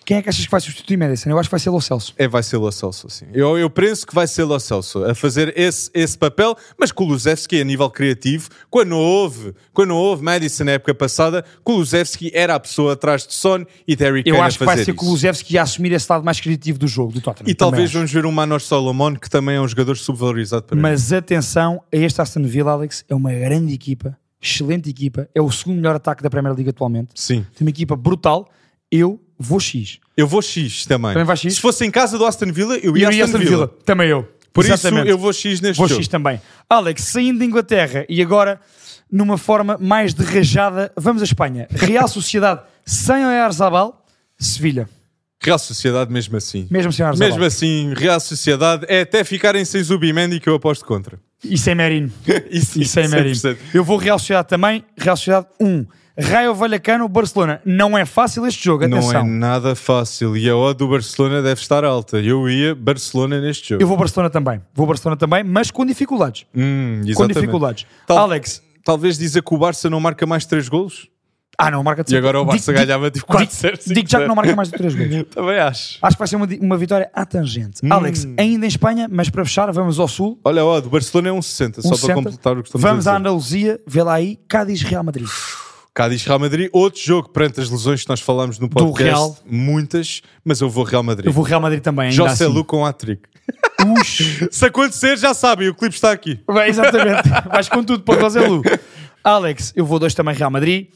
Quem 0.06 0.18
é 0.18 0.22
que 0.22 0.28
achas 0.28 0.44
que 0.44 0.50
vai 0.52 0.60
substituir 0.60 0.96
Madison? 0.96 1.30
Eu 1.30 1.36
acho 1.36 1.48
que 1.48 1.50
vai 1.50 1.58
ser 1.58 1.68
Lo 1.68 1.80
Celso. 1.80 2.14
É, 2.16 2.28
vai 2.28 2.40
ser 2.40 2.58
Lo 2.58 2.70
Celso, 2.70 3.10
sim. 3.10 3.26
Eu, 3.34 3.58
eu 3.58 3.68
penso 3.68 4.06
que 4.06 4.14
vai 4.14 4.28
ser 4.28 4.44
Lo 4.44 4.60
Celso 4.60 5.04
a 5.04 5.16
fazer 5.16 5.52
esse, 5.58 5.90
esse 5.92 6.16
papel, 6.16 6.56
mas 6.78 6.92
Kulusevski 6.92 7.60
a 7.60 7.64
nível 7.64 7.90
criativo, 7.90 8.48
quando 8.70 8.96
houve, 8.96 9.52
quando 9.72 9.96
houve 9.96 10.22
Madison 10.22 10.62
na 10.62 10.72
época 10.72 10.94
passada, 10.94 11.44
Kulusevski 11.64 12.30
era 12.32 12.54
a 12.54 12.60
pessoa 12.60 12.92
atrás 12.92 13.26
de 13.26 13.34
Son 13.34 13.64
e 13.86 13.96
Terry 13.96 14.22
Eu 14.24 14.34
Kane 14.34 14.44
a 14.44 14.46
acho 14.46 14.58
que 14.60 14.64
vai 14.64 14.76
ser 14.76 14.82
isso. 14.82 14.94
Kulusevski 14.94 15.58
a 15.58 15.62
assumir 15.62 15.90
esse 15.90 16.06
lado 16.08 16.24
mais 16.24 16.38
criativo 16.38 16.78
do 16.78 16.86
jogo, 16.86 17.12
do 17.12 17.20
Tottenham. 17.20 17.50
E 17.50 17.54
talvez 17.54 17.86
acho. 17.86 17.94
vamos 17.94 18.12
ver 18.12 18.24
um 18.24 18.30
Manos 18.30 18.62
Solomon, 18.62 19.16
que 19.16 19.28
também 19.28 19.56
é 19.56 19.60
um 19.60 19.66
jogador 19.66 19.96
subvalorizado 19.96 20.62
para 20.62 20.76
mim. 20.76 20.82
Mas 20.82 21.12
atenção 21.12 21.82
a 21.92 21.96
este 21.96 22.22
Aston 22.22 22.44
Villa, 22.44 22.70
Alex. 22.70 23.04
É 23.08 23.14
uma 23.14 23.32
grande 23.32 23.74
equipa, 23.74 24.16
excelente 24.40 24.88
equipa. 24.88 25.28
É 25.34 25.42
o 25.42 25.50
segundo 25.50 25.78
melhor 25.78 25.96
ataque 25.96 26.22
da 26.22 26.30
Primeira 26.30 26.56
Liga 26.56 26.70
atualmente. 26.70 27.08
Sim. 27.16 27.44
Tem 27.56 27.66
uma 27.66 27.70
equipa 27.70 27.96
brutal. 27.96 28.48
Eu 28.96 29.20
vou 29.38 29.60
X. 29.60 29.98
Eu 30.16 30.26
vou 30.26 30.40
X 30.42 30.86
também. 30.86 31.12
Também 31.12 31.24
vai 31.26 31.36
X? 31.36 31.54
Se 31.54 31.60
fosse 31.60 31.84
em 31.84 31.90
casa 31.90 32.16
do 32.18 32.24
Aston 32.24 32.52
Villa, 32.52 32.76
eu 32.78 32.96
E 32.96 33.00
ia 33.00 33.06
eu 33.06 33.12
ia 33.12 33.24
Aston, 33.24 33.38
Villa. 33.38 33.68
Também 33.84 34.08
eu. 34.08 34.26
Por 34.52 34.64
Exatamente. 34.64 35.02
isso 35.04 35.10
eu 35.10 35.18
vou 35.18 35.32
X 35.32 35.60
neste 35.60 35.78
Vou 35.78 35.86
jogo. 35.88 36.00
X 36.00 36.08
também. 36.08 36.40
Alex, 36.68 37.02
saindo 37.04 37.40
da 37.40 37.44
Inglaterra 37.44 38.06
e 38.08 38.22
agora 38.22 38.58
numa 39.12 39.36
forma 39.38 39.76
mais 39.78 40.14
de 40.14 40.24
rajada, 40.24 40.90
vamos 40.96 41.20
à 41.22 41.24
Espanha. 41.24 41.68
Real 41.70 42.08
Sociedade 42.08 42.62
sem 42.84 43.24
Oyarzabal, 43.24 44.04
Sevilha. 44.38 44.88
Real 45.42 45.58
Sociedade 45.58 46.10
mesmo 46.10 46.36
assim. 46.38 46.66
Mesmo 46.70 46.90
sem 46.92 47.04
Oyarzabal. 47.04 47.28
Mesmo 47.28 47.44
assim, 47.44 47.92
Real 47.94 48.18
Sociedade 48.18 48.86
é 48.88 49.02
até 49.02 49.22
ficarem 49.22 49.64
sem 49.64 49.82
Zubimendi 49.82 50.40
que 50.40 50.48
eu 50.48 50.54
aposto 50.54 50.84
contra. 50.86 51.20
E 51.44 51.58
sem 51.58 51.74
Merino. 51.74 52.10
Isso, 52.50 52.80
E 52.80 52.86
sem 52.86 53.06
Merino. 53.08 53.34
100%. 53.36 53.56
Eu 53.74 53.84
vou 53.84 53.98
Real 53.98 54.18
Sociedade 54.18 54.48
também. 54.48 54.82
Real 54.96 55.16
Sociedade 55.16 55.46
1. 55.60 55.84
Raio 56.18 56.54
Vallecano, 56.54 57.06
Barcelona. 57.08 57.60
Não 57.64 57.96
é 57.96 58.06
fácil 58.06 58.46
este 58.46 58.64
jogo, 58.64 58.86
Não 58.88 58.98
atenção. 58.98 59.20
é 59.20 59.24
nada 59.24 59.74
fácil 59.74 60.36
e 60.36 60.48
a 60.48 60.56
odd 60.56 60.78
do 60.78 60.88
Barcelona 60.88 61.42
deve 61.42 61.60
estar 61.60 61.84
alta. 61.84 62.18
Eu 62.18 62.48
ia 62.48 62.74
Barcelona 62.74 63.40
neste 63.40 63.70
jogo. 63.70 63.82
Eu 63.82 63.86
vou 63.86 63.96
Barcelona 63.96 64.30
também. 64.30 64.62
Vou 64.74 64.86
Barcelona 64.86 65.16
também, 65.18 65.44
mas 65.44 65.70
com 65.70 65.84
dificuldades. 65.84 66.46
Hum, 66.54 67.02
Com 67.14 67.26
dificuldades. 67.26 67.86
Tal- 68.06 68.18
Alex. 68.18 68.62
Talvez 68.84 69.18
dizer 69.18 69.42
que 69.42 69.52
o 69.54 69.58
Barça 69.58 69.90
não 69.90 69.98
marca 70.00 70.24
mais 70.26 70.46
3 70.46 70.68
golos? 70.68 71.08
Ah, 71.58 71.70
não, 71.70 71.82
marca 71.82 72.04
de 72.04 72.14
E 72.14 72.16
agora 72.18 72.38
o 72.40 72.44
Barça 72.44 72.70
Digo- 72.72 72.84
ganhava 72.86 73.10
tipo 73.10 73.26
digo- 73.26 73.38
4-0, 73.50 73.78
Digo, 73.94 74.08
já 74.08 74.20
que 74.20 74.26
não 74.26 74.34
5-0. 74.34 74.36
marca 74.36 74.56
mais 74.56 74.68
de 74.70 74.76
3 74.76 74.94
gols. 74.94 75.24
Também 75.34 75.58
acho. 75.58 75.98
Acho 76.02 76.16
que 76.16 76.18
vai 76.18 76.28
ser 76.28 76.36
uma, 76.36 76.46
uma 76.60 76.76
vitória 76.76 77.10
à 77.12 77.24
tangente. 77.26 77.80
Hum. 77.84 77.92
Alex, 77.92 78.26
ainda 78.38 78.64
em 78.66 78.68
Espanha, 78.68 79.08
mas 79.10 79.28
para 79.28 79.44
fechar, 79.44 79.70
vamos 79.72 79.98
ao 79.98 80.06
Sul. 80.06 80.38
Olha, 80.44 80.64
o 80.64 80.80
Barcelona 80.82 81.28
é 81.30 81.32
um 81.32 81.42
60, 81.42 81.80
só 81.82 81.88
Um 81.88 81.90
para 81.92 81.98
60. 81.98 82.14
completar 82.14 82.52
o 82.58 82.62
que 82.62 82.68
estamos 82.68 82.82
Vamos 82.82 83.06
à. 83.06 83.16
Andaluzia, 83.16 83.80
vê 83.86 84.02
lá 84.02 84.14
aí, 84.14 84.38
Cádiz 84.48 84.82
Real 84.82 85.02
Madrid. 85.02 85.26
Cádiz 85.96 86.22
Real 86.24 86.38
Madrid, 86.38 86.68
outro 86.74 87.00
jogo 87.00 87.30
perante 87.30 87.58
as 87.58 87.70
lesões 87.70 88.02
que 88.02 88.08
nós 88.10 88.20
falamos 88.20 88.58
no 88.58 88.68
podcast, 88.68 89.02
Real. 89.02 89.38
muitas, 89.46 90.20
mas 90.44 90.60
eu 90.60 90.68
vou 90.68 90.84
Real 90.84 91.02
Madrid. 91.02 91.24
Eu 91.24 91.32
vou 91.32 91.42
Real 91.42 91.58
Madrid 91.58 91.82
também, 91.82 92.10
José 92.12 92.44
assim. 92.44 92.52
Lu 92.52 92.66
com 92.66 92.84
hat-trick. 92.84 93.22
Se 94.52 94.66
acontecer, 94.66 95.16
já 95.16 95.32
sabem, 95.32 95.70
o 95.70 95.74
clipe 95.74 95.94
está 95.94 96.12
aqui. 96.12 96.38
Vai, 96.46 96.68
exatamente. 96.68 97.26
Vais 97.50 97.70
com 97.70 97.82
tudo 97.82 98.02
para 98.02 98.18
o 98.18 98.20
José 98.20 98.46
Lu. 98.46 98.60
Alex, 99.24 99.72
eu 99.74 99.86
vou 99.86 99.98
dois 99.98 100.12
também 100.12 100.34
Real 100.34 100.50
Madrid. 100.50 100.88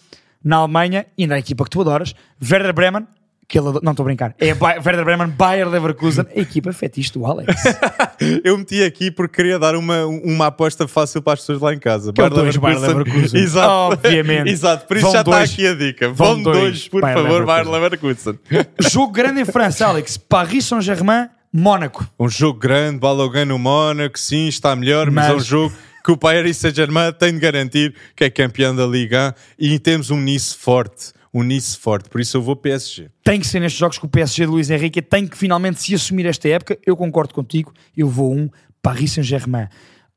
Na 0.45 0.57
Alemanha, 0.57 1.07
e 1.17 1.27
na 1.27 1.39
equipa 1.39 1.65
que 1.65 1.71
tu 1.71 1.81
adoras, 1.81 2.15
Werder 2.43 2.75
Bremen, 2.75 3.07
que 3.51 3.59
ele 3.59 3.69
ado- 3.69 3.81
não 3.83 3.91
estou 3.91 4.05
a 4.05 4.07
brincar, 4.07 4.33
é 4.39 4.55
Ba- 4.55 4.77
Werder 4.77 5.05
Bremen, 5.05 5.27
Bayer 5.29 5.69
Leverkusen, 5.69 6.25
a 6.35 6.39
equipa 6.41 6.73
fetiche 6.73 7.13
do 7.13 7.27
Alex. 7.27 7.53
Eu 8.45 8.57
meti 8.57 8.83
aqui 8.83 9.11
porque 9.11 9.37
queria 9.37 9.59
dar 9.59 9.75
uma, 9.75 10.07
uma 10.07 10.47
aposta 10.47 10.87
fácil 10.87 11.21
para 11.21 11.33
as 11.35 11.41
pessoas 11.41 11.61
lá 11.61 11.75
em 11.75 11.79
casa. 11.79 12.13
Que 12.13 12.21
é 12.21 12.29
Bayer 12.31 12.43
dois 12.45 12.57
Bayer 12.57 12.79
Leverkusen. 12.81 13.41
Exato. 13.43 13.69
Obviamente. 13.71 14.49
Exato, 14.51 14.87
por 14.87 14.97
isso 14.97 15.07
Vão 15.07 15.13
já 15.13 15.21
está 15.21 15.37
dois. 15.39 15.53
aqui 15.53 15.67
a 15.67 15.75
dica. 15.75 16.09
Vão 16.11 16.35
Vão 16.35 16.43
dois 16.45 16.59
dois, 16.61 16.89
por 16.89 17.01
Bayer 17.03 17.19
favor, 17.19 17.45
Bayer 17.45 17.69
Leverkusen. 17.69 18.39
Leverkusen. 18.51 18.91
Jogo 18.91 19.13
grande 19.13 19.41
em 19.41 19.45
França, 19.45 19.87
Alex. 19.87 20.17
Paris 20.17 20.65
Saint-Germain, 20.67 21.29
Mónaco. 21.53 22.07
Um 22.19 22.29
jogo 22.29 22.59
grande, 22.59 23.01
Balogan 23.01 23.45
no 23.47 23.59
Mónaco, 23.59 24.17
sim, 24.19 24.47
está 24.47 24.77
melhor, 24.77 25.11
mas, 25.11 25.27
é 25.27 25.33
um 25.33 25.35
Mas- 25.37 25.47
jogo 25.47 25.75
que 26.05 26.13
o 26.13 26.17
Paris 26.17 26.57
Saint-Germain 26.57 27.13
tem 27.13 27.33
de 27.35 27.41
garantir 27.41 27.95
que 28.15 28.25
é 28.25 28.31
campeão 28.31 28.75
da 28.77 28.87
Liga 28.87 29.35
1 29.61 29.65
e 29.67 29.79
temos 29.79 30.11
um 30.11 30.21
Nice 30.21 30.57
forte. 30.57 31.13
Nice 31.33 31.79
forte, 31.79 32.09
por 32.09 32.21
isso 32.21 32.37
eu 32.37 32.43
vou 32.43 32.57
PSG. 32.57 33.09
Tem 33.23 33.39
que 33.39 33.47
ser 33.47 33.61
nestes 33.61 33.79
jogos 33.79 33.99
que 33.99 34.05
o 34.05 34.09
PSG 34.09 34.45
de 34.45 34.51
Luís 34.51 34.69
Henrique 34.69 35.01
tem 35.01 35.27
que 35.27 35.39
finalmente 35.39 35.81
se 35.81 35.95
assumir 35.95 36.27
esta 36.27 36.49
época. 36.49 36.77
Eu 36.85 36.97
concordo 36.97 37.33
contigo. 37.33 37.73
Eu 37.97 38.09
vou 38.09 38.35
um 38.35 38.49
Paris 38.83 39.13
Saint-Germain. 39.13 39.69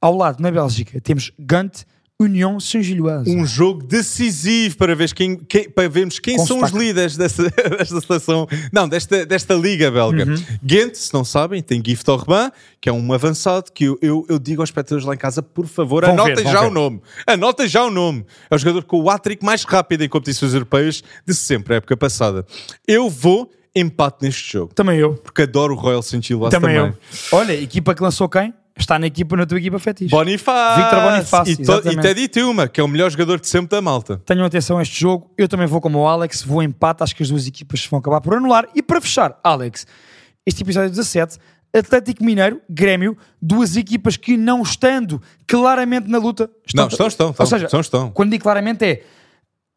Ao 0.02 0.16
lado, 0.16 0.42
na 0.42 0.52
Bélgica, 0.52 1.00
temos 1.00 1.32
Gant, 1.40 1.86
Union 2.24 2.60
Saint-Gilloise. 2.60 3.30
Um 3.30 3.46
jogo 3.46 3.84
decisivo 3.84 4.78
para, 4.78 4.96
ver 4.96 5.14
quem, 5.14 5.36
quem- 5.38 5.70
para 5.70 5.88
vermos 5.90 6.20
quem 6.20 6.38
Com 6.38 6.46
são 6.46 6.58
sotaque. 6.58 6.76
os 6.78 6.82
líderes 6.84 7.18
desta, 7.18 7.44
desta 7.78 8.02
seleção, 8.02 8.48
não, 8.72 8.88
desta, 8.88 9.26
desta 9.26 9.54
liga 9.54 9.90
belga. 9.92 10.26
Uhum. 10.26 10.36
Ghent, 10.64 10.96
se 10.96 11.14
não 11.14 11.24
sabem, 11.24 11.62
tem 11.62 11.82
Gift 11.86 12.10
Orban, 12.10 12.52
que 12.82 12.90
é 12.90 12.92
um 12.94 13.14
avançado 13.14 13.72
que 13.72 13.86
eu, 13.86 13.98
eu, 14.02 14.26
eu 14.30 14.40
digo 14.40 14.62
aos 14.62 14.70
espectadores 14.70 15.06
lá 15.06 15.14
em 15.14 15.18
casa, 15.18 15.42
por 15.42 15.68
favor, 15.68 16.06
Vão 16.06 16.16
ver, 16.16 16.22
anotem 16.22 16.44
vão 16.44 16.54
já 16.54 16.62
ver. 16.62 16.68
o 16.68 16.72
nome. 16.72 17.02
Anotem 17.28 17.68
já 17.68 17.84
o 17.84 17.90
nome. 17.90 18.26
É 18.50 18.56
o 18.56 18.58
jogador 18.58 18.84
com 18.84 19.00
o 19.02 19.10
hat-trick 19.10 19.44
mais 19.44 19.64
rápido 19.64 20.04
em 20.04 20.10
competições 20.10 20.54
europeias 20.54 21.04
de 21.26 21.34
sempre, 21.34 21.74
a 21.74 21.78
época 21.78 21.96
passada. 21.98 22.46
Eu 22.88 23.10
vou 23.10 23.52
empate 23.76 24.18
neste 24.22 24.52
jogo, 24.54 24.74
Também 24.76 25.00
eu. 25.00 25.16
porque 25.16 25.42
adoro 25.42 25.74
o 25.74 25.78
Royal 25.78 26.04
Saint-Gilloise 26.04 26.52
Também, 26.56 26.76
também. 26.76 26.94
eu. 27.32 27.38
Olha, 27.40 27.54
equipa 27.54 27.96
que 27.96 28.04
lançou 28.04 28.30
quem? 28.30 28.54
Está 28.78 28.98
na 28.98 29.06
equipa, 29.08 29.36
na 29.38 29.46
tua 29.46 29.58
equipa 29.60 29.78
fetiche. 29.78 30.10
Bonifácio. 30.10 30.84
Victor 30.84 31.02
Bonifácio, 31.12 31.54
E, 31.54 31.58
to- 31.58 31.90
e. 31.92 32.02
Teddy 32.02 32.28
Tuma, 32.28 32.68
que 32.68 32.82
é 32.82 32.84
o 32.84 32.88
melhor 32.88 33.10
jogador 33.12 33.40
de 33.40 33.48
sempre 33.48 33.70
da 33.70 33.82
malta. 33.82 34.20
Tenham 34.26 34.46
atenção 34.46 34.80
a 34.80 34.82
este 34.82 35.00
jogo. 35.00 35.30
Eu 35.38 35.48
também 35.48 35.68
vou 35.68 35.80
como 35.80 36.00
o 36.00 36.08
Alex, 36.08 36.42
vou 36.42 36.62
empate. 36.64 37.04
Acho 37.04 37.16
que 37.16 37.22
as 37.22 37.30
duas 37.30 37.46
equipas 37.48 37.86
vão 37.86 38.00
acabar 38.00 38.20
por 38.20 38.34
anular. 38.36 38.68
E 38.74 38.82
para 38.82 39.00
fechar, 39.00 39.40
Alex, 39.44 39.86
este 40.46 40.64
episódio 40.64 40.90
17, 40.90 41.38
Atlético 41.72 42.24
Mineiro, 42.24 42.62
Grêmio, 42.70 43.16
duas 43.42 43.76
equipas 43.78 44.18
que 44.18 44.36
não 44.38 44.62
estando 44.64 45.22
claramente 45.48 46.08
na 46.10 46.18
luta. 46.18 46.50
Não, 46.74 46.88
estão, 46.88 47.08
estão, 47.08 47.28
Ou 47.28 47.32
estão, 47.32 47.46
seja, 47.46 47.66
estão, 47.66 47.80
estão. 47.80 48.12
quando 48.12 48.32
digo 48.32 48.44
claramente 48.44 48.84
é 48.84 49.04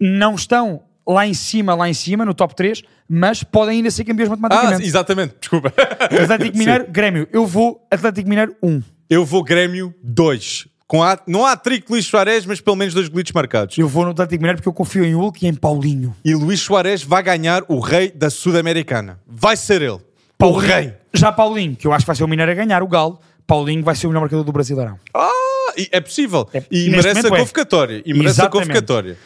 não 0.01 0.35
estão 0.35 0.83
lá 1.07 1.27
em 1.27 1.35
cima, 1.35 1.75
lá 1.75 1.89
em 1.89 1.95
cima, 1.95 2.25
no 2.25 2.35
top 2.35 2.55
3, 2.55 2.83
mas 3.09 3.43
podem 3.43 3.77
ainda 3.79 3.91
ser 3.91 4.05
campeões 4.05 4.31
Ah, 4.31 4.37
matematicamente. 4.37 4.87
exatamente, 4.89 5.35
desculpa. 5.41 5.73
Atlético 6.01 6.57
Mineiro, 6.59 6.87
Grêmio, 6.91 7.29
eu 7.33 7.47
vou 7.47 7.87
Atlético 7.91 8.29
Mineiro 8.29 8.57
1. 8.63 8.83
Eu 9.09 9.25
vou 9.25 9.43
Grêmio 9.45 9.95
2. 10.03 10.67
Com 10.89 11.03
a, 11.03 11.19
não 11.27 11.45
há 11.45 11.57
trick 11.57 11.91
Luís 11.91 12.07
Soares, 12.07 12.47
mas 12.47 12.61
pelo 12.61 12.77
menos 12.77 12.95
dois 12.95 13.09
golitos 13.09 13.33
marcados. 13.33 13.77
Eu 13.77 13.89
vou 13.89 14.05
no 14.05 14.11
Atlético 14.13 14.41
Mineiro 14.41 14.59
porque 14.59 14.69
eu 14.69 14.73
confio 14.73 15.05
em 15.05 15.15
Hulk 15.15 15.45
e 15.45 15.49
em 15.49 15.55
Paulinho. 15.55 16.15
E 16.25 16.33
Luís 16.35 16.61
Soares 16.61 17.03
vai 17.03 17.23
ganhar 17.25 17.65
o 17.69 17.81
rei 17.81 18.11
da 18.11 18.31
Sul-Americana. 18.31 19.19
Vai 19.27 19.57
ser 19.57 19.83
ele. 19.83 19.99
O 20.41 20.53
rei. 20.53 20.95
Já 21.13 21.33
Paulinho, 21.33 21.75
que 21.75 21.87
eu 21.87 21.93
acho 21.93 22.05
que 22.05 22.07
vai 22.07 22.15
ser 22.17 22.23
o 22.25 22.29
Mineiro 22.29 22.53
a 22.53 22.55
ganhar, 22.55 22.83
o 22.85 22.87
Galo. 22.89 23.19
Paulinho 23.47 23.83
vai 23.83 23.97
ser 23.97 24.07
o 24.07 24.11
melhor 24.11 24.21
marcador 24.21 24.45
do 24.45 24.53
Brasileirão. 24.53 24.99
Ah, 25.15 25.73
é 25.91 26.01
possível. 26.01 26.49
É- 26.53 26.63
e 26.71 26.89
neste 26.89 26.91
merece 26.91 27.09
a 27.09 27.15
momento 27.15 27.27
é. 27.35 27.39
convocatória. 27.39 28.03
E 28.05 28.13
merece 28.15 28.41
a 28.41 28.45
Exatamente. 28.45 28.67
convocatória. 28.69 29.19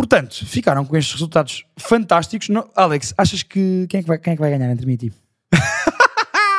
Portanto, 0.00 0.46
ficaram 0.46 0.82
com 0.84 0.96
estes 0.96 1.12
resultados 1.12 1.64
fantásticos. 1.76 2.48
No- 2.48 2.66
Alex, 2.74 3.12
achas 3.18 3.42
que 3.42 3.86
quem 3.86 4.00
é 4.00 4.02
que 4.02 4.08
vai, 4.08 4.16
quem 4.18 4.32
é 4.32 4.36
que 4.36 4.40
vai 4.40 4.50
ganhar 4.50 4.70
entre 4.72 4.86
mim 4.86 4.94
e 4.94 4.96
ti? 4.96 5.12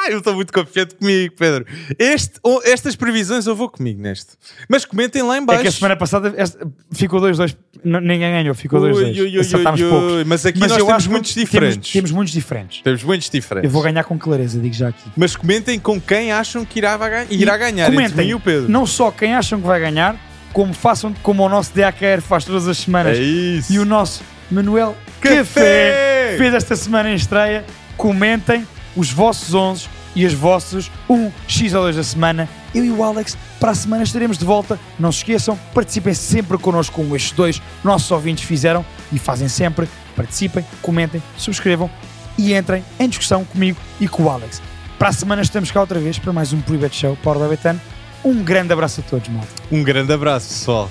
Eu 0.09 0.17
estou 0.17 0.33
muito 0.35 0.51
confiante 0.51 0.95
comigo, 0.95 1.33
Pedro. 1.37 1.65
Este, 1.97 2.39
estas 2.65 2.95
previsões 2.95 3.45
eu 3.45 3.55
vou 3.55 3.69
comigo 3.69 4.01
neste. 4.01 4.31
Mas 4.67 4.83
comentem 4.83 5.21
lá 5.21 5.37
em 5.37 5.41
É 5.43 5.45
baixo. 5.45 5.61
que 5.61 5.67
a 5.67 5.71
semana 5.71 5.95
passada 5.95 6.33
esta- 6.37 6.67
ficou 6.91 7.21
2-2. 7.21 7.55
N- 7.83 7.99
Ninguém 8.01 8.31
ganhou, 8.31 8.53
ficou 8.55 8.79
2-2. 8.81 8.95
Ui, 8.95 9.21
ui, 9.21 9.35
ui, 9.35 9.39
Acertámos 9.39 9.79
poucos. 9.81 10.23
Mas 10.25 10.45
aqui 10.45 10.59
Mas 10.59 10.71
nós 10.71 10.83
temos 10.83 11.07
muitos 11.07 11.33
temos- 11.33 11.49
diferentes. 11.49 11.91
Temos, 11.93 12.11
muitos 12.11 12.33
diferentes. 12.33 12.81
Temos 12.81 13.03
muitos 13.03 13.29
diferentes. 13.29 13.67
Eu 13.67 13.71
vou 13.71 13.81
ganhar 13.83 14.03
com 14.03 14.17
clareza, 14.19 14.59
digo 14.59 14.73
já 14.73 14.89
aqui. 14.89 15.09
Mas 15.15 15.35
comentem 15.35 15.79
com 15.79 15.99
quem 16.01 16.31
acham 16.31 16.65
que 16.65 16.79
irá, 16.79 16.97
irá 17.29 17.57
ganhar. 17.57 17.89
Comentem, 17.89 18.29
e 18.29 18.35
o 18.35 18.39
Pedro. 18.39 18.69
não 18.69 18.85
só 18.85 19.11
quem 19.11 19.33
acham 19.35 19.61
que 19.61 19.67
vai 19.67 19.79
ganhar, 19.79 20.15
como 20.53 20.73
façam 20.73 21.13
como 21.21 21.43
o 21.43 21.49
nosso 21.49 21.73
DAKR 21.75 22.21
faz 22.21 22.45
todas 22.45 22.67
as 22.67 22.77
semanas. 22.77 23.17
É 23.17 23.21
isso. 23.21 23.73
E 23.73 23.79
o 23.79 23.85
nosso 23.85 24.23
Manuel 24.49 24.95
Café! 25.19 25.37
Café 25.37 26.35
fez 26.37 26.53
esta 26.53 26.75
semana 26.75 27.09
em 27.09 27.15
estreia. 27.15 27.65
Comentem 27.97 28.67
os 28.95 29.11
vossos 29.11 29.53
11 29.53 29.87
e 30.15 30.25
os 30.25 30.33
vossos 30.33 30.91
1x 31.09 31.75
ou 31.75 31.83
2 31.83 31.95
da 31.95 32.03
semana. 32.03 32.49
Eu 32.73 32.85
e 32.85 32.91
o 32.91 33.03
Alex, 33.03 33.37
para 33.59 33.71
a 33.71 33.75
semana 33.75 34.03
estaremos 34.03 34.37
de 34.37 34.45
volta. 34.45 34.79
Não 34.99 35.11
se 35.11 35.19
esqueçam, 35.19 35.57
participem 35.73 36.13
sempre 36.13 36.57
connosco 36.57 36.95
como 36.95 37.15
estes 37.15 37.31
dois 37.31 37.61
nossos 37.83 38.09
ouvintes 38.11 38.43
fizeram 38.43 38.85
e 39.11 39.19
fazem 39.19 39.47
sempre. 39.47 39.87
Participem, 40.15 40.65
comentem, 40.81 41.21
subscrevam 41.37 41.89
e 42.37 42.53
entrem 42.53 42.83
em 42.99 43.07
discussão 43.07 43.45
comigo 43.45 43.77
e 43.99 44.07
com 44.07 44.23
o 44.23 44.29
Alex. 44.29 44.61
Para 44.97 45.09
a 45.09 45.13
semana 45.13 45.41
estamos 45.41 45.71
cá 45.71 45.81
outra 45.81 45.99
vez 45.99 46.19
para 46.19 46.31
mais 46.31 46.53
um 46.53 46.61
Private 46.61 46.95
Show 46.95 47.17
Power 47.23 47.39
da 47.39 47.47
Betano. 47.47 47.81
Um 48.23 48.43
grande 48.43 48.71
abraço 48.73 49.01
a 49.01 49.09
todos, 49.09 49.27
malta. 49.29 49.49
Um 49.71 49.83
grande 49.83 50.13
abraço, 50.13 50.47
pessoal. 50.49 50.89